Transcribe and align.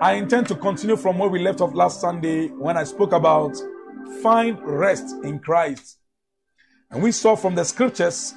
I 0.00 0.14
intend 0.14 0.48
to 0.48 0.54
continue 0.54 0.96
from 0.96 1.18
where 1.18 1.28
we 1.28 1.38
left 1.38 1.60
off 1.60 1.74
last 1.74 2.00
Sunday 2.00 2.48
when 2.48 2.78
I 2.78 2.84
spoke 2.84 3.12
about 3.12 3.56
find 4.22 4.58
rest 4.62 5.14
in 5.22 5.38
Christ. 5.38 5.98
And 6.90 7.02
we 7.02 7.12
saw 7.12 7.36
from 7.36 7.54
the 7.54 7.64
scriptures, 7.64 8.34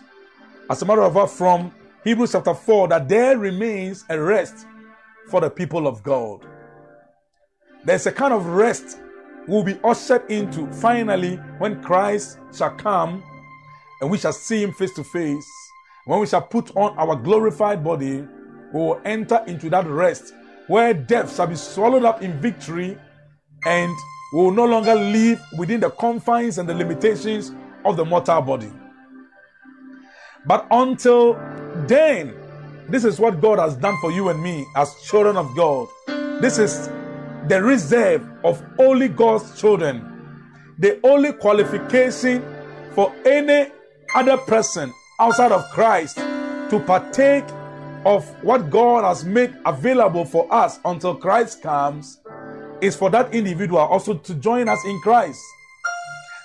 as 0.70 0.82
a 0.82 0.86
matter 0.86 1.02
of 1.02 1.14
fact, 1.14 1.32
from 1.32 1.74
Hebrews 2.04 2.34
chapter 2.34 2.54
4, 2.54 2.90
that 2.90 3.08
there 3.08 3.38
remains 3.38 4.04
a 4.10 4.20
rest 4.20 4.68
for 5.30 5.40
the 5.40 5.50
people 5.50 5.88
of 5.88 6.04
God. 6.04 6.46
There's 7.86 8.06
a 8.06 8.12
kind 8.12 8.34
of 8.34 8.48
rest 8.48 9.00
we'll 9.48 9.64
be 9.64 9.80
ushered 9.84 10.30
into 10.30 10.70
finally 10.74 11.38
when 11.60 11.82
Christ 11.82 12.38
shall 12.54 12.72
come 12.72 13.24
and 14.02 14.12
we 14.12 14.18
shall 14.18 14.34
see 14.34 14.62
him 14.62 14.74
face 14.74 14.94
to 14.96 15.06
face. 15.06 15.50
When 16.06 16.20
we 16.20 16.28
shall 16.28 16.42
put 16.42 16.76
on 16.76 16.98
our 16.98 17.16
glorified 17.16 17.82
body, 17.82 18.28
we 18.74 18.80
will 18.80 19.02
enter 19.06 19.42
into 19.48 19.70
that 19.70 19.88
rest 19.88 20.34
where 20.68 20.94
death 20.94 21.36
shall 21.36 21.48
be 21.48 21.56
swallowed 21.56 22.06
up 22.06 22.22
in 22.22 22.40
victory 22.40 22.98
and 23.66 23.96
we 24.34 24.42
will 24.42 24.52
no 24.52 24.66
longer 24.66 24.96
live 24.96 25.42
within 25.58 25.80
the 25.80 25.90
confines 25.90 26.58
and 26.58 26.68
the 26.68 26.74
limitations 26.74 27.52
of 27.84 27.98
the 27.98 28.06
mortal 28.06 28.42
body. 28.42 28.72
But 30.46 30.68
until 30.72 31.34
then, 31.88 32.34
this 32.90 33.04
is 33.04 33.20
what 33.20 33.42
God 33.42 33.60
has 33.60 33.76
done 33.76 33.98
for 34.02 34.12
you 34.12 34.30
and 34.30 34.42
me 34.42 34.66
as 34.76 34.94
children 35.04 35.38
of 35.38 35.56
God. 35.56 35.88
This 36.42 36.60
is 36.60 36.88
the 37.48 37.62
reserve 37.62 38.28
of 38.44 38.64
only 38.78 39.08
God's 39.08 39.60
children. 39.60 40.12
The 40.80 41.00
only 41.04 41.32
qualification 41.34 42.44
for 42.94 43.14
any 43.26 43.72
other 44.14 44.38
person 44.38 44.94
outside 45.20 45.52
of 45.52 45.64
Christ 45.72 46.18
to 46.18 46.84
partake 46.86 47.46
of 48.06 48.24
what 48.44 48.70
God 48.70 49.04
has 49.04 49.26
made 49.26 49.56
available 49.66 50.26
for 50.26 50.52
us 50.54 50.80
until 50.86 51.16
Christ 51.16 51.62
comes 51.62 52.22
is 52.80 52.96
for 52.96 53.10
that 53.10 53.34
individual 53.34 53.80
also 53.80 54.14
to 54.14 54.36
join 54.36 54.70
us 54.70 54.80
in 54.86 55.00
Christ. 55.02 55.42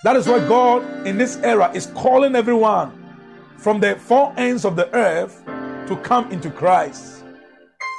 That 0.03 0.17
is 0.17 0.27
why 0.27 0.39
God 0.49 1.07
in 1.07 1.19
this 1.19 1.37
era 1.37 1.71
is 1.75 1.87
calling 1.89 2.35
everyone 2.35 2.97
from 3.59 3.79
the 3.79 3.97
four 3.97 4.33
ends 4.39 4.65
of 4.65 4.75
the 4.75 4.93
earth 4.95 5.43
to 5.87 5.97
come 6.03 6.33
into 6.33 6.51
Christ. 6.51 7.25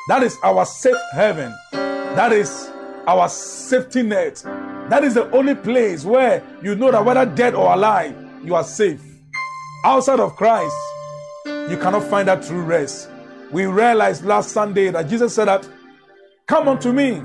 That 0.08 0.24
is 0.24 0.36
our 0.44 0.66
safe 0.66 0.96
haven. 1.14 1.54
That 1.72 2.32
is 2.32 2.72
our 3.06 3.30
safety 3.30 4.02
net. 4.02 4.42
That 4.90 5.04
is 5.04 5.14
the 5.14 5.30
only 5.30 5.54
place 5.54 6.04
where 6.04 6.44
you 6.64 6.74
know 6.76 6.90
that 6.90 7.06
whether 7.06 7.26
dead 7.28 7.54
or 7.54 7.72
alive, 7.72 8.16
you 8.44 8.56
are 8.56 8.64
safe. 8.64 9.02
Outside 9.86 10.20
of 10.20 10.36
Christ, 10.36 10.76
you 11.46 11.78
cannot 11.80 12.04
find 12.04 12.28
that 12.28 12.42
true 12.42 12.62
rest. 12.62 13.11
We 13.52 13.66
realized 13.66 14.24
last 14.24 14.52
Sunday 14.52 14.90
that 14.92 15.10
Jesus 15.10 15.36
said 15.36 15.46
that, 15.46 15.68
Come 16.48 16.68
unto 16.68 16.92
me, 16.92 17.22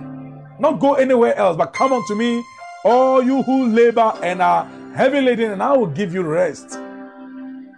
not 0.58 0.80
go 0.80 0.94
anywhere 0.94 1.36
else, 1.36 1.56
but 1.56 1.72
come 1.72 1.92
unto 1.92 2.14
me, 2.14 2.42
all 2.84 3.22
you 3.22 3.42
who 3.42 3.66
labor 3.66 4.12
and 4.22 4.42
are 4.42 4.64
heavy 4.94 5.20
laden, 5.20 5.52
and 5.52 5.62
I 5.62 5.76
will 5.76 5.86
give 5.86 6.12
you 6.12 6.22
rest. 6.22 6.78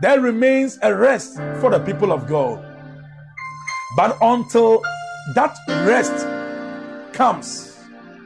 There 0.00 0.20
remains 0.20 0.78
a 0.82 0.94
rest 0.94 1.36
for 1.60 1.70
the 1.70 1.80
people 1.80 2.12
of 2.12 2.26
God. 2.26 2.64
But 3.96 4.16
until 4.20 4.82
that 5.34 5.56
rest 5.86 6.26
comes, 7.12 7.78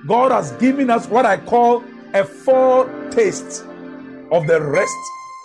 God 0.06 0.32
has 0.32 0.52
given 0.52 0.90
us 0.90 1.06
what 1.06 1.24
I 1.24 1.36
call 1.38 1.82
a 2.14 2.24
foretaste 2.24 3.64
of 4.30 4.46
the 4.46 4.60
rest 4.60 4.96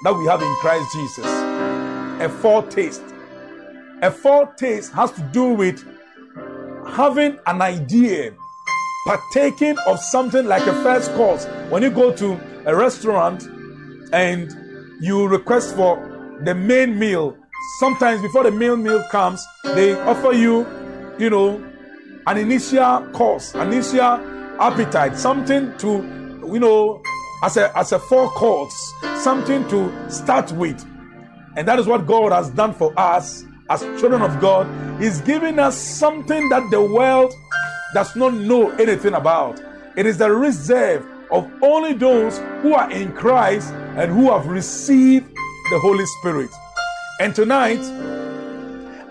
that 0.03 0.13
we 0.13 0.25
have 0.25 0.41
in 0.41 0.53
Christ 0.55 0.85
Jesus. 0.93 1.25
A 1.25 2.29
foretaste. 2.41 3.03
A 4.03 4.11
foretaste 4.11 4.93
has 4.93 5.11
to 5.13 5.21
do 5.33 5.53
with 5.53 5.83
having 6.87 7.39
an 7.47 7.63
idea, 7.63 8.31
partaking 9.07 9.75
of 9.87 9.99
something 9.99 10.45
like 10.45 10.61
a 10.67 10.73
first 10.83 11.11
course. 11.13 11.45
When 11.69 11.81
you 11.81 11.89
go 11.89 12.13
to 12.13 12.39
a 12.67 12.75
restaurant 12.75 13.47
and 14.13 14.53
you 15.01 15.27
request 15.27 15.75
for 15.75 15.97
the 16.43 16.53
main 16.53 16.99
meal, 16.99 17.35
sometimes 17.79 18.21
before 18.21 18.43
the 18.43 18.51
main 18.51 18.83
meal 18.83 19.03
comes, 19.09 19.43
they 19.63 19.99
offer 20.01 20.31
you, 20.31 20.67
you 21.17 21.31
know, 21.31 21.63
an 22.27 22.37
initial 22.37 23.07
course, 23.13 23.55
an 23.55 23.73
initial 23.73 24.21
appetite, 24.61 25.17
something 25.17 25.75
to, 25.79 25.87
you 26.45 26.59
know, 26.59 27.01
as 27.43 27.57
a 27.57 27.75
as 27.75 27.93
a 27.93 27.99
four 27.99 28.69
something 29.15 29.67
to 29.69 30.11
start 30.11 30.51
with. 30.51 30.85
And 31.55 31.67
that 31.67 31.79
is 31.79 31.87
what 31.87 32.05
God 32.05 32.31
has 32.31 32.51
done 32.51 32.73
for 32.73 32.93
us 32.99 33.43
as 33.69 33.81
children 33.99 34.21
of 34.21 34.39
God. 34.39 34.67
He's 35.01 35.21
giving 35.21 35.59
us 35.59 35.77
something 35.77 36.49
that 36.49 36.69
the 36.71 36.81
world 36.81 37.33
does 37.93 38.15
not 38.15 38.33
know 38.33 38.71
anything 38.71 39.13
about. 39.13 39.61
It 39.95 40.05
is 40.05 40.17
the 40.17 40.31
reserve 40.31 41.05
of 41.31 41.51
only 41.61 41.93
those 41.93 42.37
who 42.61 42.73
are 42.73 42.89
in 42.91 43.13
Christ 43.13 43.73
and 43.95 44.11
who 44.11 44.31
have 44.31 44.47
received 44.47 45.27
the 45.69 45.79
Holy 45.79 46.05
Spirit. 46.19 46.49
And 47.19 47.35
tonight, 47.35 47.79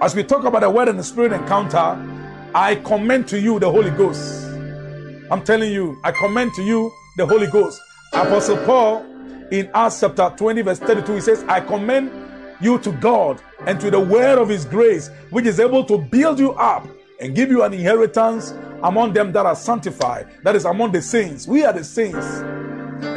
as 0.01 0.15
we 0.15 0.23
talk 0.23 0.45
about 0.45 0.61
the 0.61 0.71
Word 0.71 0.89
and 0.89 0.99
the 0.99 1.05
Spirit 1.05 1.33
encounter, 1.33 1.97
I 2.55 2.77
commend 2.77 3.29
to 3.29 3.41
you 3.41 3.59
the 3.59 3.71
Holy 3.71 3.91
Ghost. 3.91 4.47
I'm 5.31 5.43
telling 5.43 5.73
you, 5.73 5.99
I 6.05 6.13
commend 6.13 6.55
to 6.55 6.63
you 6.63 6.93
the 7.17 7.27
Holy 7.27 7.49
Ghost. 7.49 7.81
Apostle 8.13 8.57
Paul 8.65 9.05
in 9.51 9.69
Acts 9.75 10.01
chapter 10.01 10.33
20, 10.37 10.63
verse 10.63 10.79
32, 10.79 11.15
he 11.15 11.21
says, 11.21 11.45
I 11.49 11.61
commend 11.61 12.11
you 12.61 12.79
to 12.79 12.93
God 12.93 13.41
and 13.67 13.81
to 13.81 13.91
the 13.91 14.01
word 14.01 14.39
of 14.39 14.49
his 14.49 14.65
grace, 14.65 15.11
which 15.31 15.45
is 15.45 15.61
able 15.61 15.85
to 15.85 15.99
build 15.99 16.39
you 16.39 16.53
up 16.53 16.87
and 17.21 17.35
give 17.35 17.51
you 17.51 17.63
an 17.63 17.75
inheritance 17.75 18.53
among 18.83 19.13
them 19.13 19.33
that 19.33 19.45
are 19.45 19.57
sanctified. 19.57 20.29
That 20.45 20.55
is 20.55 20.65
among 20.65 20.93
the 20.93 21.03
saints. 21.03 21.47
We 21.47 21.65
are 21.65 21.73
the 21.73 21.85
saints. 21.85 22.27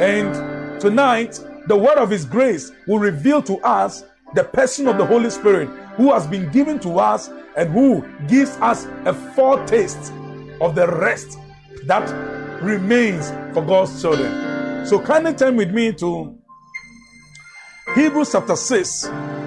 And 0.00 0.80
tonight, 0.80 1.40
the 1.66 1.76
word 1.76 1.98
of 1.98 2.10
his 2.10 2.24
grace 2.24 2.72
will 2.86 2.98
reveal 2.98 3.42
to 3.42 3.58
us 3.58 4.04
the 4.34 4.44
person 4.44 4.88
of 4.88 4.98
the 4.98 5.06
Holy 5.06 5.30
Spirit 5.30 5.68
who 5.96 6.12
has 6.12 6.26
been 6.26 6.50
given 6.50 6.78
to 6.80 6.98
us 6.98 7.28
and 7.56 7.70
who 7.70 8.06
gives 8.26 8.56
us 8.58 8.86
a 9.04 9.12
foretaste 9.34 10.12
of 10.60 10.74
the 10.74 10.86
rest 10.86 11.38
that 11.86 12.08
remains 12.62 13.30
for 13.54 13.64
God's 13.64 14.00
children. 14.00 14.86
So, 14.86 14.98
kindly 14.98 15.34
turn 15.34 15.56
with 15.56 15.70
me 15.70 15.92
to 15.94 16.38
Hebrews 17.94 18.32
chapter 18.32 18.56
6. 18.56 19.39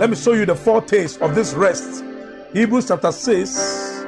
Let 0.00 0.08
me 0.08 0.16
show 0.16 0.32
you 0.32 0.46
the 0.46 0.56
foretaste 0.56 1.20
of 1.20 1.34
this 1.34 1.52
rest. 1.52 2.02
Hebrews 2.54 2.88
chapter 2.88 3.12
6, 3.12 4.06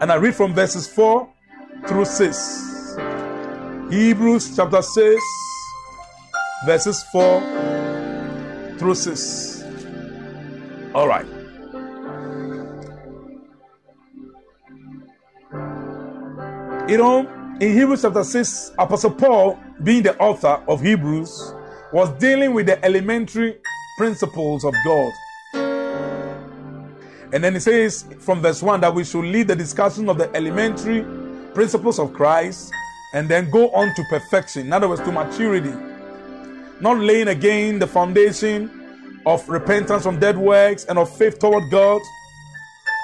and 0.00 0.10
I 0.10 0.16
read 0.16 0.34
from 0.34 0.52
verses 0.52 0.88
4 0.88 1.28
through 1.86 2.06
6. 2.06 2.96
Hebrews 3.88 4.56
chapter 4.56 4.82
6, 4.82 5.22
verses 6.66 7.04
4 7.12 8.76
through 8.80 8.96
6. 8.96 9.62
All 10.92 11.06
right. 11.06 11.26
You 16.90 16.96
know, 16.96 17.56
in 17.60 17.72
Hebrews 17.78 18.02
chapter 18.02 18.24
6, 18.24 18.72
Apostle 18.76 19.12
Paul, 19.12 19.56
being 19.84 20.02
the 20.02 20.18
author 20.18 20.60
of 20.66 20.82
Hebrews, 20.82 21.54
was 21.92 22.10
dealing 22.18 22.54
with 22.54 22.66
the 22.66 22.84
elementary 22.84 23.60
principles 23.96 24.64
of 24.64 24.74
God. 24.84 25.12
And 27.32 27.42
then 27.42 27.54
he 27.54 27.60
says 27.60 28.04
from 28.20 28.40
verse 28.40 28.62
1 28.62 28.80
that 28.80 28.94
we 28.94 29.04
should 29.04 29.24
lead 29.24 29.48
the 29.48 29.56
discussion 29.56 30.08
of 30.08 30.18
the 30.18 30.34
elementary 30.34 31.04
principles 31.54 31.98
of 31.98 32.12
Christ 32.12 32.72
and 33.14 33.28
then 33.28 33.50
go 33.50 33.70
on 33.70 33.94
to 33.94 34.04
perfection, 34.04 34.66
in 34.66 34.72
other 34.72 34.88
words, 34.88 35.00
to 35.02 35.12
maturity. 35.12 35.74
Not 36.80 36.98
laying 36.98 37.28
again 37.28 37.78
the 37.78 37.86
foundation 37.86 39.20
of 39.24 39.48
repentance 39.48 40.04
from 40.04 40.20
dead 40.20 40.36
works 40.36 40.84
and 40.84 40.98
of 40.98 41.14
faith 41.16 41.38
toward 41.38 41.70
God. 41.70 42.00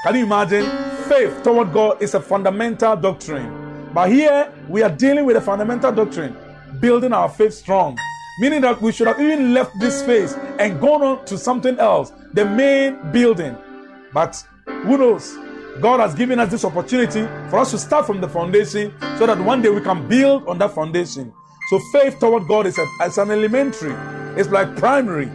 Can 0.05 0.17
you 0.17 0.25
imagine? 0.25 0.65
Faith 1.09 1.43
toward 1.43 1.73
God 1.73 2.03
is 2.03 2.15
a 2.15 2.21
fundamental 2.21 2.97
doctrine. 2.97 3.91
But 3.93 4.11
here 4.11 4.53
we 4.69 4.83
are 4.83 4.91
dealing 4.91 5.25
with 5.25 5.37
a 5.37 5.41
fundamental 5.41 5.93
doctrine, 5.93 6.37
building 6.81 7.13
our 7.13 7.29
faith 7.29 7.55
strong. 7.55 7.99
Meaning 8.39 8.63
that 8.63 8.81
we 8.81 8.93
should 8.93 9.07
have 9.07 9.21
even 9.21 9.53
left 9.53 9.79
this 9.79 10.03
mm. 10.03 10.07
phase 10.07 10.33
and 10.59 10.81
gone 10.81 11.03
on 11.03 11.25
to 11.27 11.37
something 11.37 11.79
else, 11.79 12.13
the 12.33 12.45
main 12.45 12.99
building. 13.13 13.57
But 14.13 14.43
who 14.67 14.97
knows? 14.99 15.37
God 15.81 16.01
has 16.01 16.15
given 16.15 16.39
us 16.39 16.51
this 16.51 16.65
opportunity 16.65 17.23
for 17.51 17.59
us 17.59 17.71
to 17.71 17.79
start 17.79 18.07
from 18.07 18.21
the 18.21 18.29
foundation 18.29 18.93
so 19.19 19.27
that 19.27 19.39
one 19.39 19.63
day 19.63 19.71
we 19.71 19.81
can 19.81 20.07
build 20.09 20.47
on 20.47 20.59
that 20.59 20.75
foundation. 20.75 21.33
So 21.71 21.79
faith 21.93 22.19
toward 22.21 22.47
God 22.47 22.67
is, 22.67 22.79
a, 22.79 22.87
is 23.05 23.19
an 23.19 23.31
elementary. 23.31 23.95
It's 24.39 24.51
like 24.51 24.77
primary. 24.77 25.31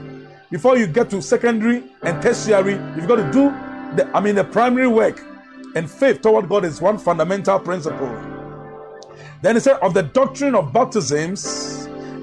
Before 0.52 0.78
you 0.78 0.88
get 0.88 1.10
to 1.10 1.22
secondary 1.22 1.84
and 2.04 2.22
tertiary, 2.22 2.74
you've 2.96 3.08
got 3.08 3.18
to 3.18 3.32
do 3.32 3.50
the, 3.96 4.10
I 4.16 4.20
mean, 4.20 4.36
the 4.36 4.44
primary 4.44 4.88
work. 4.88 5.24
And 5.76 5.90
faith 5.90 6.22
toward 6.22 6.50
God 6.50 6.66
is 6.66 6.82
one 6.82 6.98
fundamental 6.98 7.60
principle. 7.60 8.10
Then 9.42 9.56
he 9.56 9.60
said, 9.60 9.78
of 9.82 9.94
the 9.94 10.04
doctrine 10.04 10.56
of 10.56 10.72
baptisms, 10.74 11.77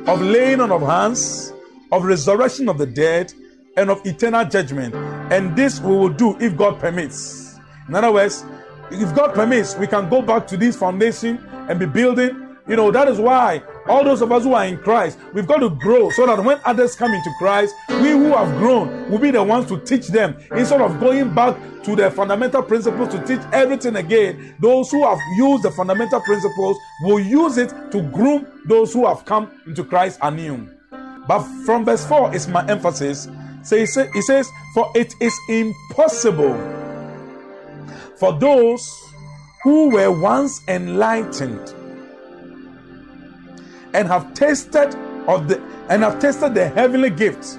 of 0.06 0.20
laying 0.20 0.60
on 0.60 0.70
of 0.70 0.82
hands, 0.82 1.52
of 1.90 2.04
resurrection 2.04 2.68
of 2.68 2.78
the 2.78 2.86
dead, 2.86 3.32
and 3.76 3.90
of 3.90 4.04
eternal 4.06 4.44
judgment. 4.44 4.94
And 5.32 5.56
this 5.56 5.80
we 5.80 5.94
will 5.94 6.10
do 6.10 6.36
if 6.40 6.56
God 6.56 6.78
permits. 6.78 7.58
In 7.88 7.94
other 7.94 8.12
words, 8.12 8.44
if 8.90 9.14
God 9.14 9.34
permits, 9.34 9.76
we 9.76 9.86
can 9.86 10.08
go 10.08 10.22
back 10.22 10.46
to 10.48 10.56
this 10.56 10.76
foundation 10.76 11.38
and 11.68 11.78
be 11.78 11.86
building. 11.86 12.56
You 12.68 12.76
know, 12.76 12.90
that 12.90 13.08
is 13.08 13.18
why 13.18 13.62
all 13.88 14.04
those 14.04 14.22
of 14.22 14.32
us 14.32 14.44
who 14.44 14.54
are 14.54 14.64
in 14.64 14.78
Christ, 14.78 15.19
we've 15.32 15.46
got 15.46 15.58
to 15.58 15.70
grow 15.70 16.10
so 16.10 16.26
that 16.26 16.42
when 16.42 16.58
others 16.64 16.96
come 16.96 17.12
into 17.12 17.31
Christ, 17.38 17.75
we 17.88 18.10
who 18.10 18.28
have 18.28 18.56
grown 18.58 19.10
will 19.10 19.19
be 19.19 19.31
the 19.31 19.42
ones 19.42 19.66
to 19.69 19.78
teach 19.81 20.08
them 20.08 20.36
instead 20.56 20.81
of 20.81 20.98
going 21.00 21.34
back 21.34 21.56
to 21.84 21.94
the 21.94 22.10
fundamental 22.10 22.62
principles 22.62 23.10
to 23.14 23.25
teach 23.26 23.40
everything 23.52 23.96
again. 23.96 24.56
Those 24.58 24.90
who 24.90 25.04
have 25.04 25.19
used 25.36 25.62
the 25.62 25.70
fundamental 25.70 26.20
principles 26.20 26.78
will 27.02 27.20
use 27.20 27.58
it 27.58 27.72
to 27.92 28.02
groom 28.02 28.46
those 28.66 28.92
who 28.92 29.06
have 29.06 29.25
come 29.25 29.50
into 29.66 29.84
Christ 29.84 30.19
anew. 30.22 30.69
But 31.28 31.42
from 31.64 31.84
verse 31.84 32.04
4 32.06 32.34
is 32.34 32.48
my 32.48 32.66
emphasis. 32.66 33.28
So 33.62 33.76
he, 33.76 33.86
say, 33.86 34.08
he 34.12 34.22
says, 34.22 34.50
For 34.75 34.90
it 34.94 35.14
is 35.20 35.38
impossible 35.48 36.54
for 38.16 38.32
those 38.38 39.12
who 39.62 39.90
were 39.90 40.10
once 40.10 40.60
enlightened 40.69 41.75
and 43.94 44.06
have 44.08 44.35
tasted 44.35 44.94
of 45.26 45.49
the 45.49 45.61
and 45.88 46.02
have 46.02 46.19
tasted 46.19 46.55
the 46.55 46.69
heavenly 46.69 47.11
gifts 47.11 47.58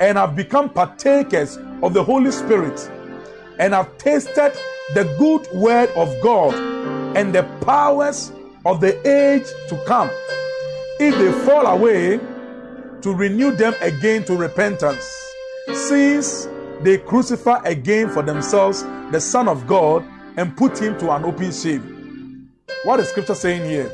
and 0.00 0.16
have 0.16 0.34
become 0.34 0.70
partakers 0.70 1.58
of 1.82 1.92
the 1.92 2.02
Holy 2.02 2.30
Spirit 2.30 2.90
and 3.58 3.74
have 3.74 3.96
tasted 3.98 4.52
the 4.94 5.04
good 5.18 5.46
word 5.54 5.90
of 5.90 6.14
God 6.22 6.54
and 7.16 7.34
the 7.34 7.42
powers 7.64 8.32
of 8.64 8.80
the 8.80 8.96
age 9.08 9.46
to 9.68 9.76
come. 9.84 10.10
If 10.98 11.16
they 11.18 11.32
fall 11.44 11.66
away, 11.66 12.20
to 13.02 13.14
renew 13.14 13.50
them 13.50 13.74
again 13.82 14.24
to 14.24 14.34
repentance, 14.34 15.04
since 15.74 16.48
they 16.80 16.96
crucify 16.96 17.60
again 17.64 18.08
for 18.08 18.22
themselves 18.22 18.82
the 19.12 19.20
Son 19.20 19.46
of 19.46 19.66
God 19.66 20.04
and 20.36 20.56
put 20.56 20.78
him 20.78 20.98
to 20.98 21.10
an 21.12 21.24
open 21.24 21.52
shame. 21.52 22.50
What 22.84 23.00
is 23.00 23.08
Scripture 23.08 23.34
saying 23.34 23.68
here? 23.68 23.92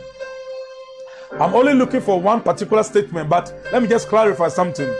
I'm 1.33 1.55
only 1.55 1.75
looking 1.75 2.01
for 2.01 2.21
one 2.21 2.43
particular 2.43 2.83
statement, 2.83 3.31
but 3.31 3.55
let 3.73 3.83
me 3.83 3.89
just 3.89 4.09
clarify 4.09 4.49
something. 4.49 4.93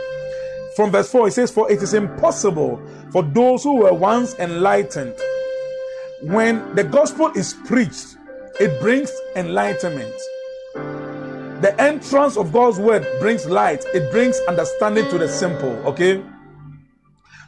From 0.75 0.91
verse 0.91 1.11
4, 1.11 1.27
it 1.27 1.31
says, 1.31 1.51
For 1.51 1.69
it 1.69 1.81
is 1.83 1.93
impossible 1.93 2.81
for 3.11 3.23
those 3.23 3.63
who 3.63 3.77
were 3.81 3.93
once 3.93 4.35
enlightened. 4.39 5.13
When 6.21 6.73
the 6.75 6.83
gospel 6.83 7.31
is 7.35 7.53
preached, 7.65 8.15
it 8.59 8.79
brings 8.79 9.11
enlightenment. 9.35 10.15
The 11.61 11.75
entrance 11.77 12.37
of 12.37 12.53
God's 12.53 12.79
word 12.79 13.05
brings 13.19 13.45
light, 13.45 13.83
it 13.93 14.09
brings 14.11 14.39
understanding 14.47 15.09
to 15.09 15.17
the 15.17 15.27
simple, 15.27 15.71
okay? 15.85 16.23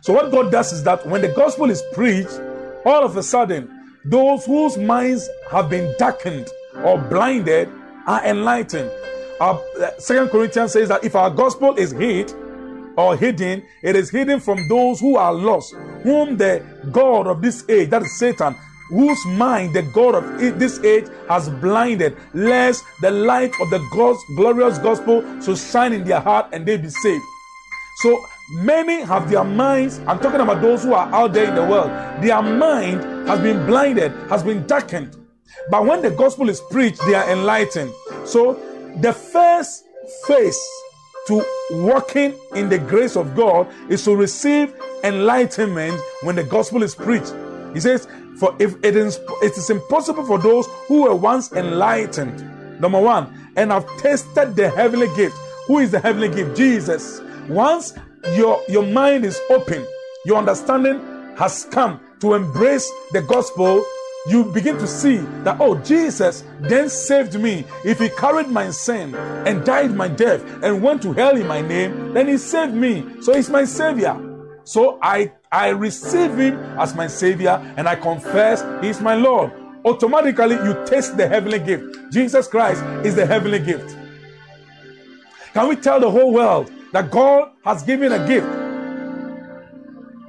So, 0.01 0.11
what 0.11 0.31
God 0.31 0.51
does 0.51 0.73
is 0.73 0.83
that 0.83 1.07
when 1.07 1.21
the 1.21 1.29
gospel 1.29 1.69
is 1.69 1.81
preached, 1.93 2.39
all 2.85 3.05
of 3.05 3.15
a 3.15 3.23
sudden, 3.23 3.69
those 4.03 4.45
whose 4.45 4.77
minds 4.77 5.29
have 5.49 5.69
been 5.69 5.95
darkened 5.97 6.49
or 6.83 6.97
blinded 6.97 7.69
are 8.05 8.25
enlightened. 8.25 8.91
Uh, 9.39 9.57
Second 9.97 10.29
Corinthians 10.29 10.71
says 10.73 10.89
that 10.89 11.03
if 11.03 11.15
our 11.15 11.29
gospel 11.29 11.75
is 11.75 11.91
hid 11.91 12.33
or 12.95 13.17
hidden, 13.17 13.63
it 13.81 13.95
is 13.95 14.09
hidden 14.09 14.39
from 14.39 14.67
those 14.67 14.99
who 14.99 15.17
are 15.17 15.33
lost, 15.33 15.73
whom 16.03 16.37
the 16.37 16.63
God 16.91 17.27
of 17.27 17.41
this 17.41 17.67
age, 17.69 17.89
that 17.89 18.03
is 18.03 18.19
Satan, 18.19 18.55
whose 18.89 19.25
mind 19.25 19.73
the 19.73 19.81
God 19.81 20.15
of 20.15 20.59
this 20.59 20.79
age 20.83 21.07
has 21.27 21.49
blinded, 21.49 22.15
lest 22.33 22.83
the 23.01 23.09
light 23.09 23.51
of 23.59 23.69
the 23.69 23.79
God's 23.91 24.19
glorious 24.35 24.77
gospel 24.77 25.23
should 25.41 25.57
shine 25.57 25.93
in 25.93 26.03
their 26.03 26.19
heart 26.19 26.47
and 26.53 26.65
they 26.65 26.77
be 26.77 26.89
saved. 26.89 27.23
So 28.01 28.23
many 28.51 29.01
have 29.01 29.29
their 29.29 29.43
minds, 29.43 29.99
I'm 30.05 30.19
talking 30.19 30.41
about 30.41 30.61
those 30.61 30.83
who 30.83 30.93
are 30.93 31.11
out 31.13 31.33
there 31.33 31.47
in 31.49 31.55
the 31.55 31.65
world, 31.65 31.89
their 32.21 32.41
mind 32.41 33.27
has 33.27 33.39
been 33.39 33.65
blinded, 33.65 34.11
has 34.29 34.43
been 34.43 34.67
darkened. 34.67 35.22
But 35.69 35.85
when 35.85 36.01
the 36.01 36.11
gospel 36.11 36.49
is 36.49 36.61
preached, 36.71 37.01
they 37.05 37.15
are 37.15 37.29
enlightened. 37.29 37.91
So 38.25 38.53
the 39.01 39.13
first 39.13 39.85
phase 40.27 40.59
to 41.27 41.45
walking 41.71 42.35
in 42.55 42.69
the 42.69 42.77
grace 42.77 43.15
of 43.15 43.35
God 43.35 43.67
is 43.89 44.03
to 44.05 44.15
receive 44.15 44.73
enlightenment 45.03 45.99
when 46.21 46.35
the 46.35 46.43
gospel 46.43 46.83
is 46.83 46.95
preached. 46.95 47.33
He 47.73 47.79
says, 47.79 48.07
For 48.39 48.55
if 48.59 48.75
it 48.83 48.95
is, 48.95 49.19
it 49.41 49.57
is 49.57 49.69
impossible 49.69 50.25
for 50.25 50.37
those 50.37 50.67
who 50.87 51.03
were 51.03 51.15
once 51.15 51.51
enlightened, 51.53 52.41
number 52.79 52.99
one, 52.99 53.33
and 53.55 53.71
have 53.71 53.87
tasted 53.97 54.55
the 54.55 54.69
heavenly 54.69 55.13
gift. 55.15 55.35
Who 55.67 55.79
is 55.79 55.91
the 55.91 55.99
heavenly 55.99 56.29
gift? 56.29 56.57
Jesus. 56.57 57.21
Once 57.47 57.93
your, 58.35 58.61
your 58.67 58.85
mind 58.85 59.25
is 59.25 59.39
open, 59.49 59.85
your 60.25 60.37
understanding 60.37 60.99
has 61.37 61.65
come 61.71 61.99
to 62.19 62.33
embrace 62.33 62.89
the 63.11 63.21
gospel, 63.21 63.83
you 64.25 64.45
begin 64.45 64.77
to 64.77 64.87
see 64.87 65.17
that, 65.43 65.57
oh, 65.59 65.75
Jesus 65.79 66.43
then 66.61 66.89
saved 66.89 67.39
me. 67.39 67.65
If 67.83 67.99
he 67.99 68.09
carried 68.09 68.47
my 68.47 68.69
sin 68.69 69.13
and 69.15 69.65
died 69.65 69.93
my 69.93 70.07
death 70.07 70.41
and 70.63 70.81
went 70.81 71.01
to 71.01 71.11
hell 71.11 71.35
in 71.35 71.45
my 71.45 71.59
name, 71.59 72.13
then 72.13 72.29
he 72.29 72.37
saved 72.37 72.73
me. 72.73 73.21
So 73.21 73.33
he's 73.33 73.49
my 73.49 73.65
savior. 73.65 74.17
So 74.63 74.97
I, 75.01 75.33
I 75.51 75.69
receive 75.69 76.37
him 76.37 76.55
as 76.79 76.95
my 76.95 77.07
savior 77.07 77.61
and 77.75 77.87
I 77.87 77.95
confess 77.95 78.63
he's 78.81 79.01
my 79.01 79.15
Lord. 79.15 79.51
Automatically, 79.83 80.55
you 80.55 80.81
taste 80.85 81.17
the 81.17 81.27
heavenly 81.27 81.59
gift. 81.59 82.11
Jesus 82.11 82.47
Christ 82.47 82.81
is 83.05 83.15
the 83.15 83.25
heavenly 83.25 83.59
gift. 83.59 83.97
Can 85.53 85.67
we 85.67 85.75
tell 85.75 85.99
the 85.99 86.09
whole 86.09 86.31
world 86.31 86.71
that 86.93 87.11
God 87.11 87.51
has 87.65 87.83
given 87.83 88.13
a 88.13 88.25
gift? 88.25 88.47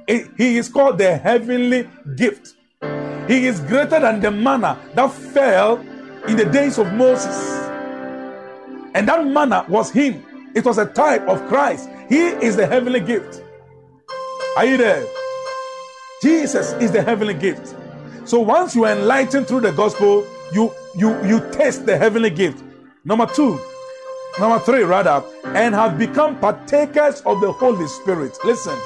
It, 0.07 0.31
he 0.37 0.57
is 0.57 0.67
called 0.67 0.97
the 0.97 1.15
heavenly 1.15 1.89
gift. 2.15 2.55
He 3.27 3.47
is 3.47 3.59
greater 3.61 3.99
than 3.99 4.19
the 4.19 4.29
manna 4.29 4.77
that 4.93 5.11
fell 5.11 5.77
in 6.27 6.37
the 6.37 6.45
days 6.45 6.77
of 6.77 6.93
Moses. 6.93 7.35
And 8.93 9.07
that 9.07 9.25
manna 9.25 9.65
was 9.67 9.89
Him, 9.89 10.23
it 10.53 10.63
was 10.63 10.77
a 10.77 10.85
type 10.85 11.27
of 11.27 11.45
Christ. 11.47 11.89
He 12.07 12.19
is 12.19 12.55
the 12.55 12.67
heavenly 12.67 12.99
gift. 12.99 13.41
Are 14.55 14.65
you 14.65 14.77
there? 14.77 15.05
Jesus 16.21 16.73
is 16.73 16.91
the 16.91 17.01
heavenly 17.01 17.33
gift. 17.33 17.75
So 18.25 18.39
once 18.39 18.75
you 18.75 18.85
are 18.85 18.91
enlightened 18.91 19.47
through 19.47 19.61
the 19.61 19.71
gospel, 19.71 20.25
you 20.53 20.71
you 20.95 21.19
you 21.25 21.51
taste 21.51 21.85
the 21.87 21.97
heavenly 21.97 22.29
gift. 22.29 22.63
Number 23.03 23.25
two, 23.25 23.59
number 24.39 24.59
three, 24.59 24.83
rather, 24.83 25.23
and 25.45 25.73
have 25.73 25.97
become 25.97 26.39
partakers 26.39 27.21
of 27.21 27.41
the 27.41 27.51
Holy 27.51 27.87
Spirit. 27.87 28.37
Listen, 28.45 28.77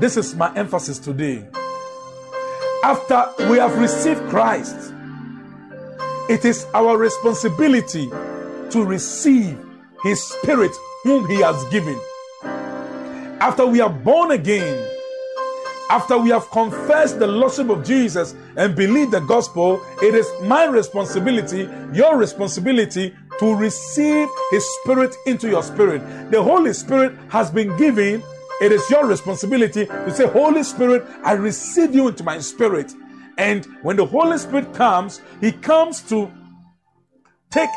this 0.00 0.16
is 0.16 0.34
my 0.34 0.54
emphasis 0.56 0.98
today 0.98 1.46
after 2.82 3.24
we 3.50 3.58
have 3.58 3.76
received 3.78 4.20
Christ, 4.28 4.92
it 6.28 6.44
is 6.44 6.66
our 6.74 6.96
responsibility 6.96 8.08
to 8.70 8.84
receive 8.84 9.58
His 10.02 10.22
Spirit, 10.22 10.70
whom 11.02 11.28
He 11.28 11.36
has 11.36 11.64
given. 11.70 11.98
After 13.40 13.66
we 13.66 13.80
are 13.80 13.90
born 13.90 14.32
again, 14.32 14.84
after 15.90 16.18
we 16.18 16.28
have 16.30 16.50
confessed 16.50 17.18
the 17.18 17.26
Lordship 17.26 17.70
of 17.70 17.84
Jesus 17.84 18.34
and 18.56 18.76
believed 18.76 19.12
the 19.12 19.20
gospel, 19.20 19.80
it 20.02 20.14
is 20.14 20.26
my 20.42 20.66
responsibility, 20.66 21.68
your 21.94 22.18
responsibility, 22.18 23.14
to 23.38 23.54
receive 23.54 24.28
His 24.50 24.64
Spirit 24.82 25.16
into 25.26 25.48
your 25.48 25.62
spirit. 25.62 26.02
The 26.30 26.42
Holy 26.42 26.74
Spirit 26.74 27.16
has 27.30 27.50
been 27.50 27.74
given 27.78 28.22
it 28.60 28.72
is 28.72 28.88
your 28.90 29.06
responsibility 29.06 29.86
to 29.86 30.10
say, 30.10 30.26
Holy 30.26 30.62
Spirit, 30.62 31.06
I 31.24 31.32
receive 31.32 31.94
you 31.94 32.08
into 32.08 32.24
my 32.24 32.38
spirit. 32.38 32.92
And 33.36 33.64
when 33.82 33.96
the 33.96 34.04
Holy 34.04 34.38
Spirit 34.38 34.74
comes, 34.74 35.20
He 35.40 35.52
comes 35.52 36.02
to 36.08 36.30
take 37.50 37.70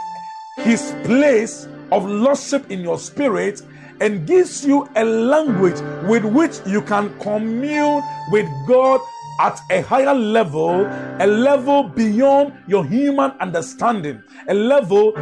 His 0.57 0.93
place 1.03 1.67
of 1.91 2.05
lordship 2.05 2.71
in 2.71 2.81
your 2.81 2.97
spirit 2.97 3.61
and 3.99 4.25
gives 4.25 4.65
you 4.65 4.89
a 4.95 5.05
language 5.05 5.79
with 6.09 6.25
which 6.25 6.59
you 6.65 6.81
can 6.81 7.15
commune 7.19 8.01
with 8.31 8.47
God 8.67 8.99
at 9.39 9.59
a 9.69 9.81
higher 9.81 10.13
level, 10.13 10.85
a 11.19 11.27
level 11.27 11.83
beyond 11.83 12.53
your 12.67 12.83
human 12.85 13.31
understanding, 13.39 14.21
a 14.47 14.53
level, 14.53 15.13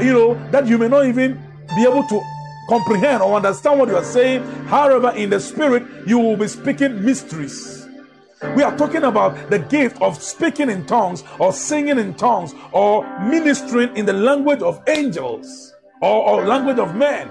you 0.00 0.12
know, 0.12 0.50
that 0.50 0.66
you 0.66 0.78
may 0.78 0.88
not 0.88 1.06
even 1.06 1.34
be 1.74 1.82
able 1.82 2.06
to 2.06 2.20
comprehend 2.68 3.22
or 3.22 3.34
understand 3.34 3.78
what 3.80 3.88
you 3.88 3.96
are 3.96 4.04
saying. 4.04 4.44
However, 4.66 5.10
in 5.10 5.30
the 5.30 5.40
spirit, 5.40 5.84
you 6.06 6.18
will 6.18 6.36
be 6.36 6.48
speaking 6.48 7.04
mysteries. 7.04 7.88
We 8.54 8.62
are 8.62 8.76
talking 8.76 9.02
about 9.02 9.50
the 9.50 9.58
gift 9.58 10.00
of 10.00 10.22
speaking 10.22 10.70
in 10.70 10.86
tongues 10.86 11.24
or 11.40 11.52
singing 11.52 11.98
in 11.98 12.14
tongues 12.14 12.54
or 12.72 13.02
ministering 13.20 13.96
in 13.96 14.06
the 14.06 14.12
language 14.12 14.62
of 14.62 14.80
angels 14.86 15.74
or, 16.00 16.28
or 16.28 16.46
language 16.46 16.78
of 16.78 16.94
men. 16.94 17.30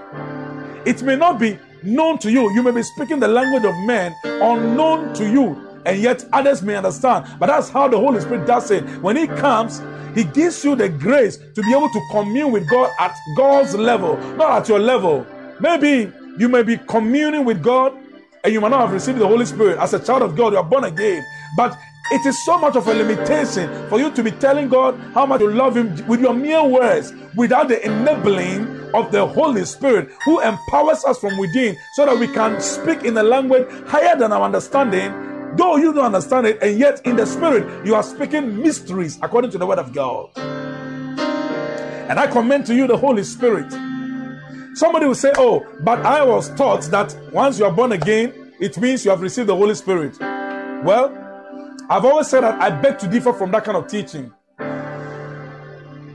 It 0.85 1.01
may 1.03 1.15
not 1.15 1.39
be 1.39 1.57
known 1.83 2.17
to 2.19 2.31
you. 2.31 2.51
You 2.53 2.63
may 2.63 2.71
be 2.71 2.83
speaking 2.83 3.19
the 3.19 3.27
language 3.27 3.63
of 3.63 3.75
men 3.85 4.13
unknown 4.23 5.13
to 5.15 5.29
you 5.29 5.67
and 5.85 6.01
yet 6.01 6.25
others 6.33 6.61
may 6.61 6.75
understand. 6.75 7.25
But 7.39 7.47
that's 7.47 7.69
how 7.69 7.87
the 7.87 7.97
Holy 7.97 8.19
Spirit 8.19 8.45
does 8.45 8.69
it. 8.71 8.83
When 9.01 9.15
He 9.15 9.27
comes, 9.27 9.79
He 10.15 10.23
gives 10.23 10.63
you 10.63 10.75
the 10.75 10.89
grace 10.89 11.37
to 11.37 11.61
be 11.61 11.71
able 11.71 11.89
to 11.89 12.01
commune 12.11 12.51
with 12.51 12.69
God 12.69 12.91
at 12.99 13.15
God's 13.35 13.75
level, 13.75 14.17
not 14.35 14.61
at 14.61 14.69
your 14.69 14.79
level. 14.79 15.25
Maybe 15.59 16.11
you 16.37 16.49
may 16.49 16.63
be 16.63 16.77
communing 16.77 17.45
with 17.45 17.63
God 17.63 17.97
and 18.43 18.53
you 18.53 18.61
might 18.61 18.69
not 18.69 18.81
have 18.81 18.91
received 18.93 19.19
the 19.19 19.27
Holy 19.27 19.45
Spirit. 19.45 19.79
As 19.79 19.93
a 19.93 19.99
child 19.99 20.21
of 20.21 20.35
God, 20.35 20.53
you 20.53 20.59
are 20.59 20.63
born 20.63 20.83
again. 20.85 21.25
But 21.55 21.77
It 22.09 22.25
is 22.25 22.41
so 22.45 22.57
much 22.57 22.77
of 22.77 22.87
a 22.87 22.93
limitation 22.93 23.89
for 23.89 23.99
you 23.99 24.09
to 24.11 24.23
be 24.23 24.31
telling 24.31 24.69
God 24.69 24.97
how 25.13 25.25
much 25.25 25.41
you 25.41 25.51
love 25.51 25.75
Him 25.75 26.07
with 26.07 26.21
your 26.21 26.33
mere 26.33 26.63
words 26.63 27.11
without 27.35 27.67
the 27.67 27.85
enabling 27.85 28.65
of 28.93 29.11
the 29.11 29.27
Holy 29.27 29.65
Spirit 29.65 30.09
who 30.23 30.39
empowers 30.39 31.03
us 31.03 31.19
from 31.19 31.37
within 31.37 31.75
so 31.95 32.05
that 32.05 32.17
we 32.17 32.27
can 32.29 32.61
speak 32.61 33.03
in 33.03 33.17
a 33.17 33.23
language 33.23 33.67
higher 33.87 34.15
than 34.15 34.31
our 34.31 34.43
understanding. 34.43 35.11
Though 35.57 35.77
you 35.77 35.91
don't 35.91 36.05
understand 36.05 36.45
it, 36.45 36.61
and 36.61 36.77
yet 36.77 37.01
in 37.05 37.15
the 37.15 37.25
Spirit 37.25 37.85
you 37.85 37.95
are 37.95 38.03
speaking 38.03 38.61
mysteries 38.61 39.17
according 39.23 39.49
to 39.51 39.57
the 39.57 39.65
Word 39.65 39.79
of 39.79 39.91
God. 39.91 40.29
And 40.37 42.19
I 42.19 42.27
commend 42.27 42.67
to 42.67 42.75
you 42.75 42.85
the 42.85 42.95
Holy 42.95 43.23
Spirit. 43.23 43.71
Somebody 44.75 45.07
will 45.07 45.15
say, 45.15 45.33
Oh, 45.35 45.65
but 45.81 46.05
I 46.05 46.23
was 46.23 46.53
taught 46.55 46.83
that 46.91 47.17
once 47.33 47.57
you 47.57 47.65
are 47.65 47.71
born 47.71 47.91
again, 47.91 48.53
it 48.59 48.77
means 48.77 49.03
you 49.03 49.09
have 49.09 49.21
received 49.21 49.49
the 49.49 49.55
Holy 49.55 49.73
Spirit. 49.73 50.17
Well, 50.19 51.11
I've 51.89 52.05
always 52.05 52.27
said 52.27 52.41
that 52.41 52.61
I 52.61 52.69
beg 52.69 52.99
to 52.99 53.07
differ 53.07 53.33
from 53.33 53.51
that 53.51 53.63
kind 53.63 53.77
of 53.77 53.87
teaching. 53.87 54.31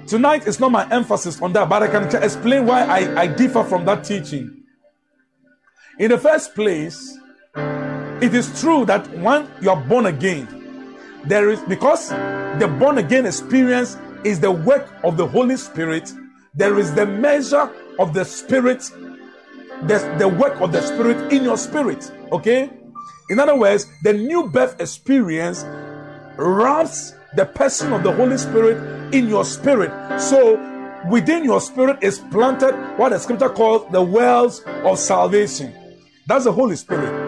Tonight 0.07 0.47
is 0.47 0.61
not 0.61 0.71
my 0.71 0.89
emphasis 0.91 1.43
on 1.43 1.53
that, 1.55 1.69
but 1.69 1.83
I 1.83 1.89
can 1.89 2.05
explain 2.23 2.67
why 2.67 2.83
I, 2.83 3.23
I 3.23 3.27
differ 3.27 3.65
from 3.65 3.85
that 3.87 4.05
teaching. 4.05 4.63
In 5.99 6.11
the 6.11 6.19
first 6.19 6.55
place, 6.55 7.19
it 8.23 8.35
is 8.35 8.61
true 8.61 8.85
that 8.87 9.07
when 9.19 9.49
you 9.61 9.71
are 9.71 9.81
born 9.81 10.07
again, 10.07 10.47
there 11.25 11.51
is 11.51 11.61
because 11.63 12.11
the 12.59 12.73
born 12.79 12.99
again 12.99 13.27
experience 13.27 13.97
is 14.25 14.39
the 14.39 14.51
work 14.51 14.89
of 15.03 15.17
the 15.17 15.27
Holy 15.27 15.57
Spirit, 15.57 16.13
there 16.55 16.79
is 16.79 16.95
the 16.95 17.05
measure 17.05 17.69
of 17.99 18.15
the 18.15 18.25
Spirit, 18.25 18.83
the, 19.83 20.17
the 20.19 20.29
work 20.29 20.61
of 20.61 20.71
the 20.71 20.81
Spirit 20.81 21.33
in 21.33 21.43
your 21.43 21.57
spirit. 21.57 22.13
Okay? 22.31 22.71
In 23.31 23.41
other 23.41 23.57
words, 23.57 23.87
the 24.05 24.13
new 24.13 24.49
birth 24.49 24.81
experience 24.81 25.65
wraps 26.37 27.15
the 27.35 27.47
person 27.47 27.93
of 27.93 28.03
the 28.03 28.13
Holy 28.13 28.39
Spirit 28.39 29.13
in 29.15 29.29
your 29.29 29.45
spirit. 29.45 29.91
So 30.21 30.61
within 31.11 31.45
your 31.45 31.61
spirit 31.61 31.99
is 32.03 32.19
planted 32.31 32.75
what 32.97 33.11
the 33.11 33.19
scripture 33.19 33.49
calls 33.49 33.91
the 33.91 34.03
wells 34.03 34.63
of 34.85 34.99
salvation. 34.99 35.75
That's 36.27 36.45
the 36.45 36.53
Holy 36.53 36.77
Spirit. 36.77 37.22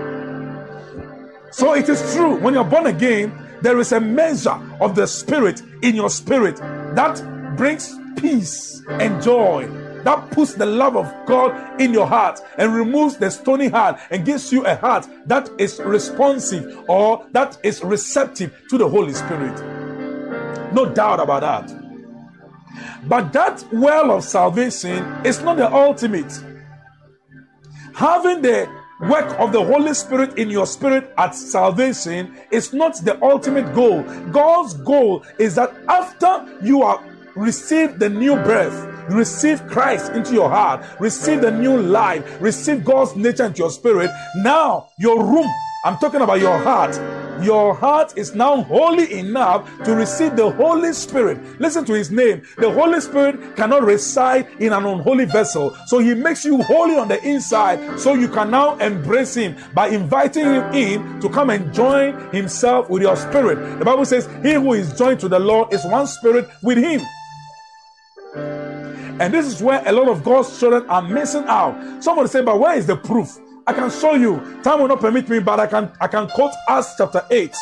So 1.54 1.75
it 1.75 1.88
is 1.88 2.02
true, 2.12 2.34
when 2.40 2.54
you're 2.54 2.64
born 2.64 2.87
again, 2.87 3.32
there 3.62 3.78
is 3.78 3.92
a 3.92 4.00
measure 4.00 4.58
of 4.80 4.96
the 4.96 5.06
Spirit 5.06 5.62
in 5.82 5.94
your 5.94 6.11
spirit 6.11 6.56
that 6.56 7.56
brings 7.56 7.94
peace 8.16 8.82
and 8.88 9.23
joy 9.23 9.68
that 10.02 10.32
puts 10.32 10.54
the 10.54 10.66
love 10.66 10.96
of 10.96 11.14
God 11.26 11.80
in 11.80 11.92
your 11.92 12.08
heart 12.08 12.40
and 12.58 12.75
removes 12.75 13.18
the 13.18 13.30
stony 13.30 13.68
heart 13.68 14.00
and 14.11 14.26
gives 14.26 14.52
you 14.52 14.66
a 14.66 14.75
heart 14.75 15.06
that 15.26 15.49
is 15.56 15.78
responsive 15.78 16.90
or 16.90 17.25
that 17.30 17.56
is 17.62 17.84
receptive 17.84 18.52
to 18.70 18.76
the 18.76 18.88
Holy 18.88 19.14
Spirit. 19.14 19.54
No 20.75 20.87
doubt 20.92 21.20
about 21.20 21.42
that. 21.42 23.08
But 23.08 23.32
that 23.32 23.64
well 23.73 24.11
of 24.11 24.25
salvation 24.25 25.04
is 25.25 25.40
not 25.40 25.58
the 25.58 25.73
ultimate. 25.73 26.32
Having 27.94 28.42
the 28.42 28.83
work 29.00 29.38
of 29.38 29.52
the 29.52 29.62
Holy 29.62 29.94
Spirit 29.94 30.38
in 30.38 30.50
your 30.50 30.66
spirit 30.66 31.12
at 31.18 31.34
salvation 31.34 32.36
is 32.50 32.72
not 32.72 32.96
the 33.04 33.22
ultimate 33.22 33.74
goal. 33.74 34.02
God's 34.30 34.74
goal 34.74 35.24
is 35.38 35.54
that 35.56 35.74
after 35.88 36.58
you 36.62 36.82
are 36.82 37.02
received 37.34 37.98
the 37.98 38.08
new 38.08 38.34
birth, 38.36 38.74
receive 39.10 39.66
Christ 39.66 40.12
into 40.12 40.32
your 40.32 40.48
heart, 40.48 40.84
receive 41.00 41.40
the 41.40 41.50
new 41.50 41.76
life, 41.80 42.40
receive 42.40 42.84
God's 42.84 43.16
nature 43.16 43.44
into 43.44 43.58
your 43.58 43.70
spirit. 43.70 44.10
Now, 44.36 44.88
your 44.98 45.24
room, 45.24 45.48
I'm 45.84 45.98
talking 45.98 46.20
about 46.20 46.40
your 46.40 46.58
heart. 46.58 46.94
Your 47.42 47.74
heart 47.74 48.16
is 48.16 48.34
now 48.34 48.62
holy 48.62 49.12
enough 49.18 49.68
to 49.84 49.94
receive 49.94 50.36
the 50.36 50.50
Holy 50.50 50.92
Spirit. 50.92 51.38
Listen 51.60 51.84
to 51.84 51.92
his 51.92 52.10
name. 52.10 52.42
The 52.58 52.70
Holy 52.70 53.00
Spirit 53.00 53.56
cannot 53.56 53.82
reside 53.82 54.46
in 54.58 54.72
an 54.72 54.84
unholy 54.84 55.24
vessel. 55.26 55.76
So 55.86 55.98
he 55.98 56.14
makes 56.14 56.44
you 56.44 56.62
holy 56.62 56.96
on 56.96 57.08
the 57.08 57.22
inside 57.24 57.98
so 57.98 58.14
you 58.14 58.28
can 58.28 58.50
now 58.50 58.76
embrace 58.78 59.34
him 59.34 59.56
by 59.74 59.88
inviting 59.88 60.44
him 60.44 60.74
in 60.74 61.20
to 61.20 61.28
come 61.28 61.50
and 61.50 61.72
join 61.72 62.32
himself 62.32 62.88
with 62.88 63.02
your 63.02 63.16
spirit. 63.16 63.78
The 63.78 63.84
Bible 63.84 64.04
says, 64.04 64.28
He 64.42 64.54
who 64.54 64.74
is 64.74 64.96
joined 64.96 65.20
to 65.20 65.28
the 65.28 65.38
Lord 65.38 65.72
is 65.72 65.84
one 65.84 66.06
spirit 66.06 66.48
with 66.62 66.78
him. 66.78 67.00
And 69.20 69.32
this 69.32 69.46
is 69.46 69.62
where 69.62 69.80
a 69.86 69.92
lot 69.92 70.08
of 70.08 70.24
God's 70.24 70.58
children 70.58 70.88
are 70.88 71.02
missing 71.02 71.44
out. 71.46 72.02
Somebody 72.02 72.28
say, 72.28 72.42
but 72.42 72.58
where 72.58 72.76
is 72.76 72.86
the 72.86 72.96
proof? 72.96 73.38
I 73.66 73.73
can 73.73 73.90
show 73.90 74.14
you. 74.14 74.61
Time 74.62 74.80
will 74.80 74.88
not 74.88 75.00
permit 75.00 75.28
me, 75.28 75.38
but 75.38 75.59
I 75.59 75.66
can 75.66 75.90
I 76.00 76.06
can 76.06 76.28
quote 76.28 76.52
Acts 76.68 76.94
chapter 76.99 77.25
8. 77.30 77.54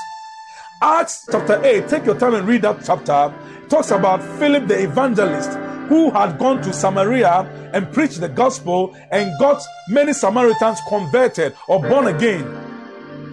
Acts 0.82 1.28
chapter 1.30 1.64
8, 1.64 1.88
take 1.88 2.04
your 2.04 2.18
time 2.18 2.34
and 2.34 2.46
read 2.46 2.62
that 2.62 2.82
chapter. 2.84 3.32
It 3.62 3.70
talks 3.70 3.92
about 3.92 4.20
Philip 4.40 4.66
the 4.66 4.82
evangelist 4.82 5.52
who 5.88 6.10
had 6.10 6.38
gone 6.40 6.60
to 6.62 6.72
Samaria 6.72 7.48
and 7.72 7.92
preached 7.92 8.20
the 8.20 8.28
gospel 8.28 8.96
and 9.12 9.30
got 9.38 9.62
many 9.88 10.12
Samaritans 10.12 10.80
converted 10.88 11.54
or 11.68 11.80
born 11.80 12.08
again. 12.08 12.44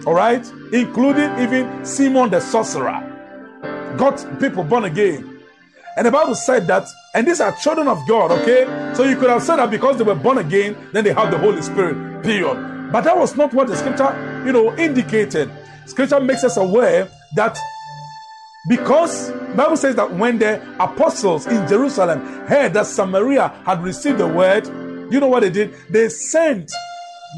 All 0.06 0.14
right, 0.14 0.46
including 0.72 1.36
even 1.40 1.84
Simon 1.84 2.30
the 2.30 2.40
sorcerer. 2.40 3.02
Got 3.96 4.24
people 4.38 4.62
born 4.62 4.84
again. 4.84 5.40
And 5.96 6.06
the 6.06 6.12
Bible 6.12 6.36
said 6.36 6.68
that, 6.68 6.86
and 7.14 7.26
these 7.26 7.40
are 7.40 7.52
children 7.56 7.88
of 7.88 8.06
God, 8.06 8.30
okay? 8.30 8.92
So 8.94 9.04
you 9.04 9.16
could 9.16 9.30
have 9.30 9.42
said 9.42 9.56
that 9.56 9.70
because 9.70 9.96
they 9.98 10.04
were 10.04 10.14
born 10.14 10.38
again, 10.38 10.76
then 10.92 11.04
they 11.04 11.12
have 11.12 11.30
the 11.30 11.38
Holy 11.38 11.60
Spirit, 11.62 12.22
period. 12.22 12.90
But 12.92 13.02
that 13.02 13.16
was 13.16 13.36
not 13.36 13.52
what 13.52 13.68
the 13.68 13.76
scripture, 13.76 14.42
you 14.46 14.52
know, 14.52 14.76
indicated. 14.76 15.50
Scripture 15.86 16.20
makes 16.20 16.44
us 16.44 16.56
aware 16.56 17.08
that 17.34 17.58
because 18.68 19.30
Bible 19.56 19.76
says 19.76 19.96
that 19.96 20.12
when 20.12 20.38
the 20.38 20.62
apostles 20.78 21.46
in 21.46 21.66
Jerusalem 21.66 22.20
heard 22.46 22.74
that 22.74 22.86
Samaria 22.86 23.48
had 23.64 23.82
received 23.82 24.18
the 24.18 24.28
word, 24.28 24.66
you 25.12 25.18
know 25.18 25.28
what 25.28 25.40
they 25.40 25.50
did? 25.50 25.74
They 25.90 26.08
sent 26.08 26.70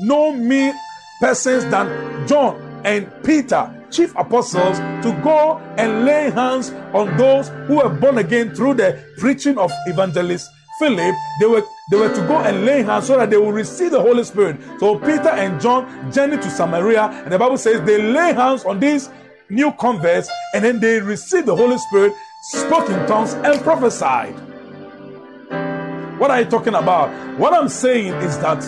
no 0.00 0.32
mere 0.32 0.74
persons 1.20 1.64
than 1.66 2.26
John 2.26 2.82
and 2.84 3.10
Peter 3.24 3.81
chief 3.92 4.14
apostles 4.16 4.78
to 5.04 5.12
go 5.22 5.58
and 5.76 6.04
lay 6.04 6.30
hands 6.30 6.70
on 6.92 7.16
those 7.16 7.48
who 7.66 7.76
were 7.76 7.88
born 7.88 8.18
again 8.18 8.54
through 8.54 8.74
the 8.74 8.98
preaching 9.18 9.58
of 9.58 9.70
evangelist 9.86 10.48
Philip. 10.78 11.14
They 11.38 11.46
were 11.46 11.62
they 11.90 11.96
were 11.96 12.12
to 12.12 12.20
go 12.26 12.38
and 12.38 12.64
lay 12.64 12.82
hands 12.82 13.06
so 13.06 13.18
that 13.18 13.30
they 13.30 13.36
will 13.36 13.52
receive 13.52 13.90
the 13.90 14.00
Holy 14.00 14.24
Spirit. 14.24 14.56
So 14.80 14.98
Peter 14.98 15.28
and 15.28 15.60
John 15.60 16.10
journeyed 16.10 16.42
to 16.42 16.50
Samaria, 16.50 17.02
and 17.24 17.32
the 17.32 17.38
Bible 17.38 17.58
says 17.58 17.82
they 17.82 18.02
lay 18.02 18.32
hands 18.32 18.64
on 18.64 18.80
these 18.80 19.10
new 19.48 19.70
converts, 19.72 20.30
and 20.54 20.64
then 20.64 20.80
they 20.80 21.00
received 21.00 21.46
the 21.46 21.54
Holy 21.54 21.78
Spirit, 21.78 22.14
spoke 22.42 22.88
in 22.88 23.06
tongues, 23.06 23.34
and 23.34 23.60
prophesied. 23.60 24.34
What 26.18 26.30
are 26.30 26.40
you 26.40 26.46
talking 26.46 26.74
about? 26.74 27.10
What 27.38 27.52
I'm 27.52 27.68
saying 27.68 28.14
is 28.14 28.38
that 28.38 28.62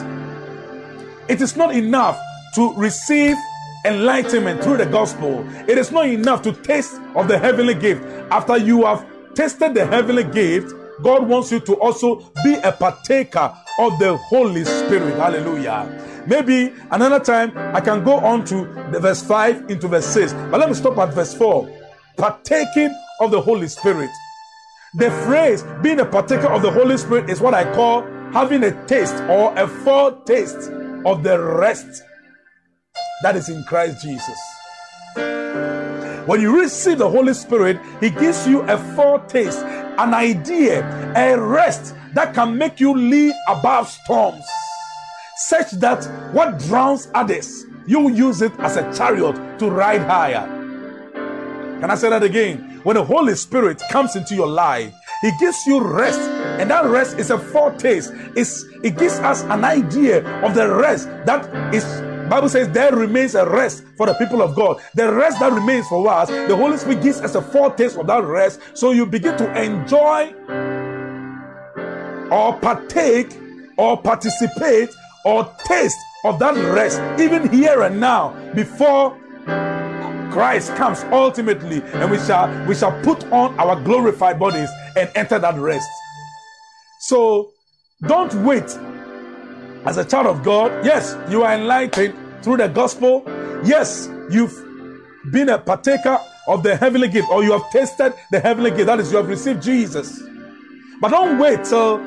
it 1.29 1.41
is 1.41 1.57
not 1.57 1.75
enough 1.75 2.21
to 2.57 2.75
receive 2.75 3.37
enlightenment 3.85 4.63
through 4.63 4.79
the 4.79 4.87
gospel. 4.87 5.47
It 5.69 5.79
is 5.79 5.91
not 5.91 6.07
enough 6.07 6.43
to 6.43 6.53
taste 6.53 7.01
of 7.15 7.29
the 7.29 7.39
heavenly 7.39 7.75
gift. 7.75 8.03
After 8.31 8.57
you 8.57 8.85
have 8.85 9.07
tasted 9.35 9.75
the 9.75 9.87
heavenly 9.87 10.25
gift, 10.25 10.73
God 11.03 11.29
wants 11.29 11.51
you 11.51 11.61
to 11.61 11.75
also 11.75 12.17
be 12.45 12.55
a 12.55 12.73
partaker 12.73 13.55
of 13.79 13.99
the 13.99 14.17
Holy 14.17 14.65
Spirit. 14.65 15.17
Hallelujah. 15.17 16.25
Maybe 16.27 16.73
another 16.91 17.21
time 17.21 17.53
I 17.75 17.81
can 17.81 18.05
go 18.05 18.15
on 18.15 18.45
to 18.47 18.65
the 18.91 19.01
verse 19.01 19.23
5 19.23 19.71
into 19.71 19.89
verse 19.89 20.07
6. 20.07 20.33
But 20.33 20.61
let 20.61 20.69
me 20.69 20.75
stop 20.75 20.97
at 20.99 21.13
verse 21.13 21.35
4. 21.35 21.69
Partaking 22.17 22.95
of 23.21 23.31
the 23.31 23.41
Holy 23.41 23.69
Spirit. 23.69 24.11
The 24.95 25.11
phrase 25.27 25.65
being 25.83 26.01
a 26.01 26.07
partaker 26.07 26.47
of 26.47 26.63
the 26.63 26.71
Holy 26.71 26.97
Spirit 26.97 27.29
is 27.29 27.41
what 27.41 27.53
I 27.53 27.71
call 27.75 28.03
having 28.33 28.63
a 28.65 28.87
taste 28.87 29.17
or 29.25 29.53
a 29.59 29.67
foretaste 29.67 30.71
of 31.05 31.23
the 31.23 31.39
rest 31.39 32.03
that 33.23 33.37
is 33.37 33.49
in 33.49 33.65
Christ 33.65 34.03
Jesus. 34.03 34.39
When 36.27 36.41
you 36.41 36.59
receive 36.59 36.99
the 36.99 37.09
Holy 37.09 37.35
Spirit, 37.35 37.79
He 38.01 38.11
gives 38.11 38.47
you 38.47 38.63
a 38.63 38.79
foretaste, 38.95 39.59
an 39.59 40.15
idea, 40.15 40.83
a 41.15 41.39
rest 41.39 41.95
that 42.15 42.35
can 42.35 42.57
make 42.57 42.81
you 42.81 42.97
live 42.97 43.35
above 43.49 43.91
storms, 43.91 44.45
such 45.37 45.73
that 45.73 46.05
what 46.33 46.59
drowns 46.61 47.09
others, 47.15 47.65
you 47.87 48.11
use 48.11 48.41
it 48.41 48.53
as 48.61 48.77
a 48.77 48.93
chariot 48.97 49.59
to 49.59 49.71
ride 49.71 50.03
higher. 50.03 50.47
Can 51.81 51.91
I 51.91 51.95
say 51.97 52.09
that 52.09 52.23
again? 52.23 52.81
When 52.85 52.97
the 52.97 53.05
Holy 53.05 53.35
Spirit 53.35 53.83
comes 53.91 54.17
into 54.17 54.35
your 54.35 54.47
life, 54.47 54.95
He 55.21 55.31
gives 55.39 55.67
you 55.67 55.83
rest, 55.83 56.21
and 56.21 56.71
that 56.71 56.87
rest 56.87 57.19
is 57.19 57.31
a 57.31 57.39
foretaste. 57.39 58.13
It's, 58.35 58.65
it 58.83 58.97
gives 58.97 59.19
us 59.19 59.43
an 59.45 59.65
idea 59.65 60.25
of 60.43 60.55
the 60.55 60.75
rest 60.75 61.09
that 61.27 61.75
is 61.75 61.85
Bible 62.35 62.49
says 62.49 62.69
there 62.71 62.91
remains 62.91 63.37
a 63.37 63.49
rest 63.49 63.85
for 63.97 64.07
the 64.09 64.15
people 64.15 64.43
of 64.43 64.57
God. 64.57 64.83
The 64.97 65.13
rest 65.13 65.39
that 65.39 65.53
remains 65.53 65.87
for 65.87 66.09
us, 66.09 66.29
the 66.29 66.57
Holy 66.57 66.77
Spirit 66.79 67.01
gives 67.01 67.21
us 67.21 67.37
a 67.37 67.41
foretaste 67.41 67.97
of 67.97 68.09
that 68.09 68.25
rest. 68.25 68.59
So 68.75 68.91
you 68.91 69.07
begin 69.07 69.37
to 69.37 69.63
enjoy 69.63 70.35
or 72.33 72.59
partake 72.59 73.39
or 73.77 74.03
participate 74.03 74.91
or 75.25 75.49
taste 75.65 75.97
of 76.25 76.41
that 76.41 76.57
rest, 76.75 77.01
even 77.21 77.49
here 77.53 77.83
and 77.83 78.01
now, 78.01 78.31
before 78.53 79.17
Christ 80.33 80.75
comes 80.75 81.05
ultimately, 81.13 81.83
and 81.83 82.11
we 82.11 82.19
shall 82.19 82.49
we 82.67 82.75
shall 82.75 83.01
put 83.03 83.23
on 83.31 83.57
our 83.61 83.81
glorified 83.81 84.41
bodies 84.41 84.71
and 84.97 85.09
enter 85.15 85.39
that 85.39 85.55
rest. 85.55 85.89
So 87.03 87.53
don't 88.09 88.35
wait. 88.43 88.77
As 89.87 89.99
a 89.99 90.05
child 90.05 90.27
of 90.27 90.43
God, 90.43 90.85
yes, 90.85 91.17
you 91.31 91.45
are 91.45 91.55
enlightened 91.55 92.24
through 92.45 92.59
the 92.59 92.69
gospel. 92.69 93.23
Yes, 93.65 94.09
you've 94.31 94.55
been 95.33 95.49
a 95.49 95.59
partaker 95.59 96.19
of 96.47 96.63
the 96.63 96.77
heavenly 96.77 97.09
gift, 97.09 97.29
or 97.31 97.43
you 97.43 97.53
have 97.53 97.71
tasted 97.71 98.13
the 98.31 98.39
heavenly 98.39 98.71
gift. 98.71 98.87
That 98.87 99.01
is, 99.01 99.11
you 99.11 99.17
have 99.17 99.29
received 99.29 99.63
Jesus. 99.63 100.23
But 101.01 101.09
don't 101.09 101.39
wait 101.39 101.65
till 101.65 101.99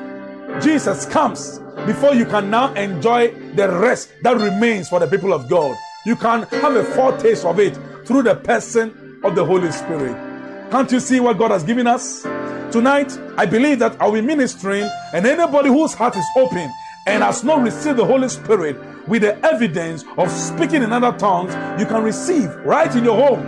Jesus 0.60 1.04
comes 1.06 1.58
before 1.86 2.14
you 2.14 2.24
can 2.24 2.50
now 2.50 2.72
enjoy 2.74 3.32
the 3.54 3.68
rest 3.80 4.10
that 4.22 4.36
remains 4.36 4.88
for 4.88 5.00
the 5.00 5.06
people 5.06 5.32
of 5.32 5.48
God. 5.48 5.76
You 6.06 6.16
can 6.16 6.44
have 6.44 6.76
a 6.76 6.84
foretaste 6.84 7.44
of 7.44 7.58
it 7.58 7.76
through 8.06 8.22
the 8.22 8.36
person 8.36 9.20
of 9.24 9.34
the 9.34 9.44
Holy 9.44 9.70
Spirit. 9.72 10.16
Can't 10.70 10.90
you 10.92 11.00
see 11.00 11.18
what 11.18 11.36
God 11.38 11.50
has 11.50 11.64
given 11.64 11.86
us? 11.86 12.22
Tonight, 12.70 13.18
I 13.36 13.46
believe 13.46 13.80
that 13.80 13.96
I'll 14.00 14.12
be 14.12 14.20
ministering, 14.20 14.88
and 15.12 15.26
anybody 15.26 15.68
whose 15.68 15.94
heart 15.94 16.16
is 16.16 16.26
open 16.36 16.72
and 17.06 17.22
has 17.22 17.42
not 17.42 17.62
received 17.62 17.98
the 17.98 18.04
Holy 18.04 18.28
Spirit 18.28 18.76
with 19.08 19.22
the 19.22 19.38
evidence 19.44 20.04
of 20.16 20.30
speaking 20.30 20.82
in 20.82 20.92
other 20.92 21.16
tongues, 21.16 21.52
you 21.80 21.86
can 21.86 22.02
receive 22.02 22.54
right 22.56 22.94
in 22.94 23.04
your 23.04 23.16
home. 23.16 23.40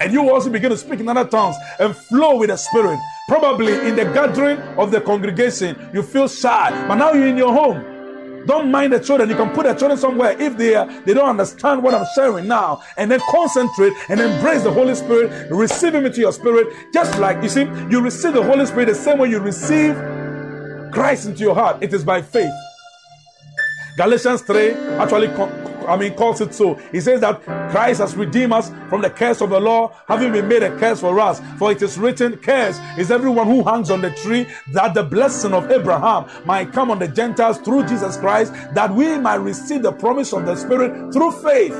And 0.00 0.12
you 0.12 0.30
also 0.30 0.50
begin 0.50 0.70
to 0.70 0.76
speak 0.76 1.00
in 1.00 1.08
other 1.08 1.28
tongues 1.28 1.56
and 1.78 1.94
flow 1.94 2.36
with 2.36 2.50
the 2.50 2.56
Spirit. 2.56 2.98
Probably 3.28 3.72
in 3.88 3.94
the 3.94 4.04
gathering 4.04 4.58
of 4.78 4.90
the 4.90 5.00
congregation, 5.00 5.90
you 5.92 6.02
feel 6.02 6.26
shy, 6.28 6.70
but 6.88 6.96
now 6.96 7.12
you're 7.12 7.28
in 7.28 7.36
your 7.36 7.52
home. 7.52 8.44
Don't 8.46 8.70
mind 8.72 8.92
the 8.92 8.98
children. 8.98 9.28
You 9.28 9.36
can 9.36 9.50
put 9.50 9.64
the 9.64 9.74
children 9.74 9.96
somewhere 9.96 10.36
if 10.40 10.56
they 10.56 10.74
are, 10.74 10.86
they 11.02 11.14
don't 11.14 11.28
understand 11.28 11.82
what 11.82 11.94
I'm 11.94 12.06
sharing 12.16 12.48
now, 12.48 12.82
and 12.96 13.10
then 13.10 13.20
concentrate 13.30 13.92
and 14.08 14.20
embrace 14.20 14.64
the 14.64 14.72
Holy 14.72 14.96
Spirit, 14.96 15.50
receive 15.50 15.94
Him 15.94 16.06
into 16.06 16.20
your 16.20 16.32
spirit. 16.32 16.66
Just 16.92 17.18
like 17.20 17.40
you 17.42 17.48
see, 17.48 17.62
you 17.88 18.00
receive 18.00 18.34
the 18.34 18.42
Holy 18.42 18.66
Spirit 18.66 18.86
the 18.86 18.94
same 18.96 19.18
way 19.18 19.30
you 19.30 19.38
receive 19.38 19.94
Christ 20.92 21.26
into 21.26 21.40
your 21.40 21.54
heart. 21.54 21.80
It 21.80 21.94
is 21.94 22.04
by 22.04 22.22
faith. 22.22 22.52
Galatians 23.96 24.42
3 24.42 24.70
actually 24.98 25.28
I 25.86 25.96
mean, 25.96 26.14
calls 26.14 26.40
it 26.40 26.54
so. 26.54 26.74
He 26.92 27.00
says 27.00 27.20
that 27.20 27.42
Christ 27.42 28.00
has 28.00 28.14
redeemed 28.14 28.52
us 28.52 28.70
from 28.88 29.02
the 29.02 29.10
curse 29.10 29.40
of 29.40 29.50
the 29.50 29.60
law, 29.60 29.94
having 30.08 30.32
been 30.32 30.48
made 30.48 30.62
a 30.62 30.76
curse 30.78 31.00
for 31.00 31.18
us. 31.20 31.40
For 31.58 31.72
it 31.72 31.82
is 31.82 31.98
written, 31.98 32.36
Curse 32.36 32.78
is 32.98 33.10
everyone 33.10 33.46
who 33.46 33.62
hangs 33.64 33.90
on 33.90 34.00
the 34.00 34.10
tree, 34.10 34.46
that 34.72 34.94
the 34.94 35.02
blessing 35.02 35.52
of 35.52 35.70
Abraham 35.70 36.26
might 36.44 36.72
come 36.72 36.90
on 36.90 36.98
the 36.98 37.08
Gentiles 37.08 37.58
through 37.58 37.86
Jesus 37.86 38.16
Christ, 38.16 38.52
that 38.74 38.94
we 38.94 39.18
might 39.18 39.36
receive 39.36 39.82
the 39.82 39.92
promise 39.92 40.32
of 40.32 40.46
the 40.46 40.56
Spirit 40.56 41.12
through 41.12 41.32
faith. 41.42 41.76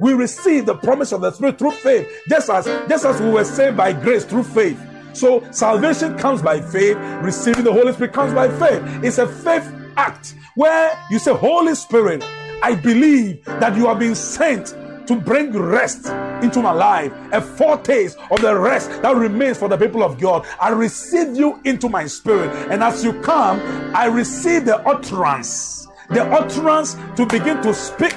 We 0.00 0.14
receive 0.14 0.66
the 0.66 0.74
promise 0.74 1.12
of 1.12 1.20
the 1.20 1.30
Spirit 1.30 1.58
through 1.58 1.72
faith, 1.72 2.08
just 2.28 2.50
as 2.50 2.64
just 2.88 3.04
as 3.04 3.20
we 3.20 3.30
were 3.30 3.44
saved 3.44 3.76
by 3.76 3.92
grace 3.92 4.24
through 4.24 4.44
faith. 4.44 4.80
So 5.12 5.46
salvation 5.52 6.16
comes 6.16 6.42
by 6.42 6.60
faith, 6.60 6.96
receiving 7.22 7.64
the 7.64 7.72
Holy 7.72 7.92
Spirit 7.92 8.12
comes 8.12 8.32
by 8.32 8.48
faith. 8.48 8.82
It's 9.04 9.18
a 9.18 9.28
faith 9.28 9.70
act 9.96 10.34
where 10.54 10.98
you 11.10 11.18
say, 11.18 11.34
Holy 11.34 11.74
Spirit, 11.74 12.22
I 12.62 12.74
believe 12.74 13.44
that 13.44 13.76
you 13.76 13.86
have 13.86 13.98
been 13.98 14.14
sent 14.14 14.74
to 15.06 15.16
bring 15.16 15.52
rest 15.52 16.06
into 16.42 16.62
my 16.62 16.72
life, 16.72 17.12
a 17.32 17.40
foretaste 17.40 18.16
of 18.30 18.40
the 18.40 18.56
rest 18.56 19.02
that 19.02 19.16
remains 19.16 19.58
for 19.58 19.68
the 19.68 19.76
people 19.76 20.02
of 20.02 20.20
God. 20.20 20.46
I 20.60 20.70
receive 20.70 21.36
you 21.36 21.60
into 21.64 21.88
my 21.88 22.06
spirit, 22.06 22.50
and 22.70 22.82
as 22.82 23.02
you 23.04 23.12
come, 23.20 23.60
I 23.94 24.06
receive 24.06 24.64
the 24.64 24.78
utterance, 24.86 25.88
the 26.10 26.24
utterance 26.24 26.96
to 27.16 27.26
begin 27.26 27.60
to 27.62 27.74
speak 27.74 28.14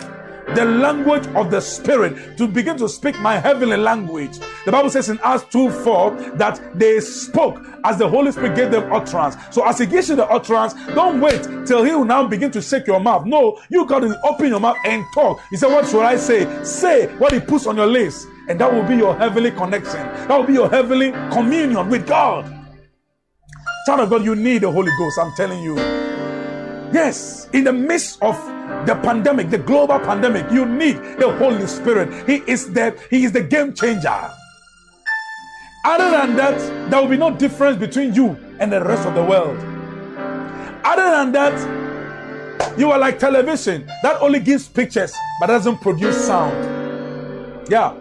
the 0.53 0.65
language 0.65 1.25
of 1.35 1.49
the 1.49 1.59
Spirit, 1.59 2.37
to 2.37 2.47
begin 2.47 2.77
to 2.77 2.87
speak 2.87 3.19
my 3.19 3.37
heavenly 3.37 3.77
language. 3.77 4.39
The 4.65 4.71
Bible 4.71 4.89
says 4.89 5.09
in 5.09 5.19
Acts 5.23 5.45
2 5.51 5.69
4 5.69 6.11
that 6.35 6.77
they 6.77 6.99
spoke 6.99 7.59
as 7.83 7.97
the 7.97 8.07
Holy 8.07 8.31
Spirit 8.31 8.55
gave 8.55 8.71
them 8.71 8.91
utterance. 8.91 9.35
So 9.51 9.67
as 9.67 9.79
He 9.79 9.85
gives 9.85 10.09
you 10.09 10.15
the 10.15 10.27
utterance, 10.27 10.74
don't 10.93 11.20
wait 11.20 11.41
till 11.65 11.83
He 11.83 11.93
will 11.93 12.05
now 12.05 12.27
begin 12.27 12.51
to 12.51 12.61
shake 12.61 12.87
your 12.87 13.00
mouth. 13.00 13.25
No, 13.25 13.59
you 13.70 13.85
got 13.85 14.00
to 14.01 14.20
open 14.24 14.48
your 14.48 14.59
mouth 14.59 14.77
and 14.85 15.03
talk. 15.13 15.39
He 15.50 15.57
said, 15.57 15.72
What 15.72 15.87
should 15.87 16.03
I 16.03 16.15
say? 16.15 16.63
Say 16.63 17.07
what 17.17 17.33
He 17.33 17.39
puts 17.39 17.65
on 17.67 17.77
your 17.77 17.87
lips, 17.87 18.25
and 18.48 18.59
that 18.59 18.72
will 18.72 18.83
be 18.83 18.96
your 18.96 19.15
heavenly 19.15 19.51
connection. 19.51 20.01
That 20.27 20.37
will 20.37 20.48
be 20.48 20.53
your 20.53 20.70
heavenly 20.70 21.11
communion 21.31 21.89
with 21.89 22.07
God. 22.07 22.51
Child 23.85 24.00
of 24.00 24.09
God, 24.09 24.25
you 24.25 24.35
need 24.35 24.61
the 24.63 24.72
Holy 24.72 24.91
Ghost. 24.98 25.20
I'm 25.20 25.31
telling 25.35 25.61
you. 25.61 26.14
Yes, 26.96 27.50
in 27.51 27.66
the 27.66 27.74
midst 27.74 28.24
of 28.24 28.38
the 28.88 28.96
pandemic, 29.03 29.50
the 29.50 29.58
global 29.58 30.00
pandemic, 30.00 30.50
you 30.50 30.66
need 30.66 30.96
the 31.20 31.29
Holy 31.38 31.68
Spirit. 31.68 32.08
He 32.25 32.36
is 32.50 32.72
the 32.72 32.98
He 33.10 33.25
is 33.25 33.34
the 33.34 33.44
game 33.44 33.74
changer. 33.74 34.31
Other 35.84 36.10
than 36.10 36.38
that, 36.38 36.90
there 36.90 37.01
will 37.01 37.10
be 37.10 37.18
no 37.18 37.36
difference 37.36 37.77
between 37.77 38.14
you 38.14 38.38
and 38.62 38.72
the 38.72 38.81
rest 38.81 39.05
of 39.05 39.14
the 39.14 39.22
world. 39.22 39.58
Other 40.86 41.12
than 41.12 41.34
that, 41.34 42.79
you 42.79 42.90
are 42.92 42.98
like 42.98 43.20
television 43.20 43.86
that 44.01 44.22
only 44.22 44.40
gives 44.40 44.70
pictures 44.70 45.14
but 45.42 45.48
doesn't 45.48 45.81
produce 45.81 46.25
sound. 46.25 46.55
Yeah. 47.70 47.94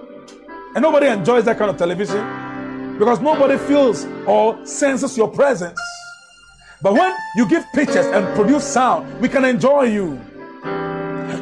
And 0.76 0.82
nobody 0.82 1.08
enjoys 1.08 1.44
that 1.46 1.58
kind 1.58 1.68
of 1.68 1.76
television 1.76 2.96
because 2.96 3.18
nobody 3.18 3.58
feels 3.58 4.04
or 4.24 4.64
senses 4.64 5.16
your 5.16 5.32
presence. 5.32 5.80
But 6.84 6.92
when 6.92 7.16
you 7.34 7.48
give 7.48 7.64
pictures 7.72 8.04
and 8.04 8.26
produce 8.34 8.62
sound, 8.62 9.18
we 9.18 9.30
can 9.30 9.42
enjoy 9.42 9.84
you. 9.84 10.20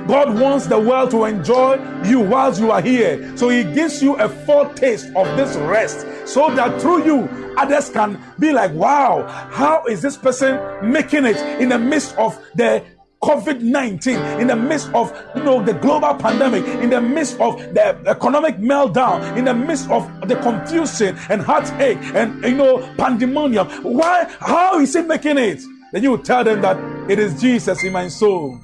God 0.07 0.38
wants 0.38 0.68
the 0.68 0.78
world 0.78 1.11
to 1.11 1.24
enjoy 1.24 1.81
you 2.05 2.20
whilst 2.20 2.61
you 2.61 2.70
are 2.70 2.81
here. 2.81 3.37
So 3.37 3.48
He 3.48 3.64
gives 3.64 4.00
you 4.00 4.14
a 4.20 4.28
foretaste 4.28 5.09
of 5.16 5.26
this 5.37 5.57
rest 5.57 6.07
so 6.28 6.55
that 6.55 6.81
through 6.81 7.05
you, 7.05 7.55
others 7.59 7.90
can 7.90 8.20
be 8.38 8.52
like, 8.52 8.72
wow, 8.72 9.26
how 9.50 9.85
is 9.87 10.00
this 10.00 10.16
person 10.16 10.61
making 10.92 11.24
it 11.24 11.38
in 11.61 11.70
the 11.70 11.78
midst 11.78 12.16
of 12.18 12.40
the 12.55 12.85
COVID 13.22 13.61
19, 13.61 14.16
in 14.40 14.48
the 14.48 14.56
midst 14.56 14.90
of 14.94 15.12
you 15.37 15.42
know 15.44 15.62
the 15.62 15.74
global 15.74 16.14
pandemic, 16.14 16.64
in 16.82 16.90
the 16.90 17.00
midst 17.00 17.38
of 17.38 17.56
the 17.72 17.96
economic 18.06 18.56
meltdown, 18.56 19.37
in 19.37 19.44
the 19.44 19.54
midst 19.54 19.88
of 19.90 20.11
the 20.28 20.35
confusion 20.37 21.16
and 21.28 21.40
heartache 21.40 21.98
and 22.14 22.42
you 22.42 22.56
know 22.56 22.80
pandemonium. 22.96 23.68
Why? 23.82 24.26
How 24.40 24.80
is 24.80 24.94
he 24.94 25.02
making 25.02 25.38
it? 25.38 25.62
Then 25.92 26.02
you 26.02 26.18
tell 26.18 26.42
them 26.42 26.62
that 26.62 26.76
it 27.11 27.18
is 27.18 27.40
Jesus 27.40 27.85
in 27.85 27.92
my 27.92 28.08
soul. 28.08 28.58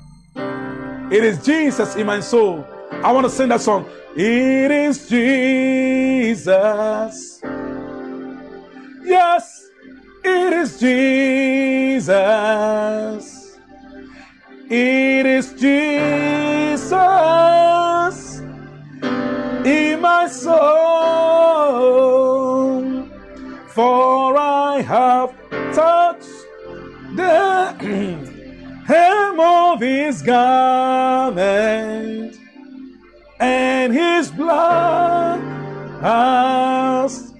It 1.11 1.25
is 1.25 1.45
Jesus 1.45 1.95
in 1.97 2.07
my 2.07 2.21
soul. 2.21 2.67
I 2.91 3.13
want 3.13 3.27
to 3.27 3.31
sing 3.31 3.49
that 3.51 3.61
song. 3.61 3.89
It 4.17 4.71
is 4.71 5.09
Jesus. 5.09 6.49
Yes, 9.05 9.69
it 10.25 10.53
is 10.53 10.81
Jesus. 10.81 12.09
It 14.71 15.25
is 15.25 15.55
Jesus 15.55 16.93
in 19.65 19.99
my 20.03 20.29
soul. 20.29 20.59
For 23.69 24.37
I 24.37 24.83
have 24.83 25.35
touched 25.75 26.29
the 27.17 27.73
hem 28.87 29.41
of 29.41 29.81
his 29.81 30.21
garment, 30.21 31.39
and 33.41 33.95
his 33.95 34.31
blood 34.31 35.41
has 36.03 37.33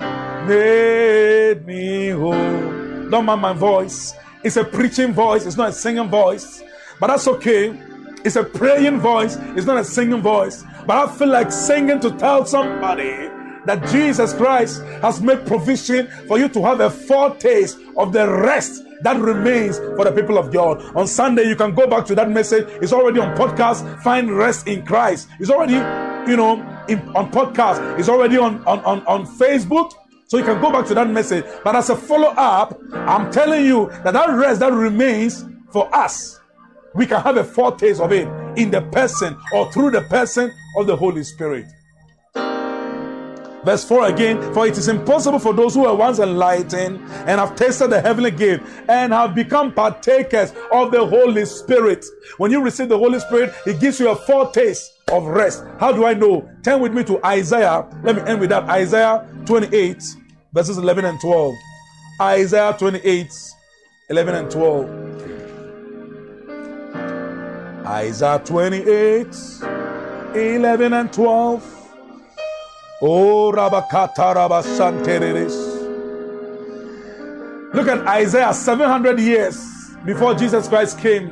made 0.47 1.67
me 1.67 2.09
whole. 2.09 3.11
Don't 3.11 3.27
mind 3.27 3.43
my 3.43 3.53
voice. 3.53 4.15
It's 4.43 4.57
a 4.57 4.65
preaching 4.65 5.13
voice, 5.13 5.45
it's 5.45 5.59
not 5.59 5.69
a 5.69 5.73
singing 5.73 6.09
voice, 6.09 6.63
but 7.01 7.09
that's 7.09 7.29
okay. 7.29 7.79
It's 8.25 8.37
a 8.37 8.45
praying 8.45 9.01
voice, 9.01 9.37
it's 9.57 9.67
not 9.67 9.79
a 9.79 9.85
singing 9.85 10.23
voice. 10.23 10.65
But 10.87 11.09
I 11.09 11.15
feel 11.15 11.29
like 11.29 11.53
singing 11.53 12.01
to 12.01 12.11
tell 12.13 12.45
somebody 12.45 13.29
that 13.67 13.87
Jesus 13.89 14.33
Christ 14.33 14.83
has 15.03 15.21
made 15.21 15.47
provision 15.47 16.09
for 16.27 16.39
you 16.39 16.49
to 16.49 16.63
have 16.63 16.81
a 16.81 16.91
foretaste 16.91 17.79
of 17.97 18.13
the 18.13 18.27
rest 18.27 18.83
that 19.03 19.21
remains 19.21 19.79
for 19.79 20.05
the 20.05 20.13
people 20.13 20.39
of 20.39 20.53
God. 20.53 20.83
On 20.97 21.07
Sunday, 21.07 21.45
you 21.49 21.55
can 21.55 21.75
go 21.75 21.87
back 21.87 22.07
to 22.07 22.15
that 22.15 22.31
message. 22.31 22.67
It's 22.83 22.93
already 22.93 23.21
on 23.21 23.37
podcast. 23.37 24.03
Find 24.03 24.37
rest 24.37 24.67
in 24.67 24.85
Christ. 24.85 25.29
It's 25.39 25.51
already, 25.51 25.75
you 26.31 26.37
know, 26.37 26.55
in, 26.89 27.01
on 27.15 27.31
podcast. 27.31 27.99
It's 27.99 28.09
already 28.09 28.39
on, 28.39 28.65
on, 28.67 28.81
on, 28.81 29.07
on 29.07 29.27
Facebook. 29.27 29.93
So 30.27 30.37
you 30.37 30.45
can 30.45 30.61
go 30.61 30.71
back 30.71 30.87
to 30.87 30.95
that 30.95 31.09
message. 31.09 31.45
But 31.65 31.77
as 31.77 31.91
a 31.91 31.97
follow 31.97 32.29
up, 32.29 32.79
I'm 32.93 33.31
telling 33.31 33.65
you 33.65 33.89
that 34.05 34.13
that 34.13 34.31
rest 34.31 34.61
that 34.61 34.73
remains 34.73 35.45
for 35.71 35.95
us, 35.95 36.38
we 36.95 37.07
can 37.07 37.21
have 37.21 37.37
a 37.37 37.45
foretaste 37.45 38.01
of 38.01 38.13
it 38.13 38.29
in 38.57 38.71
the 38.71 38.83
person 38.93 39.37
or 39.53 39.71
through 39.73 39.91
the 39.91 40.03
person 40.03 40.53
of 40.77 40.87
the 40.87 40.97
Holy 40.97 41.25
Spirit. 41.25 41.67
Verse 43.65 43.85
4 43.85 44.07
again, 44.07 44.55
for 44.55 44.67
it 44.67 44.79
is 44.79 44.89
impossible 44.89 45.39
for 45.39 45.53
those 45.53 45.75
who 45.75 45.83
were 45.83 45.95
once 45.95 46.21
enlightened 46.21 47.01
and 47.27 47.41
have 47.41 47.57
tasted 47.57 47.89
the 47.89 48.01
heavenly 48.01 48.31
gift 48.31 48.65
and 48.89 49.13
have 49.13 49.35
become 49.35 49.73
partakers 49.73 50.53
of 50.73 50.91
the 50.91 51.05
Holy 51.05 51.45
Spirit. 51.45 52.05
When 52.39 52.51
you 52.51 52.63
receive 52.63 52.89
the 52.89 52.97
Holy 52.97 53.19
Spirit, 53.19 53.53
it 53.67 53.81
gives 53.81 53.99
you 54.01 54.11
a 54.11 54.17
foretaste 54.17 54.93
of 55.13 55.27
rest. 55.27 55.65
How 55.79 55.93
do 55.93 56.05
I 56.07 56.15
know? 56.15 56.49
Turn 56.63 56.81
with 56.81 56.95
me 56.95 57.05
to 57.05 57.25
Isaiah. 57.27 57.87
Let 58.03 58.17
me 58.17 58.23
end 58.23 58.41
with 58.41 58.51
that. 58.51 58.65
Isaiah 58.71 59.29
28, 59.45 60.03
verses 60.53 60.79
11 60.79 61.05
and 61.05 61.21
12. 61.21 61.55
Isaiah 62.21 62.75
28, 62.79 63.27
11 64.09 64.35
and 64.35 64.51
12. 64.51 65.08
Isaiah 67.89 68.39
28, 68.45 69.35
11 70.35 70.93
and 70.93 71.11
12. 71.11 71.95
Oh, 73.01 73.51
Rabakata 73.51 74.35
Rabasanteres. 74.35 75.79
Look 77.73 77.89
at 77.89 78.07
Isaiah 78.07 78.53
700 78.53 79.19
years 79.19 79.97
before 80.05 80.35
Jesus 80.35 80.69
Christ 80.69 80.99
came 80.99 81.29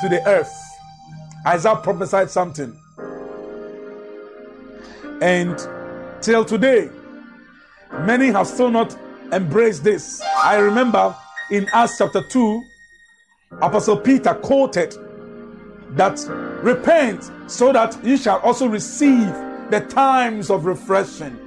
to 0.00 0.08
the 0.08 0.24
earth. 0.28 0.54
Isaiah 1.44 1.74
prophesied 1.74 2.30
something. 2.30 2.72
And 5.20 5.58
till 6.20 6.44
today, 6.44 6.88
many 8.02 8.28
have 8.28 8.46
still 8.46 8.70
not 8.70 8.96
embraced 9.32 9.82
this. 9.82 10.22
I 10.44 10.58
remember 10.58 11.16
in 11.50 11.66
Acts 11.72 11.98
chapter 11.98 12.22
2, 12.22 12.62
Apostle 13.60 13.96
Peter 13.96 14.32
quoted 14.34 14.96
that 15.90 16.18
repent 16.62 17.30
so 17.46 17.72
that 17.72 18.02
you 18.04 18.16
shall 18.16 18.38
also 18.40 18.66
receive 18.66 19.26
the 19.70 19.84
times 19.88 20.50
of 20.50 20.64
refreshing. 20.66 21.38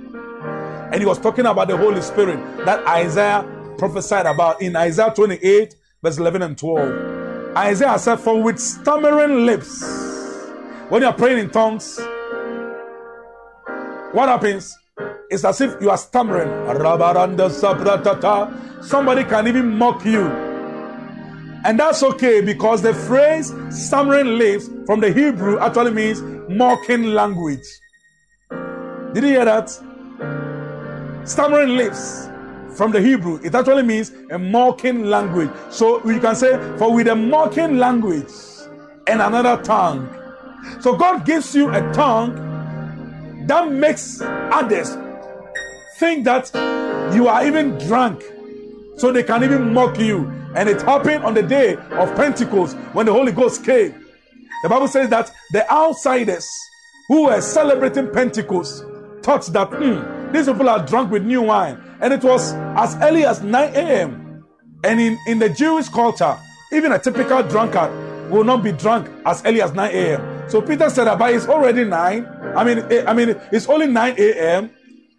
And 0.91 0.99
he 0.99 1.05
was 1.05 1.19
talking 1.19 1.45
about 1.45 1.67
the 1.67 1.77
Holy 1.77 2.01
Spirit 2.01 2.39
that 2.65 2.85
Isaiah 2.87 3.45
prophesied 3.77 4.25
about 4.25 4.61
in 4.61 4.75
Isaiah 4.75 5.11
28, 5.15 5.75
verse 6.01 6.17
11 6.17 6.41
and 6.41 6.57
12. 6.57 7.55
Isaiah 7.57 7.99
said, 7.99 8.17
For 8.17 8.41
with 8.41 8.59
stammering 8.59 9.45
lips, 9.45 9.81
when 10.89 11.01
you 11.01 11.07
are 11.07 11.13
praying 11.13 11.39
in 11.39 11.49
tongues, 11.49 11.99
what 14.11 14.27
happens? 14.29 14.75
It's 15.29 15.45
as 15.45 15.61
if 15.61 15.79
you 15.79 15.91
are 15.91 15.97
stammering. 15.97 16.49
Somebody 18.81 19.23
can 19.23 19.47
even 19.47 19.77
mock 19.77 20.03
you. 20.03 20.48
And 21.65 21.77
that's 21.79 22.03
okay 22.03 22.41
because 22.41 22.81
the 22.81 22.93
phrase 22.93 23.53
stammering 23.69 24.37
lips 24.37 24.69
from 24.85 25.01
the 25.01 25.11
Hebrew 25.11 25.59
actually 25.59 25.91
means 25.91 26.21
mocking 26.49 27.13
language. 27.13 27.65
Did 29.13 29.23
you 29.23 29.29
hear 29.29 29.45
that? 29.45 29.69
Stammering 31.27 31.75
lips 31.75 32.29
from 32.75 32.91
the 32.91 33.01
Hebrew, 33.01 33.41
it 33.43 33.53
actually 33.53 33.83
means 33.83 34.11
a 34.31 34.39
mocking 34.39 35.03
language. 35.03 35.49
So 35.69 36.01
you 36.09 36.19
can 36.19 36.35
say, 36.35 36.57
for 36.77 36.93
with 36.93 37.07
a 37.07 37.15
mocking 37.15 37.77
language 37.77 38.31
and 39.07 39.21
another 39.21 39.61
tongue. 39.61 40.09
So 40.79 40.95
God 40.95 41.25
gives 41.25 41.53
you 41.53 41.69
a 41.71 41.81
tongue 41.93 42.35
that 43.47 43.69
makes 43.69 44.21
others 44.21 44.95
think 45.97 46.23
that 46.23 46.49
you 47.13 47.27
are 47.27 47.45
even 47.45 47.77
drunk. 47.79 48.23
So 48.95 49.11
they 49.11 49.23
can 49.23 49.43
even 49.43 49.73
mock 49.73 49.99
you. 49.99 50.38
And 50.55 50.67
it 50.67 50.81
happened 50.81 51.23
on 51.23 51.33
the 51.33 51.43
day 51.43 51.75
of 51.75 52.15
Pentecost 52.15 52.75
when 52.93 53.05
the 53.05 53.13
Holy 53.13 53.31
Ghost 53.31 53.63
came. 53.63 54.05
The 54.63 54.69
Bible 54.69 54.87
says 54.87 55.09
that 55.09 55.31
the 55.51 55.69
outsiders 55.71 56.49
who 57.07 57.25
were 57.25 57.41
celebrating 57.41 58.11
Pentecost 58.11 58.83
thought 59.21 59.45
that, 59.47 59.69
hmm, 59.69 60.31
these 60.33 60.47
people 60.47 60.69
are 60.69 60.85
drunk 60.85 61.11
with 61.11 61.23
new 61.23 61.43
wine. 61.43 61.81
And 62.01 62.13
it 62.13 62.23
was 62.23 62.53
as 62.53 62.95
early 63.01 63.25
as 63.25 63.41
9 63.41 63.75
a.m. 63.75 64.45
And 64.83 64.99
in, 64.99 65.17
in 65.27 65.39
the 65.39 65.49
Jewish 65.49 65.89
culture, 65.89 66.37
even 66.71 66.91
a 66.91 66.99
typical 66.99 67.43
drunkard 67.43 67.91
will 68.29 68.43
not 68.43 68.63
be 68.63 68.71
drunk 68.71 69.09
as 69.25 69.43
early 69.45 69.61
as 69.61 69.73
9 69.73 69.91
a.m. 69.93 70.49
So 70.49 70.61
Peter 70.61 70.89
said, 70.89 71.05
but 71.17 71.33
it's 71.33 71.47
already 71.47 71.83
9. 71.83 72.25
I 72.55 72.63
mean, 72.63 72.79
eh, 72.91 73.03
I 73.05 73.13
mean, 73.13 73.35
it's 73.51 73.67
only 73.67 73.87
9 73.87 74.15
a.m. 74.17 74.71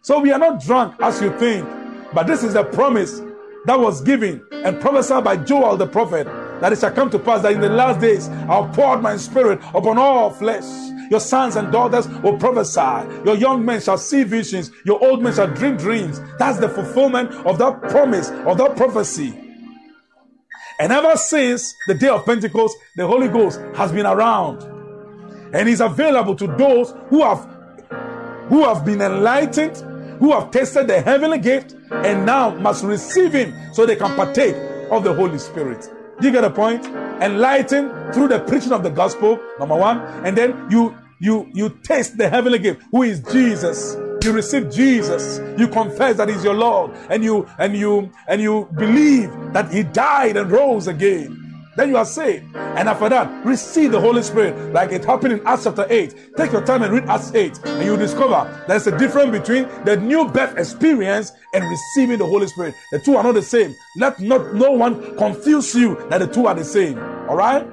So 0.02 0.20
we 0.20 0.32
are 0.32 0.38
not 0.38 0.62
drunk 0.62 0.96
as 1.00 1.20
you 1.20 1.36
think. 1.38 1.68
But 2.12 2.26
this 2.26 2.42
is 2.42 2.54
a 2.54 2.64
promise 2.64 3.20
that 3.66 3.78
was 3.78 4.00
given 4.00 4.44
and 4.52 4.80
prophesied 4.80 5.24
by 5.24 5.36
Joel 5.36 5.76
the 5.76 5.86
prophet 5.86 6.26
that 6.60 6.72
it 6.72 6.78
shall 6.78 6.92
come 6.92 7.10
to 7.10 7.18
pass 7.18 7.42
that 7.42 7.52
in 7.52 7.60
the 7.60 7.68
last 7.68 8.00
days 8.00 8.28
I'll 8.48 8.68
pour 8.68 8.86
out 8.86 9.02
my 9.02 9.16
spirit 9.16 9.60
upon 9.74 9.98
all 9.98 10.30
flesh 10.30 10.64
your 11.10 11.20
sons 11.20 11.56
and 11.56 11.72
daughters 11.72 12.08
will 12.22 12.38
prophesy. 12.38 13.04
Your 13.24 13.34
young 13.34 13.64
men 13.64 13.80
shall 13.80 13.98
see 13.98 14.22
visions. 14.22 14.70
Your 14.86 15.04
old 15.04 15.22
men 15.22 15.34
shall 15.34 15.48
dream 15.48 15.76
dreams. 15.76 16.20
That's 16.38 16.60
the 16.60 16.68
fulfillment 16.68 17.32
of 17.44 17.58
that 17.58 17.82
promise, 17.82 18.30
of 18.30 18.56
that 18.58 18.76
prophecy. 18.76 19.36
And 20.78 20.92
ever 20.92 21.16
since 21.16 21.74
the 21.88 21.94
day 21.94 22.08
of 22.08 22.24
Pentecost, 22.24 22.76
the 22.96 23.06
Holy 23.06 23.28
Ghost 23.28 23.60
has 23.74 23.90
been 23.90 24.06
around. 24.06 24.62
And 25.52 25.68
is 25.68 25.80
available 25.80 26.36
to 26.36 26.46
those 26.46 26.94
who 27.08 27.24
have 27.24 27.44
who 28.48 28.64
have 28.64 28.84
been 28.84 29.00
enlightened, 29.00 29.76
who 30.20 30.32
have 30.32 30.50
tasted 30.52 30.86
the 30.86 31.00
heavenly 31.00 31.38
gift, 31.38 31.74
and 31.90 32.24
now 32.24 32.50
must 32.50 32.84
receive 32.84 33.32
him 33.32 33.52
so 33.72 33.84
they 33.84 33.96
can 33.96 34.14
partake 34.14 34.54
of 34.90 35.02
the 35.02 35.12
Holy 35.12 35.38
Spirit. 35.38 35.90
Do 36.20 36.26
you 36.26 36.32
get 36.32 36.44
a 36.44 36.50
point? 36.50 36.84
Enlightened 37.20 38.14
through 38.14 38.28
the 38.28 38.40
preaching 38.40 38.72
of 38.72 38.82
the 38.82 38.90
gospel, 38.90 39.40
number 39.58 39.74
one, 39.74 39.98
and 40.24 40.36
then 40.36 40.70
you 40.70 40.94
you 41.18 41.50
you 41.54 41.70
taste 41.82 42.18
the 42.18 42.28
heavenly 42.28 42.58
gift, 42.58 42.82
who 42.92 43.02
is 43.02 43.20
Jesus. 43.32 43.96
You 44.22 44.32
receive 44.32 44.70
Jesus. 44.70 45.40
You 45.58 45.66
confess 45.66 46.18
that 46.18 46.28
He's 46.28 46.44
your 46.44 46.54
Lord, 46.54 46.92
and 47.08 47.24
you 47.24 47.48
and 47.58 47.74
you 47.74 48.10
and 48.28 48.40
you 48.40 48.68
believe 48.76 49.30
that 49.54 49.72
He 49.72 49.82
died 49.82 50.36
and 50.36 50.50
rose 50.50 50.86
again. 50.86 51.49
Then 51.80 51.88
you 51.88 51.96
are 51.96 52.04
saved. 52.04 52.54
And 52.54 52.90
after 52.90 53.08
that, 53.08 53.46
receive 53.46 53.92
the 53.92 54.00
Holy 54.00 54.22
Spirit, 54.22 54.74
like 54.74 54.92
it 54.92 55.02
happened 55.02 55.32
in 55.32 55.46
Acts 55.46 55.64
chapter 55.64 55.86
8. 55.88 56.36
Take 56.36 56.52
your 56.52 56.62
time 56.62 56.82
and 56.82 56.92
read 56.92 57.04
Acts 57.04 57.34
8, 57.34 57.58
and 57.64 57.86
you 57.86 57.96
discover 57.96 58.62
there's 58.68 58.86
a 58.86 58.98
difference 58.98 59.30
between 59.30 59.66
the 59.86 59.96
new 59.96 60.28
birth 60.28 60.58
experience 60.58 61.32
and 61.54 61.64
receiving 61.64 62.18
the 62.18 62.26
Holy 62.26 62.48
Spirit. 62.48 62.74
The 62.92 62.98
two 62.98 63.16
are 63.16 63.24
not 63.24 63.32
the 63.32 63.40
same. 63.40 63.74
Let 63.96 64.20
not 64.20 64.52
no 64.52 64.72
one 64.72 65.16
confuse 65.16 65.74
you 65.74 65.96
that 66.10 66.18
the 66.18 66.26
two 66.26 66.46
are 66.46 66.54
the 66.54 66.66
same. 66.66 66.98
All 67.30 67.36
right? 67.36 67.66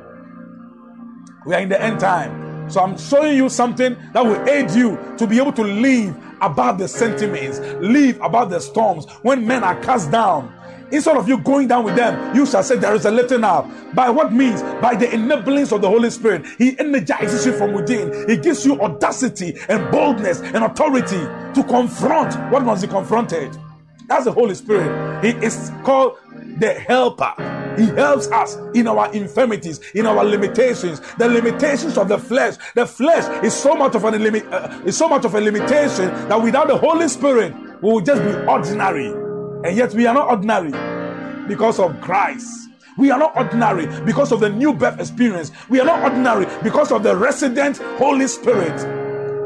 We 1.46 1.54
are 1.54 1.60
in 1.60 1.68
the 1.68 1.82
end 1.82 2.00
time. 2.00 2.70
So 2.72 2.80
I'm 2.80 2.98
showing 2.98 3.36
you 3.36 3.50
something 3.50 3.98
that 4.14 4.24
will 4.24 4.42
aid 4.48 4.72
you 4.72 4.98
to 5.18 5.28
be 5.28 5.38
able 5.38 5.52
to 5.52 5.64
live 5.64 6.16
above 6.42 6.78
the 6.78 6.88
sentiments, 6.88 7.60
live 7.82 8.22
above 8.22 8.52
the 8.52 8.62
storms. 8.62 9.06
When 9.22 9.46
men 9.46 9.66
are 9.66 9.78
cast 9.82 10.12
down, 10.12 10.54
Instead 10.92 11.18
of 11.18 11.28
you 11.28 11.38
going 11.40 11.68
down 11.68 11.84
with 11.84 11.96
them, 11.96 12.36
you 12.36 12.46
shall 12.46 12.64
say 12.64 12.78
there 12.78 12.96
is 12.96 13.06
a 13.06 13.12
lifting 13.12 13.44
up. 13.44 13.70
By 13.94 14.10
what 14.10 14.32
means? 14.32 14.62
By 14.82 14.96
the 14.96 15.08
enablings 15.08 15.72
of 15.72 15.82
the 15.82 15.90
Holy 15.90 16.10
Spirit. 16.10 16.46
He 16.58 16.78
energizes 16.80 17.46
you 17.46 17.54
from 17.54 17.74
within. 17.74 18.28
He 18.30 18.38
gives 18.38 18.66
you 18.66 18.80
audacity 18.82 19.58
and 19.70 19.92
boldness 19.92 20.42
and 20.42 20.64
authority 20.64 21.20
to 21.20 21.66
confront 21.68 22.36
what 22.52 22.64
must 22.64 22.82
be 22.84 22.88
confronted. 22.88 23.58
That's 24.08 24.26
the 24.26 24.32
Holy 24.32 24.56
Spirit. 24.56 25.24
He 25.24 25.32
is 25.46 25.72
called 25.84 26.18
the 26.60 26.74
helper. 26.74 27.34
He 27.78 27.86
helps 27.86 28.28
us 28.32 28.58
in 28.74 28.88
our 28.88 29.14
infirmities, 29.14 29.80
in 29.94 30.08
our 30.08 30.24
limitations, 30.24 31.02
the 31.18 31.28
limitations 31.28 31.98
of 31.98 32.08
the 32.08 32.18
flesh. 32.18 32.56
The 32.74 32.88
flesh 32.88 33.44
is 33.44 33.54
so 33.54 33.76
much 33.76 33.96
of 33.96 34.04
limit, 34.04 34.46
uh, 34.48 34.82
is 34.86 34.98
so 34.98 35.08
much 35.08 35.26
of 35.26 35.36
a 35.36 35.42
limitation 35.42 36.08
that 36.30 36.42
without 36.42 36.70
the 36.70 36.78
Holy 36.78 37.08
Spirit, 37.08 37.54
we 37.82 37.92
will 37.92 38.02
just 38.02 38.24
be 38.24 38.32
ordinary. 38.48 39.27
And 39.64 39.76
yet 39.76 39.94
we 39.94 40.06
are 40.06 40.14
not 40.14 40.30
ordinary 40.30 40.72
because 41.48 41.80
of 41.80 42.00
Christ. 42.02 42.70
We 42.98 43.12
are 43.12 43.20
not 43.20 43.36
ordinary 43.38 43.88
because 44.06 44.32
of 44.32 44.40
the 44.40 44.50
new 44.50 44.74
birth 44.74 45.00
experience. 45.00 45.52
We 45.70 45.80
are 45.80 45.86
not 45.86 46.04
ordinary 46.04 46.48
because 46.64 46.92
of 46.92 47.04
the 47.04 47.16
resident 47.16 47.78
Holy 47.98 48.28
Spirit. 48.28 48.80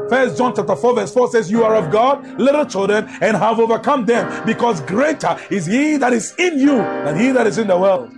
First 0.08 0.36
John 0.36 0.54
chapter 0.54 0.76
4, 0.76 0.94
verse 0.94 1.14
4 1.14 1.30
says, 1.30 1.50
You 1.50 1.64
are 1.64 1.74
of 1.74 1.90
God, 1.90 2.40
little 2.40 2.66
children, 2.66 3.06
and 3.20 3.36
have 3.36 3.58
overcome 3.58 4.04
them, 4.04 4.44
because 4.44 4.80
greater 4.82 5.38
is 5.50 5.66
he 5.66 5.96
that 5.96 6.12
is 6.12 6.34
in 6.38 6.58
you 6.58 6.76
than 6.76 7.18
he 7.18 7.30
that 7.32 7.46
is 7.46 7.58
in 7.58 7.66
the 7.66 7.78
world. 7.78 8.12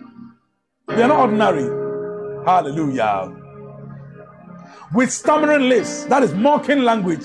We 0.89 1.03
are 1.03 1.09
not 1.09 1.21
ordinary. 1.21 1.65
Hallelujah. 2.45 3.35
With 4.93 5.13
stammering 5.13 5.69
lips, 5.69 6.05
that 6.07 6.23
is 6.23 6.35
mocking 6.35 6.81
language 6.83 7.25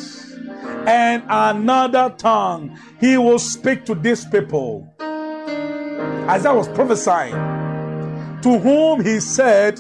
and 0.90 1.24
another 1.30 2.14
tongue 2.18 2.76
he 3.00 3.16
will 3.16 3.38
speak 3.38 3.86
to 3.86 3.94
these 3.94 4.26
people. 4.26 4.92
As 6.28 6.48
I 6.48 6.52
was 6.52 6.68
prophesying, 6.70 7.34
to 8.42 8.58
whom 8.58 9.04
he 9.06 9.20
said, 9.20 9.80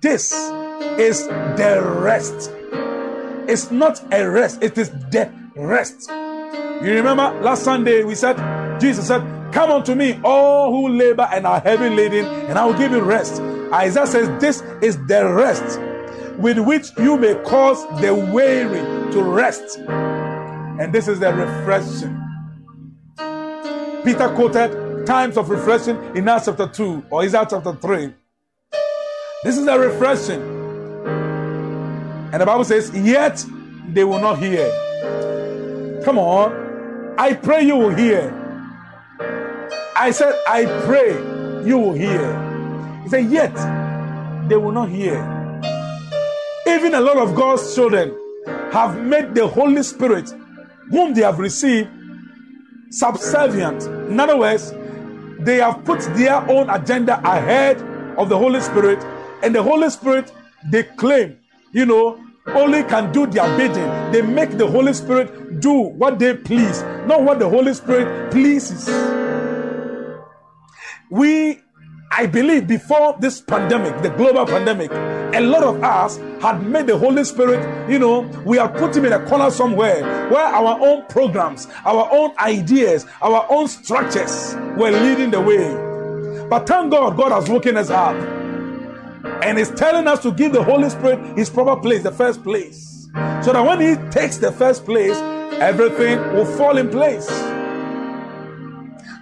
This 0.00 0.32
is 0.98 1.26
the 1.28 1.98
rest. 2.00 2.50
It's 3.48 3.70
not 3.70 4.02
a 4.12 4.28
rest, 4.28 4.60
it 4.60 4.76
is 4.76 4.90
the 4.90 5.30
rest. 5.54 6.10
You 6.10 6.94
remember 6.94 7.30
last 7.42 7.62
Sunday 7.62 8.02
we 8.02 8.16
said, 8.16 8.36
Jesus 8.80 9.06
said, 9.06 9.22
Come 9.52 9.70
unto 9.70 9.94
me, 9.94 10.20
all 10.24 10.72
who 10.72 10.88
labor 10.88 11.28
and 11.30 11.46
are 11.46 11.60
heavy 11.60 11.90
laden, 11.90 12.26
and 12.26 12.58
I 12.58 12.64
will 12.64 12.74
give 12.76 12.90
you 12.90 13.00
rest. 13.00 13.40
Isaiah 13.72 14.06
says, 14.06 14.40
This 14.40 14.62
is 14.82 14.96
the 15.06 15.28
rest 15.32 15.78
with 16.38 16.58
which 16.58 16.88
you 16.98 17.16
may 17.16 17.34
cause 17.44 17.86
the 18.00 18.12
weary 18.14 18.80
to 19.12 19.22
rest. 19.22 19.78
And 20.80 20.94
this 20.94 21.08
is 21.08 21.20
the 21.20 21.30
refreshing. 21.30 22.16
Peter 24.02 24.34
quoted 24.34 25.06
times 25.06 25.36
of 25.36 25.50
refreshing 25.50 25.96
in 26.16 26.26
Acts 26.26 26.46
chapter 26.46 26.66
2 26.66 27.04
or 27.10 27.20
Isaiah 27.22 27.46
chapter 27.50 27.74
3. 27.74 28.14
This 29.44 29.58
is 29.58 29.66
the 29.66 29.78
refreshing. 29.78 30.40
And 32.32 32.40
the 32.40 32.46
Bible 32.46 32.64
says, 32.64 32.90
Yet 32.94 33.44
they 33.88 34.04
will 34.04 34.20
not 34.20 34.38
hear. 34.38 34.70
Come 36.02 36.16
on. 36.16 37.14
I 37.18 37.34
pray 37.34 37.62
you 37.64 37.76
will 37.76 37.94
hear. 37.94 38.32
I 39.94 40.10
said, 40.12 40.32
I 40.48 40.64
pray 40.86 41.12
you 41.68 41.76
will 41.76 41.92
hear. 41.92 43.02
He 43.02 43.10
said, 43.10 43.30
Yet 43.30 43.54
they 44.48 44.56
will 44.56 44.72
not 44.72 44.88
hear. 44.88 45.18
Even 46.66 46.94
a 46.94 47.00
lot 47.02 47.18
of 47.18 47.34
God's 47.34 47.74
children 47.74 48.16
have 48.72 48.98
made 48.98 49.34
the 49.34 49.46
Holy 49.46 49.82
Spirit, 49.82 50.32
whom 50.90 51.14
they 51.14 51.22
have 51.22 51.38
received, 51.38 51.88
subservient. 52.90 53.82
In 54.10 54.18
other 54.20 54.36
words, 54.36 54.72
they 55.40 55.56
have 55.56 55.84
put 55.84 56.00
their 56.16 56.36
own 56.50 56.68
agenda 56.68 57.18
ahead 57.20 57.80
of 58.18 58.28
the 58.28 58.36
Holy 58.36 58.60
Spirit, 58.60 59.02
and 59.42 59.54
the 59.54 59.62
Holy 59.62 59.88
Spirit, 59.88 60.32
they 60.70 60.82
claim, 60.82 61.38
you 61.72 61.86
know, 61.86 62.22
only 62.48 62.82
can 62.82 63.12
do 63.12 63.26
their 63.26 63.56
bidding. 63.56 64.12
They 64.12 64.22
make 64.22 64.58
the 64.58 64.66
Holy 64.66 64.92
Spirit 64.92 65.60
do 65.60 65.72
what 65.72 66.18
they 66.18 66.34
please, 66.34 66.82
not 67.06 67.22
what 67.22 67.38
the 67.38 67.48
Holy 67.48 67.72
Spirit 67.74 68.30
pleases. 68.30 68.88
We 71.10 71.60
I 72.12 72.26
believe 72.26 72.66
before 72.66 73.16
this 73.20 73.40
pandemic, 73.40 74.02
the 74.02 74.10
global 74.10 74.44
pandemic, 74.44 74.90
a 75.34 75.40
lot 75.40 75.62
of 75.62 75.82
us 75.82 76.16
had 76.42 76.66
made 76.66 76.86
the 76.86 76.96
Holy 76.96 77.24
Spirit, 77.24 77.90
you 77.90 77.98
know, 77.98 78.20
we 78.44 78.56
have 78.56 78.74
put 78.74 78.96
him 78.96 79.04
in 79.04 79.12
a 79.12 79.24
corner 79.26 79.50
somewhere 79.50 80.28
where 80.30 80.46
our 80.46 80.78
own 80.80 81.06
programs, 81.06 81.66
our 81.84 82.08
own 82.12 82.32
ideas, 82.38 83.06
our 83.22 83.46
own 83.48 83.68
structures 83.68 84.54
were 84.76 84.90
leading 84.90 85.30
the 85.30 85.40
way. 85.40 86.48
But 86.48 86.66
thank 86.66 86.90
God, 86.90 87.16
God 87.16 87.32
has 87.32 87.48
woken 87.48 87.76
us 87.76 87.90
up 87.90 88.16
and 89.44 89.58
is 89.58 89.70
telling 89.70 90.08
us 90.08 90.20
to 90.22 90.32
give 90.32 90.52
the 90.52 90.62
Holy 90.62 90.90
Spirit 90.90 91.38
his 91.38 91.48
proper 91.48 91.80
place, 91.80 92.02
the 92.02 92.12
first 92.12 92.42
place. 92.42 93.08
So 93.42 93.52
that 93.52 93.64
when 93.64 93.80
he 93.80 94.10
takes 94.10 94.38
the 94.38 94.52
first 94.52 94.84
place, 94.84 95.16
everything 95.60 96.18
will 96.34 96.46
fall 96.46 96.76
in 96.76 96.90
place. 96.90 97.28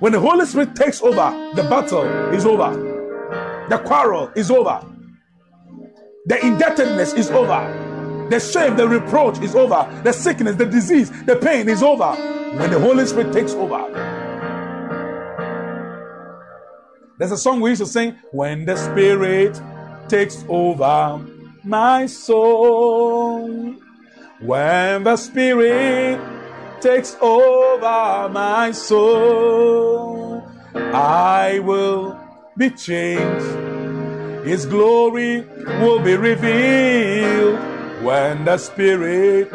When 0.01 0.13
the 0.13 0.21
Holy 0.21 0.47
Spirit 0.47 0.77
takes 0.77 1.03
over, 1.03 1.53
the 1.55 1.65
battle 1.65 2.05
is 2.33 2.47
over. 2.47 2.71
The 3.69 3.79
quarrel 3.79 4.31
is 4.37 4.51
over. 4.51 4.81
The 6.29 6.45
indebtedness 6.45 7.15
is 7.15 7.31
over. 7.31 8.27
The 8.31 8.39
shame, 8.39 8.77
the 8.77 8.87
reproach 8.87 9.39
is 9.41 9.57
over. 9.57 9.89
The 10.05 10.13
sickness, 10.13 10.57
the 10.57 10.67
disease, 10.67 11.11
the 11.25 11.37
pain 11.37 11.71
is 11.71 11.83
over. 11.83 12.13
When 12.59 12.71
the 12.71 12.79
Holy 12.79 13.07
Spirit 13.07 13.33
takes 13.33 13.55
over. 13.55 13.89
There's 17.17 17.33
a 17.33 17.39
song 17.39 17.63
we 17.63 17.71
used 17.71 17.81
to 17.81 17.87
sing 17.87 18.19
when 18.31 18.67
the 18.67 18.77
Spirit 18.77 19.59
takes 20.09 20.45
over 20.49 21.25
my 21.65 22.05
soul. 22.05 23.75
When 24.41 25.05
the 25.05 25.17
Spirit 25.17 26.21
takes 26.83 27.17
over 27.23 28.29
my 28.29 28.73
soul. 28.73 30.47
I 30.75 31.61
will 31.61 32.21
be 32.55 32.69
changed. 32.69 33.78
His 34.45 34.67
glory 34.67 35.45
will 35.81 36.01
be 36.01 36.17
revealed 36.17 37.59
when 38.03 38.45
the 38.45 38.59
Spirit 38.59 39.51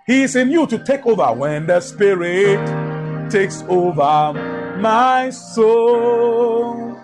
He 0.06 0.22
is 0.22 0.36
in 0.36 0.50
you 0.50 0.66
to 0.66 0.78
take 0.78 1.06
over 1.06 1.32
when 1.32 1.66
the 1.66 1.80
Spirit 1.80 3.30
takes 3.30 3.62
over 3.68 4.32
my 4.78 5.30
soul. 5.30 6.98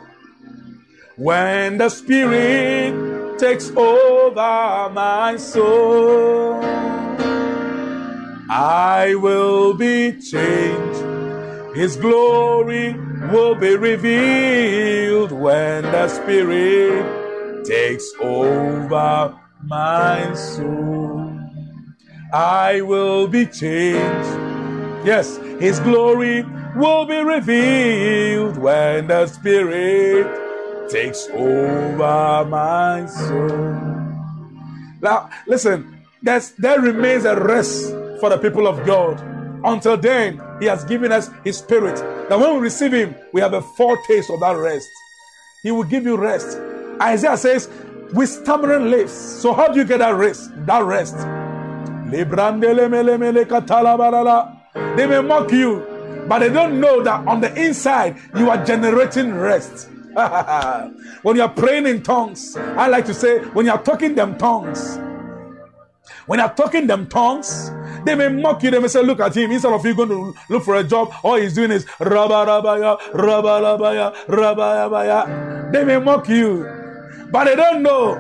When 1.17 1.79
the 1.79 1.89
Spirit 1.89 3.39
takes 3.39 3.71
over 3.71 4.91
my 4.93 5.37
soul. 5.37 6.63
I 8.49 9.15
will 9.17 9.75
be 9.75 10.13
changed. 10.21 11.02
His 11.75 11.97
glory 11.97 12.93
will 13.33 13.55
be 13.55 13.77
revealed 13.77 15.33
when 15.33 15.83
the 15.85 16.09
Spirit 16.09 17.65
takes 17.65 18.13
over 18.21 19.35
my 19.65 20.35
soul. 20.35 21.41
I 22.33 22.83
will 22.83 23.27
be 23.27 23.47
changed. 23.47 24.29
Yes, 25.07 25.39
His 25.59 25.81
glory 25.81 26.45
will 26.77 27.07
be 27.07 27.23
revealed 27.23 28.59
when 28.59 29.07
the 29.07 29.27
Spirit 29.27 30.29
takes 30.91 31.27
over 31.31 32.45
my 32.51 33.07
soul. 33.07 33.83
Now, 35.01 35.31
listen, 35.47 36.05
there's, 36.23 36.51
there 36.53 36.81
remains 36.81 37.25
a 37.25 37.35
rest 37.35 37.91
for 38.21 38.29
the 38.29 38.39
people 38.39 38.67
of 38.67 38.85
God. 38.85 39.33
Until 39.65 39.97
then, 39.97 40.41
He 40.61 40.67
has 40.67 40.85
given 40.85 41.13
us 41.13 41.31
His 41.45 41.59
Spirit. 41.59 41.97
That 42.29 42.39
when 42.39 42.55
we 42.55 42.61
receive 42.61 42.93
Him, 42.93 43.15
we 43.33 43.41
have 43.41 43.55
a 43.55 43.63
foretaste 43.63 44.31
of 44.31 44.41
that 44.41 44.57
rest. 44.57 44.89
He 45.63 45.71
will 45.71 45.85
give 45.85 46.05
you 46.05 46.17
rest. 46.17 46.59
Isaiah 47.01 47.37
says, 47.37 47.69
with 48.13 48.29
stammering 48.29 48.91
lips. 48.91 49.13
So, 49.13 49.53
how 49.53 49.69
do 49.69 49.79
you 49.79 49.85
get 49.85 49.99
that 49.99 50.15
rest? 50.15 50.51
That 50.67 50.85
rest. 50.85 51.17
They 52.13 52.25
may 55.07 55.21
mock 55.23 55.51
you, 55.51 56.25
but 56.29 56.41
they 56.41 56.51
don't 56.51 56.79
know 56.81 57.03
that 57.03 57.27
on 57.27 57.41
the 57.41 57.55
inside 57.55 58.19
you 58.37 58.51
are 58.51 58.63
generating 58.65 59.35
rest. 59.35 59.89
when 61.23 61.37
you 61.37 61.43
are 61.43 61.49
praying 61.49 61.87
in 61.87 62.03
tongues, 62.03 62.55
I 62.57 62.89
like 62.89 63.07
to 63.07 63.15
say, 63.15 63.39
when 63.39 63.65
you 63.65 63.73
are 63.73 63.83
talking 63.83 64.15
them 64.15 64.37
tongues, 64.37 64.99
when 66.27 66.39
you 66.39 66.45
are 66.45 66.55
talking 66.55 66.87
them 66.87 67.07
tongues, 67.09 67.71
they 68.05 68.15
may 68.15 68.29
mock 68.29 68.63
you. 68.63 68.71
They 68.71 68.79
may 68.79 68.89
say, 68.89 69.03
Look 69.03 69.21
at 69.21 69.37
him. 69.37 69.51
Instead 69.53 69.73
of 69.73 69.85
you 69.85 69.95
going 69.95 70.09
to 70.09 70.35
look 70.49 70.65
for 70.65 70.77
a 70.77 70.85
job, 70.85 71.13
all 71.23 71.37
he's 71.37 71.55
doing 71.55 71.71
is 71.71 71.87
rabba 71.99 72.47
rabaya, 72.47 72.99
rabba 73.15 73.61
rabaya, 73.61 74.29
rabba 74.29 74.63
rabaya. 74.91 75.73
They 75.73 75.85
may 75.85 75.99
mock 75.99 76.29
you, 76.29 76.65
but 77.31 77.45
they 77.45 77.57
don't 77.57 77.83
know. 77.83 78.15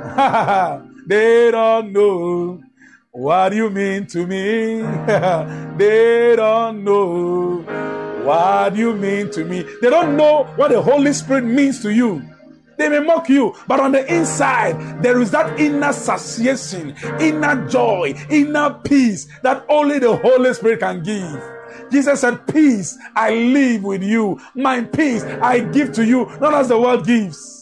they 1.06 1.50
don't 1.50 1.92
know 1.92 2.62
what 3.10 3.52
you 3.52 3.70
mean 3.70 4.06
to 4.06 4.26
me. 4.26 4.80
they 5.76 6.34
don't 6.36 6.84
know 6.84 7.64
what 8.24 8.76
you 8.76 8.94
mean 8.94 9.30
to 9.32 9.44
me? 9.44 9.64
They 9.80 9.90
don't 9.90 10.16
know 10.16 10.44
what 10.56 10.70
the 10.70 10.80
Holy 10.80 11.12
Spirit 11.12 11.44
means 11.44 11.82
to 11.82 11.90
you. 11.90 12.22
They 12.76 12.88
may 12.88 13.00
mock 13.00 13.28
you, 13.28 13.54
but 13.66 13.80
on 13.80 13.92
the 13.92 14.12
inside, 14.12 15.02
there 15.02 15.20
is 15.20 15.30
that 15.32 15.58
inner 15.58 15.92
satiation, 15.92 16.96
inner 17.20 17.68
joy, 17.68 18.14
inner 18.30 18.70
peace 18.84 19.28
that 19.42 19.64
only 19.68 19.98
the 19.98 20.16
Holy 20.16 20.52
Spirit 20.54 20.80
can 20.80 21.02
give. 21.02 21.42
Jesus 21.90 22.20
said, 22.20 22.46
Peace 22.46 22.98
I 23.14 23.30
leave 23.30 23.82
with 23.84 24.02
you, 24.02 24.40
my 24.54 24.82
peace 24.82 25.22
I 25.24 25.60
give 25.60 25.92
to 25.94 26.04
you, 26.04 26.26
not 26.40 26.54
as 26.54 26.68
the 26.68 26.80
world 26.80 27.06
gives. 27.06 27.61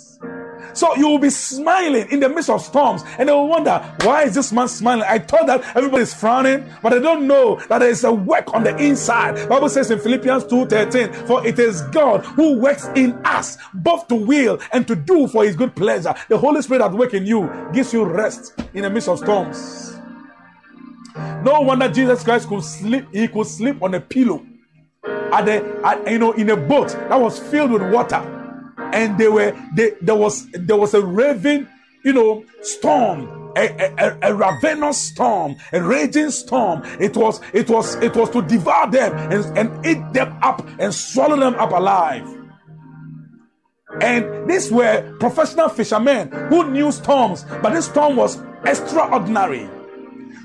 So 0.73 0.95
you 0.97 1.09
will 1.09 1.19
be 1.19 1.31
smiling 1.31 2.09
in 2.11 2.21
the 2.21 2.29
midst 2.29 2.51
of 2.51 2.63
storms, 2.63 3.03
and 3.19 3.29
they 3.29 3.33
will 3.33 3.49
wonder, 3.49 3.81
why 4.03 4.25
is 4.25 4.35
this 4.35 4.53
man 4.53 4.69
smiling? 4.69 5.05
I 5.09 5.19
thought 5.19 5.47
that 5.47 5.63
everybody 5.77 6.03
is 6.03 6.15
frowning, 6.15 6.65
but 6.83 6.91
they 6.91 7.01
don't 7.01 7.27
know 7.27 7.57
that 7.69 7.79
there 7.79 7.91
is 7.91 8.05
a 8.05 8.13
work 8.13 8.55
on 8.55 8.65
the 8.65 8.77
inside. 8.77 9.49
Bible 9.49 9.69
says 9.69 9.91
in 9.91 9.99
Philippians 9.99 10.45
2:13, 10.45 11.27
for 11.27 11.47
it 11.47 11.59
is 11.59 11.83
God 11.93 12.25
who 12.25 12.59
works 12.59 12.89
in 12.95 13.13
us 13.25 13.57
both 13.75 14.09
to 14.09 14.15
will 14.15 14.59
and 14.73 14.87
to 14.87 14.97
do 14.97 15.27
for 15.29 15.45
his 15.45 15.57
good 15.57 15.75
pleasure. 15.75 16.15
The 16.29 16.39
Holy 16.39 16.63
Spirit 16.63 16.81
that 16.81 16.93
works 16.93 17.15
in 17.15 17.27
you 17.27 17.51
gives 17.73 17.93
you 17.93 18.05
rest 18.05 18.55
in 18.75 18.83
the 18.83 18.91
midst 18.91 19.09
of 19.09 19.19
storms. 19.19 19.99
No 21.43 21.61
wonder 21.63 21.89
Jesus 21.89 22.23
Christ 22.23 22.49
could 22.49 22.63
sleep, 22.63 23.07
he 23.13 23.27
could 23.29 23.47
sleep 23.47 23.83
on 23.83 23.95
a 23.95 24.01
pillow 24.01 24.45
at 25.05 25.47
the 25.47 25.81
at, 25.85 26.11
you 26.11 26.19
know 26.19 26.33
in 26.33 26.51
a 26.51 26.57
boat 26.57 26.89
that 26.89 27.21
was 27.21 27.39
filled 27.39 27.71
with 27.71 27.83
water 27.93 28.21
and 28.93 29.19
they 29.19 29.29
were 29.29 29.57
they, 29.75 29.93
there 30.01 30.17
was 30.17 30.47
there 30.53 30.77
was 30.77 30.95
a 30.95 31.05
raving 31.05 31.67
you 32.05 32.13
know 32.13 32.45
storm 32.63 33.53
a, 33.57 33.95
a, 33.99 34.19
a, 34.23 34.35
ravenous 34.35 34.97
storm 34.99 35.57
a 35.73 35.83
raging 35.83 36.31
storm. 36.31 36.83
It 37.01 37.17
was 37.17 37.41
it 37.53 37.69
was 37.69 37.97
it 37.97 38.15
was 38.15 38.31
to 38.31 38.43
devour 38.43 38.91
them 38.91 39.13
and, 39.33 39.59
and 39.59 39.87
eat 39.87 40.13
them 40.13 40.39
up 40.43 40.67
and 40.79 40.95
swallow 40.95 41.37
them 41.37 41.55
up 41.55 41.73
alive. 41.73 42.27
And 44.01 44.49
these 44.49 44.71
were 44.71 45.17
professional 45.19 45.69
fishermen 45.69 46.31
who 46.49 46.71
knew 46.71 46.93
storms 46.93 47.45
but 47.63 47.71
this 47.71 47.87
storm 47.87 48.17
was 48.17 48.41
extraordinary. 48.65 49.69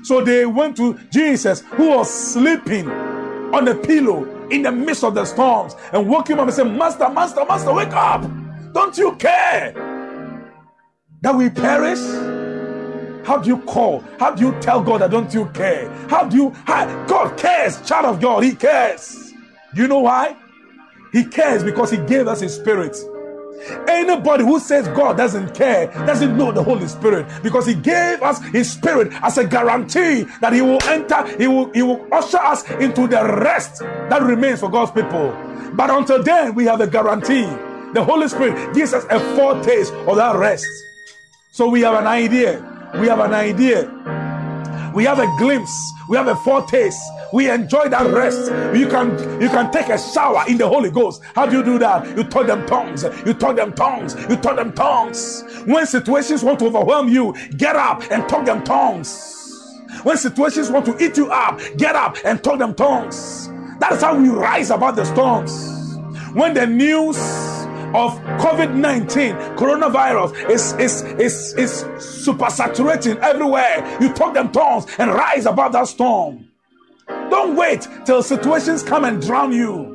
So 0.02 0.20
they 0.22 0.46
went 0.46 0.76
to 0.76 0.98
jesus 1.12 1.60
who 1.60 1.90
was 1.90 2.10
sleeping 2.12 2.88
on 3.56 3.66
a 3.68 3.74
pillow 3.74 4.48
in 4.50 4.62
the 4.62 4.70
midst 4.70 5.02
of 5.02 5.14
the 5.14 5.24
storms 5.24 5.74
and 5.92 6.06
woke 6.06 6.28
him 6.28 6.38
up 6.38 6.46
and 6.46 6.54
said, 6.54 6.64
Master, 6.64 7.08
Master, 7.08 7.44
Master, 7.46 7.72
wake 7.72 7.92
up! 7.92 8.30
Don't 8.72 8.96
you 8.98 9.16
care 9.16 9.72
that 11.22 11.34
we 11.34 11.48
perish? 11.48 11.98
How 13.26 13.38
do 13.38 13.48
you 13.48 13.58
call? 13.62 14.04
How 14.20 14.30
do 14.32 14.44
you 14.44 14.52
tell 14.60 14.82
God 14.82 15.00
that 15.00 15.10
don't 15.10 15.32
you 15.32 15.46
care? 15.46 15.88
How 16.08 16.24
do 16.24 16.36
you, 16.36 16.50
how, 16.50 17.06
God 17.06 17.36
cares, 17.38 17.80
child 17.82 18.04
of 18.04 18.20
God, 18.20 18.44
He 18.44 18.54
cares. 18.54 19.32
You 19.74 19.88
know 19.88 20.00
why? 20.00 20.36
He 21.12 21.24
cares 21.24 21.64
because 21.64 21.90
He 21.90 21.96
gave 21.96 22.28
us 22.28 22.40
His 22.40 22.54
Spirit. 22.54 22.96
Anybody 23.88 24.44
who 24.44 24.58
says 24.60 24.88
God 24.88 25.16
doesn't 25.16 25.54
care 25.54 25.86
doesn't 26.06 26.36
know 26.36 26.52
the 26.52 26.62
Holy 26.62 26.86
Spirit 26.88 27.26
because 27.42 27.66
He 27.66 27.74
gave 27.74 28.22
us 28.22 28.42
His 28.46 28.70
Spirit 28.70 29.12
as 29.22 29.38
a 29.38 29.46
guarantee 29.46 30.22
that 30.40 30.52
He 30.52 30.62
will 30.62 30.82
enter, 30.84 31.26
He 31.38 31.46
will, 31.46 31.72
He 31.72 31.82
will 31.82 32.06
usher 32.12 32.38
us 32.38 32.68
into 32.72 33.06
the 33.06 33.22
rest 33.42 33.80
that 33.80 34.22
remains 34.22 34.60
for 34.60 34.70
God's 34.70 34.92
people. 34.92 35.34
But 35.74 35.90
until 35.90 36.22
then, 36.22 36.54
we 36.54 36.64
have 36.64 36.80
a 36.80 36.86
guarantee. 36.86 37.46
The 37.92 38.04
Holy 38.04 38.28
Spirit 38.28 38.74
gives 38.74 38.92
us 38.92 39.04
a 39.10 39.18
foretaste 39.36 39.92
of 39.92 40.16
that 40.16 40.36
rest. 40.36 40.66
So 41.50 41.68
we 41.68 41.80
have 41.82 41.94
an 41.94 42.06
idea. 42.06 42.60
We 43.00 43.08
have 43.08 43.20
an 43.20 43.34
idea. 43.34 43.90
We 44.96 45.04
have 45.04 45.20
a 45.20 45.26
glimpse. 45.38 45.92
We 46.08 46.16
have 46.16 46.26
a 46.26 46.34
foretaste 46.36 46.98
we 47.32 47.50
enjoy 47.50 47.88
that 47.88 48.12
rest. 48.12 48.50
You 48.76 48.88
can 48.88 49.10
you 49.40 49.48
can 49.48 49.70
take 49.70 49.88
a 49.88 49.98
shower 49.98 50.44
in 50.48 50.58
the 50.58 50.68
Holy 50.68 50.90
Ghost. 50.90 51.22
How 51.34 51.46
do 51.46 51.56
you 51.56 51.62
do 51.62 51.78
that? 51.78 52.16
You 52.16 52.24
talk 52.24 52.46
them 52.46 52.66
tongues. 52.66 53.04
You 53.24 53.34
talk 53.34 53.56
them 53.56 53.72
tongues. 53.72 54.14
You 54.28 54.36
talk 54.36 54.56
them 54.56 54.72
tongues. 54.72 55.44
When 55.66 55.86
situations 55.86 56.42
want 56.42 56.58
to 56.60 56.66
overwhelm 56.66 57.08
you, 57.08 57.34
get 57.56 57.76
up 57.76 58.02
and 58.10 58.28
talk 58.28 58.46
them 58.46 58.62
tongues. 58.64 59.80
When 60.02 60.16
situations 60.16 60.70
want 60.70 60.86
to 60.86 61.04
eat 61.04 61.16
you 61.16 61.30
up, 61.30 61.60
get 61.76 61.96
up 61.96 62.16
and 62.24 62.42
talk 62.42 62.58
them 62.58 62.74
tongues. 62.74 63.50
That's 63.80 64.02
how 64.02 64.18
we 64.18 64.28
rise 64.28 64.70
above 64.70 64.96
the 64.96 65.04
storms. 65.04 65.98
When 66.32 66.54
the 66.54 66.66
news 66.66 67.16
of 67.96 68.12
COVID 68.38 68.74
19, 68.74 69.34
coronavirus, 69.56 70.50
is, 70.50 70.74
is, 70.74 71.02
is, 71.18 71.54
is 71.54 71.86
super 71.98 72.50
saturating 72.50 73.16
everywhere, 73.18 73.98
you 74.00 74.12
talk 74.12 74.34
them 74.34 74.52
tongues 74.52 74.86
and 74.98 75.10
rise 75.10 75.46
above 75.46 75.72
that 75.72 75.88
storm. 75.88 76.46
Don't 77.08 77.56
wait 77.56 77.88
till 78.04 78.22
situations 78.22 78.82
come 78.82 79.04
and 79.04 79.22
drown 79.22 79.52
you. 79.52 79.94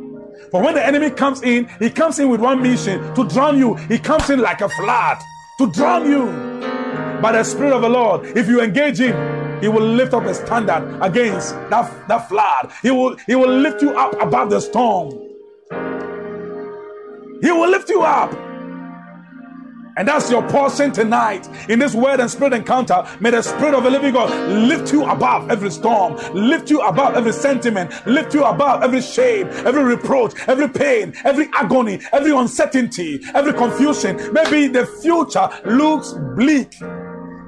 For 0.49 0.63
when 0.63 0.73
the 0.73 0.85
enemy 0.85 1.11
comes 1.11 1.43
in, 1.43 1.69
he 1.79 1.89
comes 1.89 2.17
in 2.19 2.29
with 2.29 2.41
one 2.41 2.61
mission 2.61 3.13
to 3.13 3.27
drown 3.27 3.57
you. 3.57 3.75
He 3.75 3.99
comes 3.99 4.29
in 4.29 4.39
like 4.39 4.61
a 4.61 4.69
flood 4.69 5.17
to 5.59 5.71
drown 5.71 6.09
you. 6.09 6.25
By 7.21 7.33
the 7.33 7.43
Spirit 7.43 7.73
of 7.73 7.83
the 7.83 7.89
Lord, 7.89 8.25
if 8.35 8.47
you 8.47 8.61
engage 8.61 8.99
him, 8.99 9.61
he 9.61 9.67
will 9.67 9.85
lift 9.85 10.13
up 10.13 10.23
a 10.23 10.33
standard 10.33 10.97
against 11.01 11.53
that, 11.69 12.07
that 12.07 12.27
flood. 12.27 12.71
He 12.81 12.89
will, 12.89 13.15
he 13.27 13.35
will 13.35 13.55
lift 13.55 13.83
you 13.83 13.95
up 13.95 14.19
above 14.19 14.49
the 14.49 14.59
storm. 14.59 15.30
He 17.41 17.51
will 17.51 17.69
lift 17.69 17.89
you 17.89 18.01
up. 18.01 18.33
And 19.97 20.07
that's 20.07 20.31
your 20.31 20.47
portion 20.49 20.93
tonight 20.93 21.49
in 21.69 21.79
this 21.79 21.93
word 21.93 22.21
and 22.21 22.31
spirit 22.31 22.53
encounter. 22.53 23.05
May 23.19 23.31
the 23.31 23.41
spirit 23.41 23.73
of 23.73 23.83
the 23.83 23.89
living 23.89 24.13
God 24.13 24.31
lift 24.49 24.93
you 24.93 25.03
above 25.03 25.51
every 25.51 25.69
storm, 25.69 26.15
lift 26.33 26.69
you 26.69 26.81
above 26.81 27.15
every 27.15 27.33
sentiment, 27.33 27.91
lift 28.07 28.33
you 28.33 28.45
above 28.45 28.83
every 28.83 29.01
shame, 29.01 29.47
every 29.65 29.83
reproach, 29.83 30.33
every 30.47 30.69
pain, 30.69 31.13
every 31.25 31.49
agony, 31.53 31.99
every 32.13 32.31
uncertainty, 32.31 33.21
every 33.33 33.53
confusion. 33.53 34.31
Maybe 34.31 34.67
the 34.67 34.85
future 35.01 35.49
looks 35.65 36.13
bleak 36.35 36.79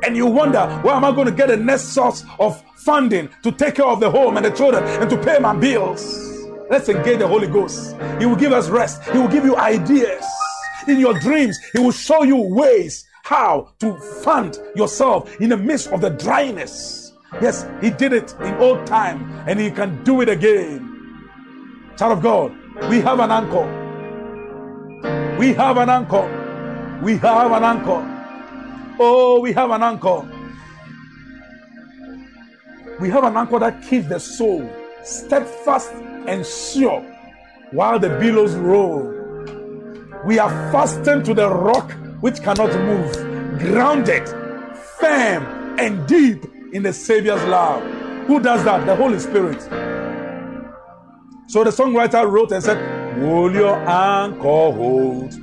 and 0.03 0.17
you 0.17 0.25
wonder, 0.25 0.67
where 0.84 0.95
am 0.95 1.06
I 1.06 1.12
going 1.12 1.27
to 1.27 1.32
get 1.32 1.47
the 1.47 1.58
next 1.58 1.93
source 1.93 2.25
of 2.39 2.62
funding 2.75 3.29
to 3.43 3.53
take 3.53 3.75
care 3.75 3.86
of 3.86 4.01
the 4.01 4.12
home 4.12 4.36
and 4.36 4.45
the 4.45 4.51
children 4.51 4.84
and 4.84 5.10
to 5.10 5.17
pay 5.17 5.39
my 5.39 5.56
bills? 5.56 6.33
Let's 6.74 6.90
engage 6.90 7.20
the 7.20 7.28
Holy 7.28 7.46
Ghost. 7.46 7.96
He 8.18 8.26
will 8.26 8.36
give 8.36 8.52
us 8.52 8.68
rest. 8.68 9.04
He 9.04 9.20
will 9.20 9.28
give 9.28 9.46
you 9.46 9.56
ideas. 9.56 10.26
In 10.88 11.00
your 11.00 11.14
dreams, 11.20 11.60
He 11.72 11.80
will 11.80 11.92
show 11.92 12.24
you 12.24 12.36
ways 12.36 13.06
how 13.22 13.70
to 13.78 13.96
fund 14.24 14.58
yourself 14.76 15.40
in 15.40 15.50
the 15.50 15.58
midst 15.58 15.90
of 15.90 16.02
the 16.02 16.10
dryness. 16.10 17.14
Yes, 17.40 17.68
He 17.80 17.92
did 17.92 18.12
it 18.12 18.34
in 18.42 18.56
old 18.56 18.88
time 18.88 19.22
and 19.48 19.60
He 19.60 19.70
can 19.70 20.04
do 20.04 20.22
it 20.22 20.30
again. 20.30 21.30
Child 21.96 22.18
of 22.18 22.24
God, 22.24 22.52
we 22.90 23.02
have 23.02 23.20
an 23.20 23.30
anchor. 23.30 23.68
We 25.38 25.54
have 25.54 25.78
an 25.78 25.90
anchor. 25.90 27.00
We 27.04 27.18
have 27.18 27.52
an 27.52 27.64
anchor. 27.64 28.96
Oh, 29.00 29.40
we 29.42 29.54
have 29.54 29.70
an 29.70 29.84
anchor. 29.84 30.28
We 33.00 33.12
have 33.12 33.26
an 33.26 33.38
anchor 33.38 33.60
that 33.60 33.84
keeps 33.84 34.08
the 34.08 34.20
soul 34.20 34.68
steadfast 35.04 35.92
and 36.28 36.46
sure 36.46 37.02
while 37.72 38.00
the 38.00 38.10
billows 38.20 38.56
roll. 38.56 39.12
We 40.26 40.40
are 40.40 40.50
fastened 40.72 41.26
to 41.26 41.34
the 41.34 41.50
rock 41.50 41.92
which 42.22 42.42
cannot 42.42 42.74
move, 42.86 43.14
grounded, 43.60 44.28
firm, 45.00 45.78
and 45.80 46.08
deep 46.08 46.46
in 46.72 46.84
the 46.84 46.94
Savior's 46.94 47.44
love. 47.46 47.84
Who 48.28 48.40
does 48.40 48.64
that? 48.64 48.86
The 48.86 48.96
Holy 48.96 49.20
Spirit. 49.20 49.62
So 51.48 51.64
the 51.64 51.72
songwriter 51.72 52.30
wrote 52.30 52.52
and 52.52 52.64
said, 52.64 53.22
Will 53.22 53.52
your 53.54 53.76
anchor 53.88 54.72
hold 54.72 55.34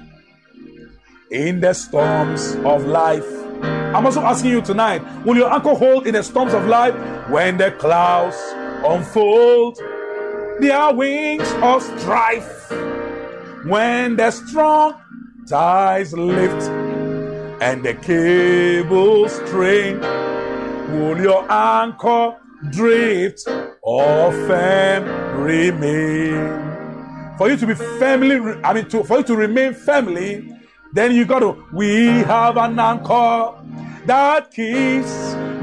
in 1.30 1.60
the 1.60 1.74
storms 1.74 2.54
of 2.64 2.86
life? 2.86 3.26
I'm 3.62 4.06
also 4.06 4.20
asking 4.20 4.50
you 4.52 4.62
tonight, 4.62 5.02
will 5.24 5.36
your 5.36 5.52
anchor 5.52 5.74
hold 5.74 6.06
in 6.06 6.14
the 6.14 6.22
storms 6.22 6.54
of 6.54 6.66
life 6.66 6.94
when 7.28 7.58
the 7.58 7.72
clouds 7.72 8.36
unfold 8.84 9.78
their 10.60 10.92
wings 10.92 11.50
of 11.62 11.82
strife? 11.82 12.70
when 13.64 14.16
the 14.16 14.30
strong 14.30 14.94
ties 15.46 16.12
lift 16.12 16.62
and 17.60 17.84
the 17.84 17.94
cable 17.94 19.28
strain, 19.28 20.00
will 20.90 21.20
your 21.20 21.50
anchor 21.50 22.36
drift 22.70 23.46
or 23.82 24.32
firm 24.32 25.04
remain? 25.42 27.36
For 27.36 27.50
you 27.50 27.56
to 27.56 27.66
be 27.66 27.74
firmly, 27.74 28.36
I 28.64 28.72
mean, 28.72 28.88
to, 28.88 29.04
for 29.04 29.18
you 29.18 29.24
to 29.24 29.36
remain 29.36 29.74
firmly, 29.74 30.56
then 30.92 31.12
you 31.12 31.24
got 31.24 31.40
to, 31.40 31.64
we 31.72 32.06
have 32.06 32.56
an 32.56 32.78
anchor 32.78 33.54
that 34.06 34.50
keeps 34.50 35.12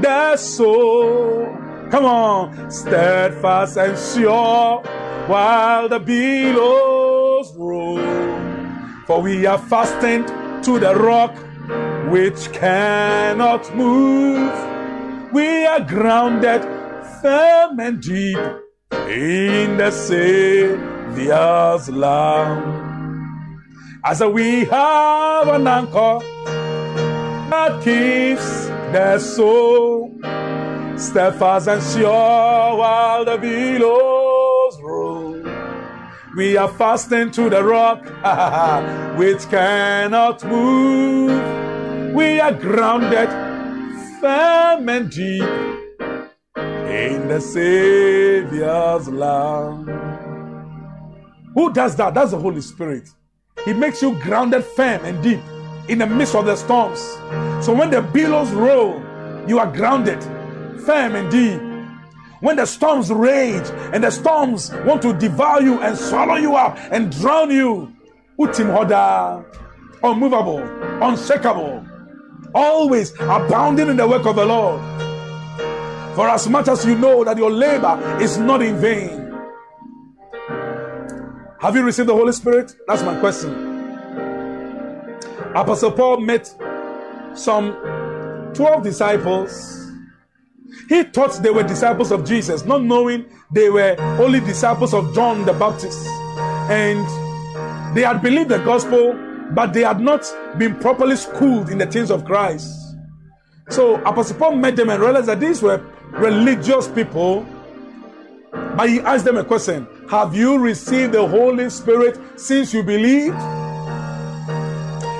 the 0.00 0.36
soul. 0.36 1.67
Come 1.90 2.04
on, 2.04 2.70
steadfast 2.70 3.78
and 3.78 3.98
sure 3.98 4.82
while 5.26 5.88
the 5.88 5.98
billows 5.98 7.56
roll. 7.56 7.98
For 9.06 9.22
we 9.22 9.46
are 9.46 9.58
fastened 9.58 10.28
to 10.64 10.78
the 10.78 10.94
rock 10.94 11.34
which 12.10 12.52
cannot 12.52 13.74
move. 13.74 14.52
We 15.32 15.64
are 15.66 15.80
grounded 15.80 16.62
firm 17.22 17.80
and 17.80 18.02
deep 18.02 18.38
in 18.92 19.78
the 19.78 19.90
Savior's 19.90 21.88
love. 21.88 22.62
As 24.04 24.22
we 24.22 24.66
have 24.66 25.48
an 25.48 25.66
anchor 25.66 26.18
that 27.50 27.82
keeps 27.82 28.66
the 28.92 29.18
soul 29.18 30.07
steadfast 30.98 31.68
and 31.68 31.82
sure 31.82 32.76
while 32.76 33.24
the 33.24 33.38
billows 33.38 34.80
roll. 34.82 35.42
we 36.36 36.56
are 36.56 36.68
fastened 36.68 37.32
to 37.32 37.48
the 37.48 37.62
rock 37.62 38.02
which 39.18 39.48
cannot 39.48 40.44
move. 40.44 42.14
We 42.14 42.40
are 42.40 42.52
grounded 42.52 43.28
firm 44.20 44.88
and 44.88 45.10
deep 45.10 45.42
in 46.56 47.28
the 47.28 47.40
Savior's 47.40 49.08
love. 49.08 49.86
Who 51.54 51.72
does 51.72 51.94
that? 51.96 52.14
That's 52.14 52.32
the 52.32 52.38
Holy 52.38 52.60
Spirit. 52.60 53.08
He 53.64 53.72
makes 53.72 54.02
you 54.02 54.18
grounded 54.20 54.64
firm 54.64 55.04
and 55.04 55.22
deep 55.22 55.40
in 55.88 55.98
the 55.98 56.06
midst 56.06 56.34
of 56.34 56.46
the 56.46 56.56
storms. 56.56 57.00
So 57.64 57.72
when 57.72 57.90
the 57.90 58.02
billows 58.02 58.50
roll, 58.50 59.02
you 59.46 59.58
are 59.58 59.70
grounded 59.70 60.22
firm 60.78 61.14
and 61.14 61.30
deep 61.30 61.60
when 62.40 62.56
the 62.56 62.66
storms 62.66 63.10
rage 63.10 63.68
and 63.92 64.04
the 64.04 64.10
storms 64.10 64.72
want 64.84 65.02
to 65.02 65.12
devour 65.12 65.60
you 65.60 65.80
and 65.80 65.98
swallow 65.98 66.36
you 66.36 66.54
up 66.54 66.78
and 66.92 67.10
drown 67.10 67.50
you, 67.50 67.92
utim 68.38 68.66
hoda, 68.66 69.44
unmovable, 70.02 70.60
unshakable, 71.02 71.84
always 72.54 73.12
abounding 73.20 73.88
in 73.88 73.96
the 73.96 74.06
work 74.06 74.24
of 74.24 74.36
the 74.36 74.44
Lord. 74.44 74.80
For 76.14 76.28
as 76.28 76.48
much 76.48 76.68
as 76.68 76.84
you 76.84 76.96
know 76.96 77.24
that 77.24 77.36
your 77.36 77.50
labor 77.50 78.18
is 78.20 78.38
not 78.38 78.62
in 78.62 78.76
vain. 78.78 79.28
Have 81.60 81.74
you 81.74 81.82
received 81.82 82.08
the 82.08 82.14
Holy 82.14 82.32
Spirit? 82.32 82.72
That's 82.86 83.02
my 83.02 83.18
question. 83.18 83.66
Apostle 85.56 85.90
Paul 85.90 86.20
met 86.20 86.54
some 87.34 87.72
12 88.54 88.82
disciples 88.84 89.87
he 90.88 91.02
thought 91.02 91.42
they 91.42 91.50
were 91.50 91.62
disciples 91.62 92.10
of 92.10 92.24
Jesus, 92.24 92.64
not 92.64 92.82
knowing 92.82 93.26
they 93.52 93.70
were 93.70 93.96
only 94.20 94.40
disciples 94.40 94.94
of 94.94 95.14
John 95.14 95.44
the 95.44 95.52
Baptist. 95.52 96.06
And 96.70 97.06
they 97.96 98.02
had 98.02 98.22
believed 98.22 98.50
the 98.50 98.58
gospel, 98.58 99.14
but 99.52 99.72
they 99.72 99.82
had 99.82 100.00
not 100.00 100.24
been 100.58 100.74
properly 100.78 101.16
schooled 101.16 101.70
in 101.70 101.78
the 101.78 101.86
things 101.86 102.10
of 102.10 102.24
Christ. 102.24 102.96
So 103.70 103.96
Apostle 103.96 104.36
Paul 104.36 104.56
met 104.56 104.76
them 104.76 104.90
and 104.90 105.00
realized 105.00 105.26
that 105.26 105.40
these 105.40 105.62
were 105.62 105.82
religious 106.12 106.88
people. 106.88 107.46
But 108.50 108.88
he 108.88 109.00
asked 109.00 109.24
them 109.24 109.36
a 109.36 109.44
question 109.44 109.86
Have 110.10 110.34
you 110.34 110.58
received 110.58 111.12
the 111.12 111.26
Holy 111.26 111.68
Spirit 111.70 112.18
since 112.36 112.72
you 112.72 112.82
believed? 112.82 113.38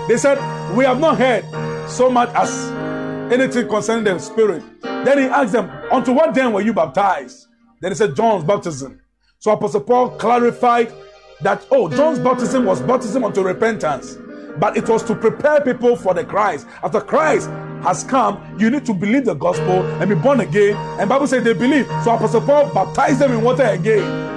They 0.08 0.16
said, 0.16 0.38
We 0.74 0.84
have 0.84 0.98
not 0.98 1.18
heard 1.18 1.44
so 1.88 2.10
much 2.10 2.30
as 2.34 2.70
anything 3.32 3.68
concerning 3.68 4.04
the 4.04 4.18
Spirit. 4.18 4.62
Then 5.04 5.18
he 5.18 5.24
asked 5.24 5.52
them, 5.52 5.70
Unto 5.90 6.12
what 6.12 6.34
then 6.34 6.52
were 6.52 6.60
you 6.60 6.72
baptized? 6.72 7.46
Then 7.80 7.92
he 7.92 7.96
said, 7.96 8.16
John's 8.16 8.44
baptism. 8.44 9.00
So 9.38 9.52
Apostle 9.52 9.82
Paul 9.82 10.10
clarified 10.10 10.92
that, 11.42 11.64
oh, 11.70 11.88
John's 11.88 12.18
baptism 12.18 12.64
was 12.64 12.80
baptism 12.82 13.24
unto 13.24 13.42
repentance, 13.42 14.18
but 14.58 14.76
it 14.76 14.88
was 14.88 15.04
to 15.04 15.14
prepare 15.14 15.60
people 15.60 15.94
for 15.94 16.12
the 16.12 16.24
Christ. 16.24 16.66
After 16.82 17.00
Christ 17.00 17.48
has 17.82 18.02
come, 18.02 18.56
you 18.58 18.70
need 18.70 18.84
to 18.86 18.94
believe 18.94 19.24
the 19.24 19.34
gospel 19.34 19.86
and 20.00 20.08
be 20.08 20.16
born 20.16 20.40
again. 20.40 20.74
And 20.98 21.08
Bible 21.08 21.28
says 21.28 21.44
they 21.44 21.52
believe. 21.52 21.86
So 22.02 22.14
Apostle 22.14 22.40
Paul 22.40 22.74
baptized 22.74 23.20
them 23.20 23.32
in 23.32 23.42
water 23.42 23.64
again 23.64 24.28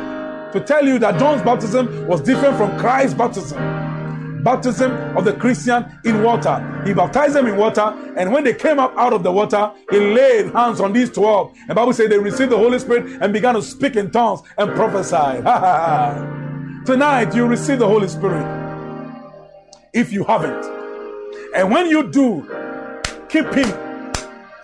to 0.53 0.59
tell 0.59 0.85
you 0.85 0.99
that 0.99 1.19
John's 1.19 1.41
baptism 1.41 2.07
was 2.07 2.21
different 2.21 2.57
from 2.57 2.77
Christ's 2.77 3.15
baptism 3.15 3.90
baptism 4.43 4.91
of 5.17 5.25
the 5.25 5.33
Christian 5.33 5.85
in 6.03 6.23
water. 6.23 6.83
He 6.85 6.93
baptized 6.93 7.35
them 7.35 7.47
in 7.47 7.57
water, 7.57 7.93
and 8.17 8.31
when 8.31 8.43
they 8.43 8.53
came 8.53 8.79
up 8.79 8.93
out 8.97 9.13
of 9.13 9.23
the 9.23 9.31
water, 9.31 9.71
he 9.89 9.99
laid 9.99 10.51
hands 10.51 10.79
on 10.79 10.93
these 10.93 11.09
12. 11.11 11.53
And 11.67 11.75
Bible 11.75 11.93
says 11.93 12.09
they 12.09 12.19
received 12.19 12.51
the 12.51 12.57
Holy 12.57 12.79
Spirit 12.79 13.21
and 13.21 13.33
began 13.33 13.55
to 13.55 13.61
speak 13.61 13.95
in 13.95 14.11
tongues 14.11 14.41
and 14.57 14.71
prophesy. 14.71 15.41
Tonight, 16.85 17.35
you 17.35 17.45
receive 17.45 17.79
the 17.79 17.87
Holy 17.87 18.07
Spirit. 18.07 18.45
If 19.93 20.11
you 20.11 20.23
haven't. 20.23 20.65
And 21.55 21.71
when 21.71 21.87
you 21.87 22.09
do, 22.11 22.41
keep 23.29 23.45
him 23.53 23.69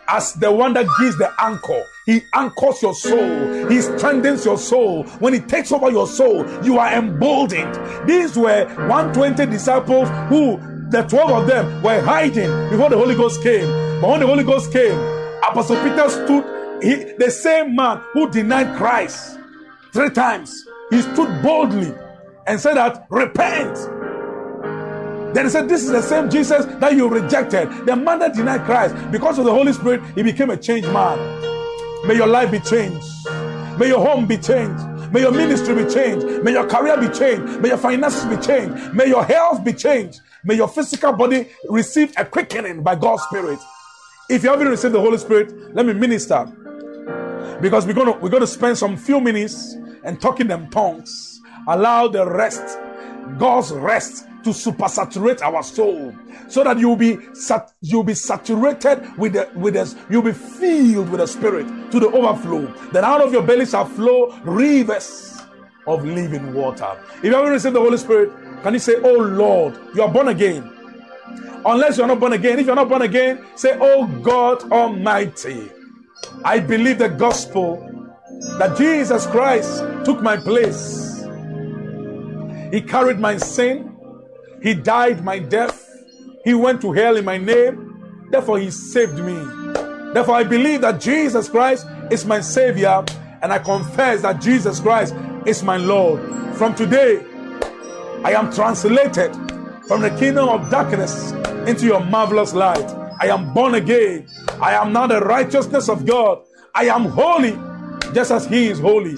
as 0.07 0.33
the 0.33 0.51
one 0.51 0.73
that 0.73 0.85
gives 0.99 1.17
the 1.17 1.31
anchor. 1.39 1.83
He 2.07 2.23
anchors 2.33 2.81
your 2.81 2.95
soul. 2.95 3.67
He 3.67 3.81
strengthens 3.81 4.45
your 4.45 4.57
soul. 4.57 5.03
When 5.19 5.33
he 5.33 5.41
takes 5.41 5.73
over 5.73 5.91
your 5.91 6.07
soul, 6.07 6.45
you 6.63 6.79
are 6.79 6.93
emboldened. 6.93 7.75
These 8.07 8.37
were 8.37 8.65
120 8.87 9.45
disciples 9.47 10.07
who 10.29 10.57
the 10.89 11.03
12 11.03 11.29
of 11.29 11.47
them 11.47 11.83
were 11.83 12.01
hiding 12.01 12.49
before 12.69 12.89
the 12.89 12.97
Holy 12.97 13.13
Ghost 13.13 13.43
came. 13.43 13.67
But 13.99 14.09
when 14.09 14.19
the 14.21 14.27
Holy 14.27 14.45
Ghost 14.45 14.71
came, 14.71 14.97
Apostle 15.49 15.75
Peter 15.83 16.09
stood, 16.09 16.81
he, 16.81 17.13
the 17.17 17.29
same 17.29 17.75
man 17.75 18.01
who 18.13 18.31
denied 18.31 18.77
Christ 18.77 19.37
three 19.91 20.09
times, 20.09 20.65
he 20.89 21.01
stood 21.01 21.43
boldly 21.43 21.93
and 22.47 22.57
said 22.57 22.75
that, 22.75 23.05
repent 23.09 23.77
then 25.33 25.45
he 25.45 25.51
said, 25.51 25.67
This 25.67 25.83
is 25.83 25.91
the 25.91 26.01
same 26.01 26.29
Jesus 26.29 26.65
that 26.65 26.95
you 26.95 27.07
rejected. 27.09 27.69
The 27.85 27.95
man 27.95 28.19
that 28.19 28.33
denied 28.33 28.63
Christ, 28.63 28.95
because 29.11 29.37
of 29.37 29.45
the 29.45 29.51
Holy 29.51 29.73
Spirit, 29.73 30.01
he 30.15 30.23
became 30.23 30.49
a 30.49 30.57
changed 30.57 30.87
man. 30.91 31.56
May 32.07 32.15
your 32.15 32.27
life 32.27 32.51
be 32.51 32.59
changed. 32.59 33.05
May 33.77 33.89
your 33.89 33.99
home 33.99 34.25
be 34.25 34.37
changed. 34.37 35.11
May 35.11 35.21
your 35.21 35.31
ministry 35.31 35.75
be 35.75 35.89
changed. 35.89 36.25
May 36.41 36.51
your 36.53 36.65
career 36.65 36.97
be 36.97 37.09
changed. 37.09 37.61
May 37.61 37.69
your 37.69 37.77
finances 37.77 38.23
be 38.25 38.37
changed. 38.37 38.93
May 38.93 39.07
your 39.07 39.25
health 39.25 39.63
be 39.65 39.73
changed. 39.73 40.21
May 40.45 40.55
your 40.55 40.69
physical 40.69 41.11
body 41.11 41.49
receive 41.67 42.13
a 42.15 42.23
quickening 42.23 42.81
by 42.81 42.95
God's 42.95 43.23
Spirit. 43.23 43.59
If 44.29 44.43
you 44.43 44.49
haven't 44.49 44.69
received 44.69 44.93
the 44.93 45.01
Holy 45.01 45.17
Spirit, 45.17 45.75
let 45.75 45.85
me 45.85 45.93
minister. 45.93 46.45
Because 47.61 47.85
we're 47.85 47.93
gonna 47.93 48.17
we're 48.19 48.29
gonna 48.29 48.47
spend 48.47 48.77
some 48.77 48.95
few 48.95 49.19
minutes 49.19 49.75
and 50.03 50.21
talking 50.21 50.47
them 50.47 50.69
tongues. 50.69 51.41
Allow 51.67 52.07
the 52.07 52.25
rest, 52.25 52.79
God's 53.37 53.71
rest, 53.73 54.25
to 54.47 54.53
supersaturate 54.53 55.41
our 55.41 55.61
soul 55.61 56.15
so 56.47 56.63
that 56.63 56.79
you'll 56.79 56.95
be 56.95 57.17
sat, 57.33 57.73
you'll 57.81 58.03
be 58.03 58.13
saturated 58.13 59.03
with 59.17 59.33
the 59.33 59.49
with 59.55 59.73
this 59.73 59.95
you'll 60.09 60.21
be 60.21 60.31
filled 60.31 61.09
with 61.09 61.19
the 61.19 61.27
spirit 61.27 61.67
to 61.91 61.99
the 61.99 62.07
overflow. 62.07 62.65
Then 62.93 63.03
out 63.03 63.19
of 63.21 63.33
your 63.33 63.41
belly 63.41 63.65
shall 63.65 63.83
flow 63.85 64.31
rivers 64.45 65.41
of 65.85 66.05
living 66.05 66.53
water. 66.53 66.97
If 67.17 67.25
you 67.25 67.35
haven't 67.35 67.51
received 67.51 67.75
the 67.75 67.81
holy 67.81 67.97
spirit 67.97 68.31
can 68.63 68.73
you 68.73 68.79
say 68.79 68.95
oh 69.03 69.17
lord 69.17 69.77
you 69.93 70.01
are 70.01 70.09
born 70.09 70.29
again 70.29 70.71
unless 71.65 71.97
you're 71.97 72.07
not 72.07 72.21
born 72.21 72.31
again. 72.31 72.57
If 72.59 72.67
you're 72.67 72.75
not 72.75 72.87
born 72.87 73.01
again 73.01 73.45
say 73.55 73.77
oh 73.81 74.07
god 74.23 74.71
almighty 74.71 75.69
i 76.45 76.57
believe 76.57 76.99
the 76.99 77.09
gospel 77.09 77.83
that 78.59 78.77
jesus 78.77 79.27
christ 79.27 79.83
took 80.05 80.21
my 80.21 80.37
place. 80.37 81.25
He 82.71 82.81
carried 82.81 83.19
my 83.19 83.35
sin 83.37 83.96
he 84.61 84.73
died 84.73 85.23
my 85.23 85.39
death. 85.39 85.83
He 86.43 86.53
went 86.53 86.81
to 86.81 86.91
hell 86.91 87.17
in 87.17 87.25
my 87.25 87.37
name. 87.37 88.27
Therefore, 88.29 88.59
He 88.59 88.71
saved 88.71 89.19
me. 89.19 89.35
Therefore, 90.13 90.35
I 90.35 90.43
believe 90.43 90.81
that 90.81 90.99
Jesus 90.99 91.49
Christ 91.49 91.85
is 92.11 92.25
my 92.25 92.41
Savior, 92.41 93.03
and 93.41 93.53
I 93.53 93.59
confess 93.59 94.21
that 94.21 94.41
Jesus 94.41 94.79
Christ 94.79 95.15
is 95.45 95.63
my 95.63 95.77
Lord. 95.77 96.21
From 96.55 96.73
today, 96.75 97.23
I 98.23 98.31
am 98.33 98.51
translated 98.51 99.33
from 99.87 100.01
the 100.01 100.15
kingdom 100.17 100.49
of 100.49 100.69
darkness 100.69 101.31
into 101.67 101.85
your 101.85 102.03
marvelous 102.03 102.53
light. 102.53 102.89
I 103.19 103.27
am 103.27 103.53
born 103.53 103.75
again. 103.75 104.27
I 104.61 104.73
am 104.73 104.91
now 104.91 105.07
the 105.07 105.19
righteousness 105.19 105.87
of 105.87 106.05
God. 106.05 106.43
I 106.73 106.85
am 106.85 107.05
holy, 107.05 107.57
just 108.13 108.31
as 108.31 108.47
He 108.47 108.67
is 108.67 108.79
holy. 108.79 109.15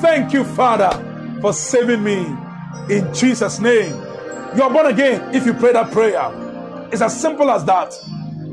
Thank 0.00 0.32
you, 0.32 0.44
Father, 0.44 0.90
for 1.40 1.52
saving 1.52 2.02
me. 2.04 2.26
In 2.90 3.12
Jesus' 3.14 3.60
name. 3.60 4.11
You 4.54 4.62
are 4.62 4.70
born 4.70 4.86
again 4.86 5.34
if 5.34 5.46
you 5.46 5.54
pray 5.54 5.72
that 5.72 5.90
prayer. 5.92 6.30
It's 6.92 7.00
as 7.00 7.18
simple 7.18 7.50
as 7.50 7.64
that. 7.64 7.98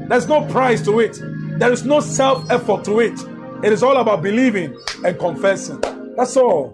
There's 0.07 0.27
no 0.27 0.45
price 0.47 0.81
to 0.85 0.99
it, 0.99 1.19
there 1.59 1.71
is 1.71 1.83
no 1.85 1.99
self 1.99 2.49
effort 2.49 2.85
to 2.85 3.01
it. 3.01 3.19
It 3.63 3.73
is 3.73 3.83
all 3.83 3.97
about 3.97 4.21
believing 4.21 4.77
and 5.03 5.19
confessing. 5.19 5.81
That's 6.15 6.37
all. 6.37 6.69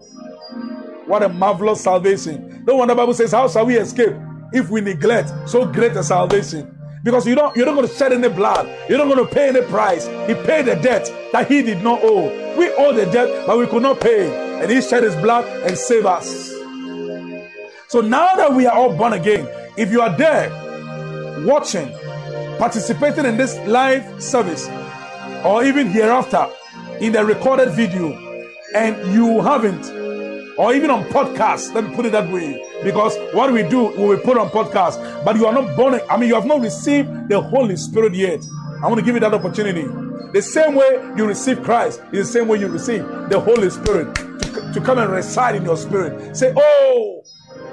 What 1.08 1.24
a 1.24 1.30
marvelous 1.30 1.82
salvation. 1.84 2.64
No 2.68 2.76
wonder 2.76 2.94
the 2.94 2.98
Bible 2.98 3.16
says, 3.16 3.32
How 3.32 3.48
shall 3.48 3.66
we 3.66 3.78
escape 3.78 4.14
if 4.54 4.70
we 4.70 4.82
neglect 4.82 5.32
so 5.50 5.66
great 5.66 5.94
a 5.94 6.04
salvation? 6.04 6.72
Because 7.04 7.28
you 7.28 7.34
don't, 7.36 7.56
you're 7.56 7.66
not 7.66 7.76
going 7.76 7.88
to 7.88 7.94
shed 7.94 8.14
any 8.14 8.30
blood. 8.30 8.68
You're 8.90 8.98
not 9.00 9.14
going 9.14 9.28
to 9.28 9.34
pay 9.34 9.50
any 9.50 9.62
price. 9.62 10.06
He 10.28 10.34
paid 10.34 10.66
the 10.66 10.76
debt 10.76 11.12
that 11.32 11.48
he 11.48 11.62
did 11.62 11.84
not 11.84 12.00
owe. 12.04 12.58
We 12.58 12.70
owe 12.74 12.94
the 12.94 13.06
debt, 13.06 13.46
but 13.46 13.58
we 13.58 13.68
could 13.68 13.84
not 13.84 14.00
pay. 14.00 14.62
And 14.62 14.72
he 14.72 14.82
shed 14.82 15.04
his 15.04 15.16
blood 15.16 15.46
and 15.68 15.78
saved 15.78 16.06
us. 16.06 16.55
So 17.88 18.02
now 18.02 18.36
that 18.36 18.54
we 18.54 18.66
are 18.66 18.76
all 18.76 18.96
born 18.96 19.14
again, 19.14 19.48
if 19.78 19.92
you 19.92 20.02
are 20.02 20.16
there 20.18 20.50
watching, 21.46 21.92
participating 22.58 23.26
in 23.26 23.38
this 23.38 23.58
live 23.68 24.22
service, 24.22 24.68
or 25.46 25.64
even 25.64 25.88
hereafter 25.88 26.48
in 27.00 27.12
the 27.12 27.24
recorded 27.24 27.72
video, 27.72 28.14
and 28.74 29.14
you 29.14 29.42
haven't, 29.42 29.86
or 30.58 30.74
even 30.74 30.90
on 30.90 31.04
podcast, 31.06 31.74
let 31.76 31.88
me 31.88 31.96
put 31.96 32.06
it 32.06 32.12
that 32.14 32.30
way, 32.32 32.62
because 32.84 33.16
what 33.34 33.52
we 33.54 33.62
do, 33.64 33.88
we 34.02 34.16
put 34.18 34.38
on 34.38 34.50
podcast, 34.50 35.24
but 35.24 35.36
you 35.36 35.46
are 35.46 35.54
not 35.54 35.76
born, 35.76 36.00
I 36.10 36.18
mean, 36.18 36.30
you 36.30 36.36
have 36.36 36.46
not 36.46 36.62
received 36.62 37.30
the 37.30 37.40
Holy 37.40 37.76
Spirit 37.76 38.16
yet. 38.16 38.44
I 38.84 38.88
want 38.88 39.00
to 39.00 39.06
give 39.06 39.16
you 39.16 39.22
that 39.22 39.34
opportunity. 39.34 39.84
The 40.34 40.42
same 40.42 40.76
way 40.76 41.14
you 41.16 41.26
receive 41.26 41.62
Christ 41.64 42.02
is 42.12 42.28
the 42.28 42.40
same 42.40 42.48
way 42.48 42.60
you 42.60 42.68
receive 42.68 43.04
the 43.30 43.40
Holy 43.40 43.70
Spirit 43.70 44.14
to, 44.16 44.72
to 44.74 44.82
come 44.82 44.98
and 44.98 45.10
reside 45.12 45.56
in 45.56 45.64
your 45.64 45.78
spirit. 45.78 46.36
Say, 46.36 46.54
Oh, 46.58 47.15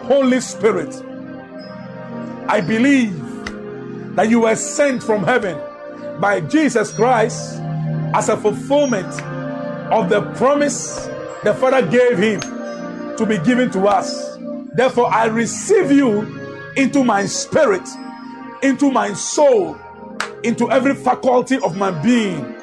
Holy 0.04 0.40
Spirit, 0.40 0.94
I 2.48 2.60
believe 2.60 3.16
that 4.16 4.28
you 4.28 4.40
were 4.40 4.56
sent 4.56 5.02
from 5.02 5.24
heaven 5.24 5.58
by 6.20 6.40
Jesus 6.40 6.92
Christ 6.92 7.60
as 8.14 8.28
a 8.28 8.36
fulfillment 8.36 9.08
of 9.92 10.08
the 10.08 10.22
promise 10.36 11.06
the 11.44 11.54
Father 11.54 11.86
gave 11.86 12.18
him 12.18 12.40
to 13.16 13.26
be 13.26 13.38
given 13.38 13.70
to 13.70 13.86
us. 13.86 14.36
Therefore, 14.74 15.12
I 15.12 15.26
receive 15.26 15.90
you 15.90 16.72
into 16.76 17.04
my 17.04 17.26
spirit, 17.26 17.88
into 18.62 18.90
my 18.90 19.12
soul, 19.12 19.78
into 20.42 20.70
every 20.70 20.94
faculty 20.94 21.58
of 21.58 21.76
my 21.76 21.90
being. 22.02 22.54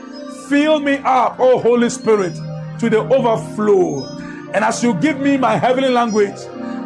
Fill 0.49 0.79
me 0.79 0.97
up, 0.97 1.37
oh 1.39 1.59
Holy 1.59 1.89
Spirit, 1.89 2.33
to 2.79 2.89
the 2.89 2.99
overflow. 2.99 4.05
And 4.53 4.65
as 4.65 4.83
you 4.83 4.93
give 4.95 5.19
me 5.19 5.37
my 5.37 5.57
heavenly 5.57 5.89
language, 5.89 6.37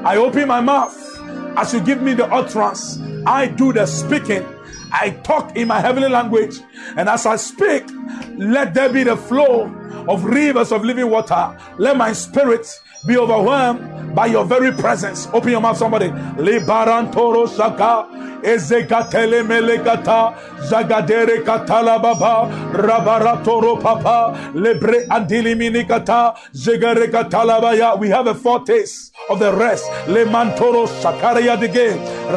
I 0.04 0.18
open 0.18 0.48
my 0.48 0.60
mouth. 0.62 0.98
As 1.58 1.74
you 1.74 1.80
give 1.80 2.02
me 2.02 2.14
the 2.14 2.26
utterance, 2.26 3.00
I 3.26 3.48
do 3.48 3.72
the 3.72 3.86
speaking. 3.86 4.46
I 4.92 5.12
talk 5.24 5.56
in 5.56 5.68
my 5.68 5.80
heavenly 5.80 6.10
language. 6.10 6.60
And 6.98 7.08
as 7.08 7.26
I 7.26 7.38
speak, 7.38 7.84
let 8.38 8.74
there 8.74 8.92
be 8.92 9.04
the 9.04 9.16
flow 9.16 9.66
of 10.08 10.26
rivers 10.26 10.72
of 10.72 10.84
living 10.84 11.10
water. 11.10 11.58
Let 11.78 11.96
my 11.98 12.12
spirit 12.14 12.68
be 13.08 13.18
overwhelmed 13.18 14.16
by 14.16 14.28
your 14.28 14.46
very 14.46 14.72
presence. 14.72 15.28
Open 15.34 15.52
your 15.52 15.62
mouth, 15.62 15.78
somebody. 15.78 16.10
Ezekatele 18.44 19.44
melekata. 19.44 20.34
Zagadere 20.70 21.44
katala 21.44 22.00
baba. 22.04 22.50
Rabaratoro 22.74 23.82
papa. 23.82 24.38
Lebre 24.56 25.08
andili 25.10 25.56
minikata. 25.56 26.36
Zegare 26.54 27.08
katala 27.12 27.62
baya. 27.62 27.96
We 27.96 28.10
have 28.10 28.28
a 28.28 28.34
foretaste 28.34 29.12
of 29.30 29.40
the 29.40 29.52
rest. 29.54 29.86
Le 30.08 30.26
mantoro 30.26 30.88
shakaria 31.02 31.60
de 31.60 31.68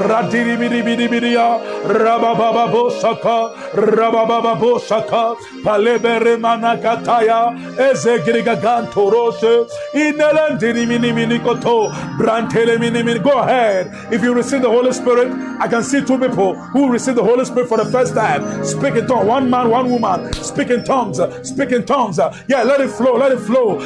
Radiri 0.08 0.56
bidi 0.56 0.82
bidi 0.82 1.08
bidia. 1.08 1.60
Rabababa 1.84 2.70
bo 2.72 2.90
shaka. 2.90 3.54
Rabababa 3.74 4.58
bo 4.60 4.78
shaka. 4.78 5.36
Palebere 5.64 6.36
manakataya. 6.38 7.52
Ezegriga 7.78 8.56
gantorose. 8.60 9.68
Inelandiri 9.94 10.86
mini 10.86 11.12
mini 11.12 11.38
Manto, 11.66 11.88
Brantele 12.18 12.78
Minimin. 12.78 13.22
Go 13.22 13.38
ahead. 13.40 13.90
If 14.12 14.22
you 14.22 14.34
receive 14.34 14.62
the 14.62 14.70
Holy 14.70 14.92
Spirit, 14.92 15.32
I 15.60 15.68
can 15.68 15.82
see 15.82 15.95
two 16.04 16.18
people 16.18 16.54
who 16.54 16.90
receive 16.90 17.14
the 17.14 17.22
Holy 17.24 17.44
Spirit 17.44 17.68
for 17.68 17.78
the 17.78 17.86
first 17.86 18.14
time. 18.14 18.64
Speak 18.64 18.94
in 18.96 19.06
tongues. 19.06 19.26
One 19.26 19.48
man, 19.50 19.70
one 19.70 19.90
woman. 19.90 20.32
Speak 20.34 20.70
in 20.70 20.84
tongues. 20.84 21.20
Speak 21.42 21.72
in 21.72 21.84
tongues. 21.84 22.18
Yeah, 22.48 22.62
let 22.62 22.80
it 22.80 22.90
flow. 22.90 23.16
Let 23.16 23.32
it 23.32 23.40
flow. 23.40 23.78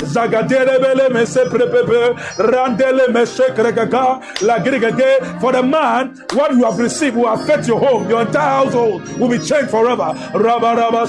Zagadere 0.00 0.80
Bele 0.80 1.08
Messe 1.10 1.44
Prepepe. 1.48 2.14
Randele. 2.36 3.00
La. 4.42 4.60
For 5.40 5.52
the 5.52 5.62
man, 5.62 6.16
what 6.32 6.52
you 6.52 6.64
have 6.64 6.78
received 6.78 7.16
will 7.16 7.28
affect 7.28 7.66
your 7.66 7.78
home. 7.80 8.08
Your 8.08 8.22
entire 8.22 8.64
household 8.64 9.02
will 9.18 9.28
be 9.28 9.38
changed 9.38 9.70
forever. 9.70 10.12
Rabaraba. 10.34 11.06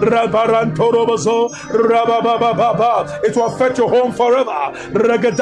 Rabarantorobazo. 0.00 0.02
Rabababa. 0.02 1.41
It 3.24 3.36
will 3.36 3.46
affect 3.46 3.78
your 3.78 3.88
home 3.88 4.12
forever. 4.12 4.72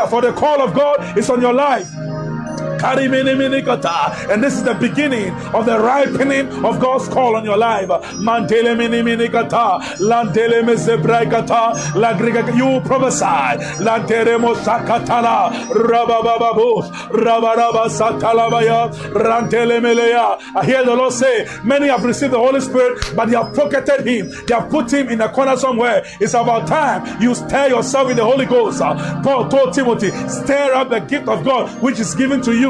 For 0.08 0.20
the 0.20 0.32
call 0.36 0.60
of 0.60 0.74
God 0.74 1.18
is 1.18 1.28
on 1.30 1.40
your 1.40 1.52
life. 1.52 1.88
And 2.82 4.42
this 4.42 4.54
is 4.54 4.62
the 4.62 4.74
beginning 4.74 5.32
of 5.54 5.66
the 5.66 5.78
ripening 5.78 6.64
of 6.64 6.80
God's 6.80 7.08
call 7.08 7.36
on 7.36 7.44
your 7.44 7.56
life. 7.56 7.88
You 12.56 12.80
prophesy. 12.80 13.24
I 13.24 13.56
hear 20.64 20.84
the 20.84 20.94
Lord 20.96 21.12
say, 21.12 21.46
many 21.64 21.88
have 21.88 22.04
received 22.04 22.32
the 22.32 22.38
Holy 22.38 22.60
Spirit, 22.60 23.12
but 23.14 23.26
they 23.26 23.36
have 23.36 23.54
pocketed 23.54 24.06
him. 24.06 24.30
They 24.46 24.54
have 24.54 24.70
put 24.70 24.92
him 24.92 25.08
in 25.08 25.20
a 25.20 25.28
corner 25.28 25.56
somewhere. 25.56 26.04
It's 26.20 26.34
about 26.34 26.66
time 26.66 27.20
you 27.20 27.34
stir 27.34 27.68
yourself 27.68 28.10
in 28.10 28.16
the 28.16 28.24
Holy 28.24 28.46
Ghost. 28.46 28.80
Paul 28.80 29.48
told 29.48 29.74
Timothy, 29.74 30.10
stir 30.28 30.72
up 30.74 30.90
the 30.90 31.00
gift 31.00 31.28
of 31.28 31.44
God 31.44 31.70
which 31.82 31.98
is 32.00 32.14
given 32.14 32.40
to 32.42 32.52
you 32.52 32.69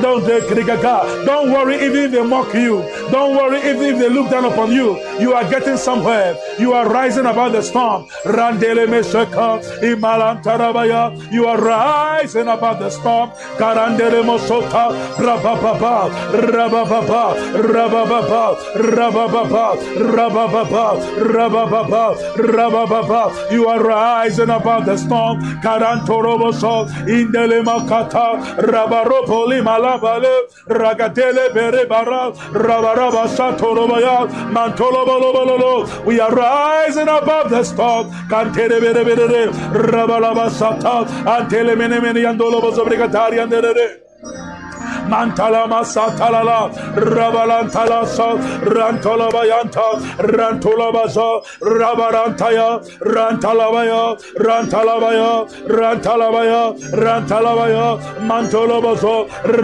Don't 0.00 0.24
Don't 1.26 1.52
worry 1.52 1.76
even 1.76 1.96
if 2.04 2.12
they 2.12 2.22
mock 2.22 2.54
you. 2.54 2.82
Don't 3.10 3.36
worry 3.36 3.58
even 3.58 3.82
if 3.82 3.98
they 3.98 4.08
look 4.08 4.30
down 4.30 4.44
upon 4.44 4.72
you. 4.72 4.98
You 5.20 5.34
are 5.34 5.48
getting 5.48 5.76
somewhere. 5.76 6.36
You 6.58 6.72
are 6.72 6.88
rising 6.88 7.26
above 7.26 7.52
the 7.52 7.62
storm. 7.62 8.06
Randele 8.24 8.86
Mesheka 8.88 9.60
Imalantarabaya. 9.80 11.32
You 11.32 11.46
are 11.46 11.58
rising 11.58 12.48
above 12.48 12.78
the 12.80 12.90
storm. 12.90 13.30
Karandele 13.58 14.22
Mosota 14.24 14.92
Rabababa 15.16 16.10
Rabababa 16.32 17.34
Rabababa 17.52 18.56
Rabababa 18.74 19.76
Rabababa 19.96 20.98
Rabababa 21.16 22.16
Rabababa. 22.36 23.52
You 23.52 23.68
are 23.68 23.82
rising 23.82 24.50
above 24.50 24.86
the 24.86 24.96
storm. 24.96 25.40
Karantoroboso 25.60 26.88
Indele 27.06 27.62
Makata 27.64 28.56
Malabale, 29.60 30.48
Ragatele 30.68 31.52
Rabaraba 32.52 33.26
We 36.04 36.20
are 36.20 36.30
rising 36.32 37.08
above 37.08 37.50
the 37.50 37.64
storm. 37.64 38.10
Cantere 38.28 38.80
Bere 38.80 39.04
Rabalaba 39.72 40.50
Sata, 40.50 41.04
Antele 41.24 41.74
Menemeni 41.76 42.24
Andolo 42.24 42.72
Zobrigatari 42.72 43.42
and 43.42 44.49
mantalama 45.12 45.80
satalala 45.94 46.58
rabalantala 47.14 48.00
so 48.06 48.28
rantolaba 48.74 49.42
yanta 49.52 49.86
rantolaba 50.36 51.04
so 51.16 51.28
rabarantaya 51.80 52.68
rantalabaya 53.14 54.02
rantalabaya 54.46 55.30
rantalabaya 55.78 56.62
rantalabaya 57.04 57.86
mantolaba 58.28 58.92
so 59.04 59.14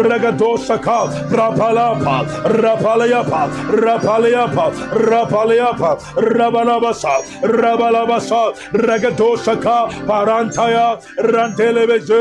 regadosaka 0.09 0.99
rapalapa 1.39 2.17
rapalayapa 2.63 3.43
rapalayapa 3.85 4.67
rapalayapa 5.11 5.91
rabalabasa 6.39 7.15
rabalabasa 7.43 8.43
regadosaka 8.87 9.79
parantaya 10.09 10.87
rantelebezö 11.33 12.21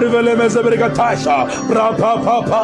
rivelemeze 0.00 0.60
brigataşa 0.66 1.36
rapapapa 1.76 2.55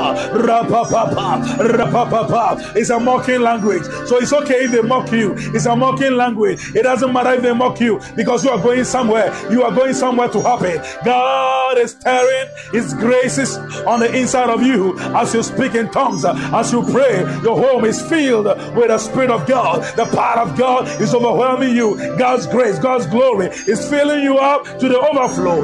It's 2.76 2.90
a 2.90 2.98
mocking 2.98 3.40
language. 3.40 3.84
So 4.06 4.18
it's 4.18 4.32
okay 4.32 4.64
if 4.64 4.72
they 4.72 4.82
mock 4.82 5.10
you. 5.12 5.34
It's 5.36 5.66
a 5.66 5.76
mocking 5.76 6.16
language. 6.16 6.74
It 6.74 6.82
doesn't 6.82 7.12
matter 7.12 7.34
if 7.34 7.42
they 7.42 7.52
mock 7.52 7.80
you 7.80 8.00
because 8.16 8.44
you 8.44 8.50
are 8.50 8.62
going 8.62 8.84
somewhere. 8.84 9.32
You 9.50 9.62
are 9.62 9.72
going 9.74 9.94
somewhere 9.94 10.28
to 10.28 10.40
happen. 10.42 10.80
God 11.04 11.78
is 11.78 11.94
tearing 11.94 12.48
His 12.72 12.94
graces 12.94 13.56
on 13.86 14.00
the 14.00 14.14
inside 14.14 14.50
of 14.50 14.62
you 14.62 14.98
as 14.98 15.34
you 15.34 15.42
speak 15.42 15.74
in 15.74 15.90
tongues, 15.90 16.24
as 16.24 16.72
you 16.72 16.82
pray. 16.82 17.20
Your 17.42 17.56
home 17.56 17.84
is 17.84 18.00
filled 18.02 18.46
with 18.76 18.88
the 18.88 18.98
Spirit 18.98 19.30
of 19.30 19.46
God. 19.46 19.82
The 19.96 20.06
power 20.06 20.40
of 20.40 20.56
God 20.56 20.88
is 21.00 21.14
overwhelming 21.14 21.74
you. 21.74 21.96
God's 22.18 22.46
grace, 22.46 22.78
God's 22.78 23.06
glory 23.06 23.46
is 23.46 23.88
filling 23.88 24.22
you 24.22 24.38
up 24.38 24.64
to 24.78 24.88
the 24.88 24.98
overflow. 24.98 25.62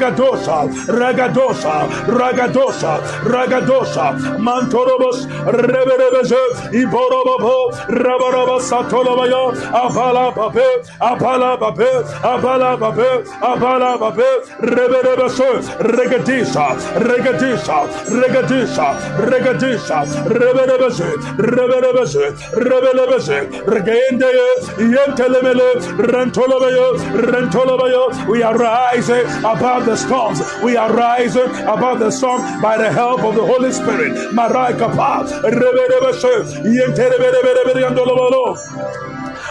Ragadosha, 0.00 0.66
Ragadosha, 0.86 1.86
Ragadosha, 2.06 3.00
Ragadosha, 3.24 4.38
Mantorobos, 4.38 5.26
Reberebeze, 5.44 6.40
Iborobo, 6.72 7.70
Rabaraba 7.88 8.58
Satolabaya, 8.60 9.52
Abala 9.70 10.34
Babe, 10.34 10.82
Abala 11.00 11.58
Babe, 11.60 12.04
Abala 12.22 12.80
Babe, 12.80 13.24
Abala 13.42 13.98
Babe, 14.00 14.42
Reberebese, 14.60 15.60
Regadisha, 15.80 16.76
Regadisha, 16.96 17.86
Regadisha, 18.08 18.88
Regadisha, 19.28 20.04
Reberebeze, 20.24 21.10
Reberebeze, 21.36 22.32
Reberebeze, 22.54 23.38
Regende, 23.66 24.30
Yentelemele, 24.78 25.74
Rentolabaya, 26.08 26.94
Rentolabaya, 27.20 28.26
we 28.28 28.42
rising 28.42 29.26
above 29.44 29.89
the 29.90 29.96
storms. 29.96 30.40
We 30.62 30.76
are 30.76 30.92
rising 30.92 31.50
above 31.66 31.98
the 31.98 32.12
storm 32.12 32.62
by 32.62 32.78
the 32.78 32.92
help 32.92 33.22
of 33.22 33.34
the 33.34 33.44
Holy 33.44 33.72
Spirit. 33.72 34.32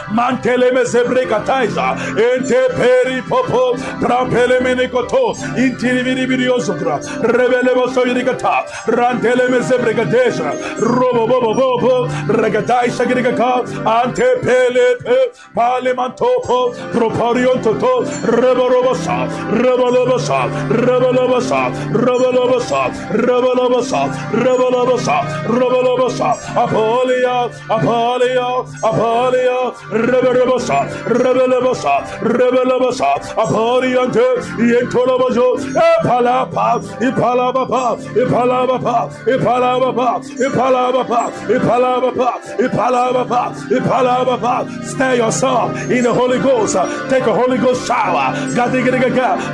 Maraikapa, 0.10 0.16
mantele 0.16 0.72
mezebre 0.72 1.26
kataiza. 1.26 1.96
Ente 2.18 2.70
peri 2.76 3.22
popo. 3.22 3.76
Prampele 4.00 4.60
menikoto 4.62 5.36
intiri 5.58 6.04
viri 6.04 6.26
viri 6.26 6.48
osokra 6.50 7.00
revele 7.22 7.74
boso 7.76 8.04
yirikata 8.06 8.66
rantele 8.88 9.50
mezebre 9.50 9.94
katesha 9.94 10.52
robo 10.80 11.28
bobo 11.28 11.54
bobo 11.54 12.08
regataisha 12.28 13.06
girikaka 13.06 13.64
ante 13.86 14.42
pele 14.42 14.98
pe. 15.04 15.18
Pale 15.56 15.94
mantopo 15.94 16.74
proporion 16.92 17.62
toto 17.62 18.04
reborobosa 18.24 19.28
rebolobosa 19.52 20.50
rebolobosa 20.70 21.70
rebolobosa 21.92 22.82
rebolobosa 23.12 24.02
rebolobosa 24.32 25.22
rebolobosa 25.46 26.30
apolia. 26.56 27.50
Apolia. 27.70 28.66
Apolia 28.84 29.72
rebelebosa, 30.00 30.88
rebelebosa, 31.06 31.94
rebelebosa, 32.22 33.10
aporiante, 33.36 34.28
yentolobozo, 34.58 35.60
epalapa, 35.76 36.82
ipalabapa, 37.02 37.98
ipalabapa, 38.16 39.10
ipalabapa, 39.28 40.22
ipalabapa, 40.46 41.32
ipalabapa, 41.50 42.32
ipalabapa, 42.60 43.42
ipalabapa. 43.70 44.86
Stir 44.86 45.16
yourself 45.16 45.76
in 45.90 46.04
the 46.04 46.14
Holy 46.14 46.40
Ghost. 46.40 46.76
Take 47.10 47.24
a 47.24 47.34
Holy 47.34 47.58
Ghost 47.58 47.88
shower. 47.88 48.34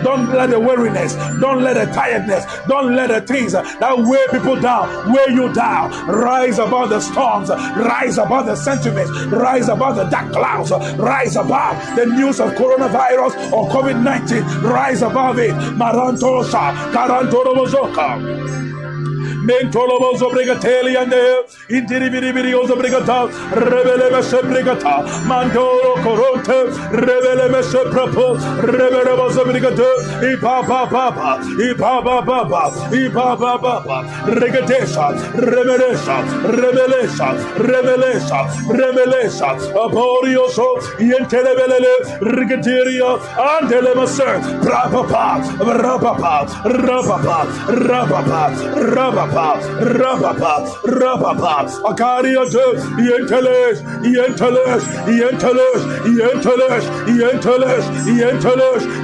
Don't 0.03 0.33
let 0.33 0.49
the 0.49 0.59
weariness, 0.59 1.15
don't 1.39 1.61
let 1.63 1.73
the 1.75 1.85
tiredness, 1.93 2.45
don't 2.67 2.95
let 2.95 3.09
the 3.09 3.21
things 3.21 3.53
that 3.53 3.97
weigh 3.97 4.27
people 4.31 4.59
down, 4.59 5.11
weigh 5.11 5.33
you 5.33 5.51
down. 5.53 5.91
Rise 6.07 6.59
above 6.59 6.89
the 6.89 6.99
storms, 6.99 7.49
rise 7.49 8.17
above 8.17 8.45
the 8.45 8.55
sentiments, 8.55 9.11
rise 9.27 9.69
above 9.69 9.95
the 9.95 10.05
dark 10.05 10.34
clouds, 10.35 10.71
rise 10.97 11.35
above 11.37 11.75
the 11.95 12.05
news 12.05 12.39
of 12.39 12.51
coronavirus 12.51 13.33
or 13.53 13.69
COVID 13.69 14.03
19, 14.03 14.43
rise 14.63 15.01
above 15.01 15.39
it. 15.39 15.55
Marantosa, 15.79 16.73
Karantoromozoka 16.91 18.55
mentolobozo 19.47 20.29
brigateli 20.33 20.95
and 21.01 21.13
indiribiribiri 21.69 22.53
ozo 22.53 22.75
brigata 22.79 23.17
rebele 23.51 24.07
meshe 24.13 24.39
brigata 24.49 24.95
mandolo 25.29 25.93
korote. 26.03 26.59
rebele 27.05 27.47
meshe 27.53 27.81
propo 27.91 28.27
rebele 28.73 29.13
bozo 29.19 29.43
brigate 29.47 29.89
ipa 30.31 30.55
pa 30.67 30.79
pa 30.93 31.05
pa 31.17 31.31
ipa 31.67 31.93
pa 32.05 32.15
pa 32.27 32.39
pa 32.51 32.63
ipa 33.01 33.27
pa 33.41 33.57
pa 33.63 33.73
pa 33.87 33.97
regatesha 34.39 35.07
revelesha 35.51 36.17
revelesha 36.59 37.29
revelesha 37.69 38.39
revelesha 38.79 39.49
aporioso 39.83 40.67
yentelebelele 41.09 41.93
rigateria 42.35 43.11
antelemasa 43.49 44.29
brapa 44.63 45.01
pa 45.11 45.25
brapa 45.67 46.13
pa 46.21 46.35
rapa 46.85 47.17
pa 47.25 47.39
rapa 47.87 48.21
pa 48.29 48.41
rapa 48.95 49.25
pa 49.33 49.34
Rapapa, 49.35 49.59
Rapapa, 49.99 50.65
Rapapa, 50.85 51.67
Akariate, 51.83 52.79
Yenteles, 52.95 53.81
Yenteles, 54.01 54.83
Yenteles, 55.05 55.83
Yenteles, 57.05 57.85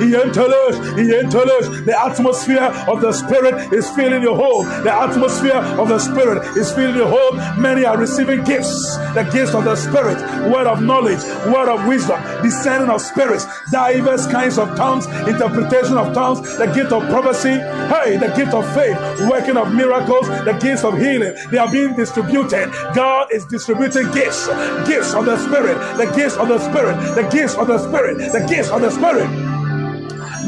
Yenteles, 0.01 0.77
Yenteles. 0.95 1.85
The 1.85 1.99
atmosphere 1.99 2.71
of 2.87 3.01
the 3.01 3.11
Spirit 3.11 3.73
is 3.73 3.89
filling 3.89 4.21
your 4.21 4.37
home. 4.37 4.67
The 4.83 4.93
atmosphere 4.93 5.57
of 5.79 5.89
the 5.89 5.99
Spirit 5.99 6.45
is 6.55 6.71
filling 6.71 6.95
your 6.95 7.09
home. 7.09 7.61
Many 7.61 7.83
are 7.83 7.97
receiving 7.97 8.43
gifts, 8.45 8.95
the 9.13 9.29
gifts 9.33 9.53
of 9.53 9.65
the 9.65 9.75
Spirit, 9.75 10.17
word 10.49 10.67
of 10.67 10.81
knowledge, 10.81 11.21
word 11.51 11.67
of 11.67 11.85
wisdom, 11.87 12.21
discerning 12.41 12.89
of 12.89 13.01
spirits, 13.01 13.45
diverse 13.71 14.27
kinds 14.27 14.57
of 14.57 14.75
tongues, 14.77 15.07
interpretation 15.27 15.97
of 15.97 16.13
tongues, 16.13 16.39
the 16.57 16.67
gift 16.67 16.93
of 16.93 17.03
prophecy, 17.09 17.59
hey, 17.91 18.15
the 18.15 18.31
gift 18.35 18.53
of 18.53 18.63
faith, 18.73 18.97
working 19.29 19.57
of 19.57 19.73
miracles 19.73 20.20
the 20.27 20.57
gifts 20.61 20.83
of 20.83 20.97
healing, 20.97 21.35
they 21.51 21.57
are 21.57 21.71
being 21.71 21.95
distributed. 21.95 22.71
God 22.93 23.31
is 23.31 23.45
distributing 23.45 24.11
gifts, 24.11 24.47
gifts 24.87 25.13
of 25.13 25.25
the 25.25 25.37
Spirit, 25.37 25.77
the 25.97 26.11
gifts 26.15 26.37
of 26.37 26.47
the 26.47 26.59
Spirit, 26.59 26.95
the 27.15 27.27
gifts 27.31 27.55
of 27.55 27.67
the 27.67 27.77
Spirit, 27.77 28.17
the 28.31 28.45
gifts 28.47 28.69
of 28.69 28.81
the 28.81 28.89
Spirit. 28.89 29.60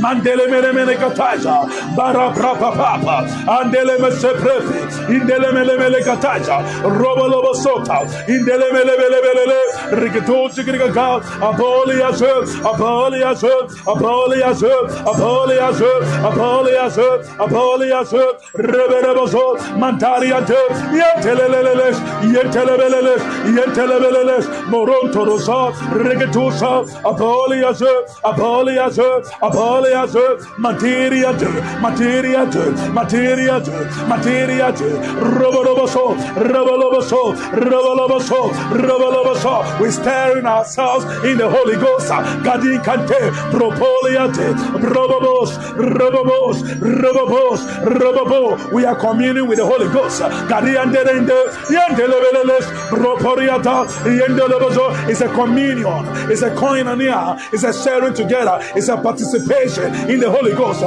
Mandele 0.03 0.47
mele 0.51 0.71
mele 0.73 0.95
kataja. 0.97 1.55
Bara 1.95 2.31
prapa 2.33 2.71
papa. 2.75 3.17
Andele 3.57 3.99
me 4.01 4.09
seprefi. 4.21 4.79
Indele 5.15 5.49
mele 5.53 5.77
mele 5.77 5.99
kataja. 6.03 6.57
Robo 6.83 7.27
lobo 7.27 7.53
sota. 7.53 7.99
Indele 8.27 8.67
mele 8.75 8.93
mele 9.01 9.19
mele 9.25 9.45
le. 9.51 9.59
Riketo 10.01 10.49
chikriga 10.53 10.93
ka. 10.93 11.07
Apoli 11.47 12.01
ashe. 12.01 12.31
Apoli 12.71 13.23
ashe. 13.23 13.53
Apoli 13.91 14.41
ashe. 14.43 14.73
Apoli 15.11 15.57
ashe. 15.67 15.91
Apoli 16.27 16.73
ashe. 16.85 17.07
Apoli 17.39 17.91
ashe. 17.99 18.23
Rebe 18.55 18.99
rebo 19.05 19.27
so. 19.29 19.55
Mantari 19.79 20.33
ante. 20.33 20.59
Yenteleleleles. 20.99 21.97
Yentelebeleles. 22.33 23.21
Yentelebeleles. 23.55 24.45
Moron 24.67 25.11
torosa. 25.13 25.71
Riketusa. 25.93 26.73
Apoli 27.05 27.63
ashe. 27.63 27.93
Apoli 28.23 28.77
ashe. 28.77 29.09
Apoli 29.41 29.92
Materiate, 29.93 30.41
materiate, 30.57 31.79
materiate, 31.79 32.91
materiate, 32.91 33.67
materiate, 34.07 34.81
Roboloboso, 35.21 36.15
Roboloboso, 36.33 37.35
Roboloboso, 37.53 38.49
Roboloboso. 38.73 39.79
We 39.79 39.91
staring 39.91 40.45
ourselves 40.47 41.05
in 41.23 41.37
the 41.37 41.47
Holy 41.47 41.75
Ghost. 41.75 42.09
Gadi 42.09 42.77
Kante, 42.79 43.31
Propoliate, 43.51 44.55
Robobos, 44.81 45.57
Robobos, 45.77 46.63
Robobos, 46.79 47.59
Robobo. 47.85 48.73
We 48.73 48.85
are 48.85 48.95
communing 48.95 49.47
with 49.47 49.59
the 49.59 49.65
Holy 49.65 49.87
Ghost. 49.93 50.21
Gadi 50.21 50.73
Anderende, 50.73 51.53
Yandelebeles, 51.69 52.65
Proporiata, 52.89 53.85
Yandeleboso. 54.03 55.07
It's 55.07 55.21
a 55.21 55.27
communion, 55.29 56.05
it's 56.31 56.41
a 56.41 56.49
koinonia, 56.49 57.37
it's 57.53 57.63
a 57.63 57.71
sharing 57.73 58.13
together, 58.15 58.57
it's 58.75 58.87
a 58.87 58.97
participation 58.97 59.82
in 60.09 60.19
the 60.19 60.29
Holy 60.29 60.53
Ghost. 60.53 60.81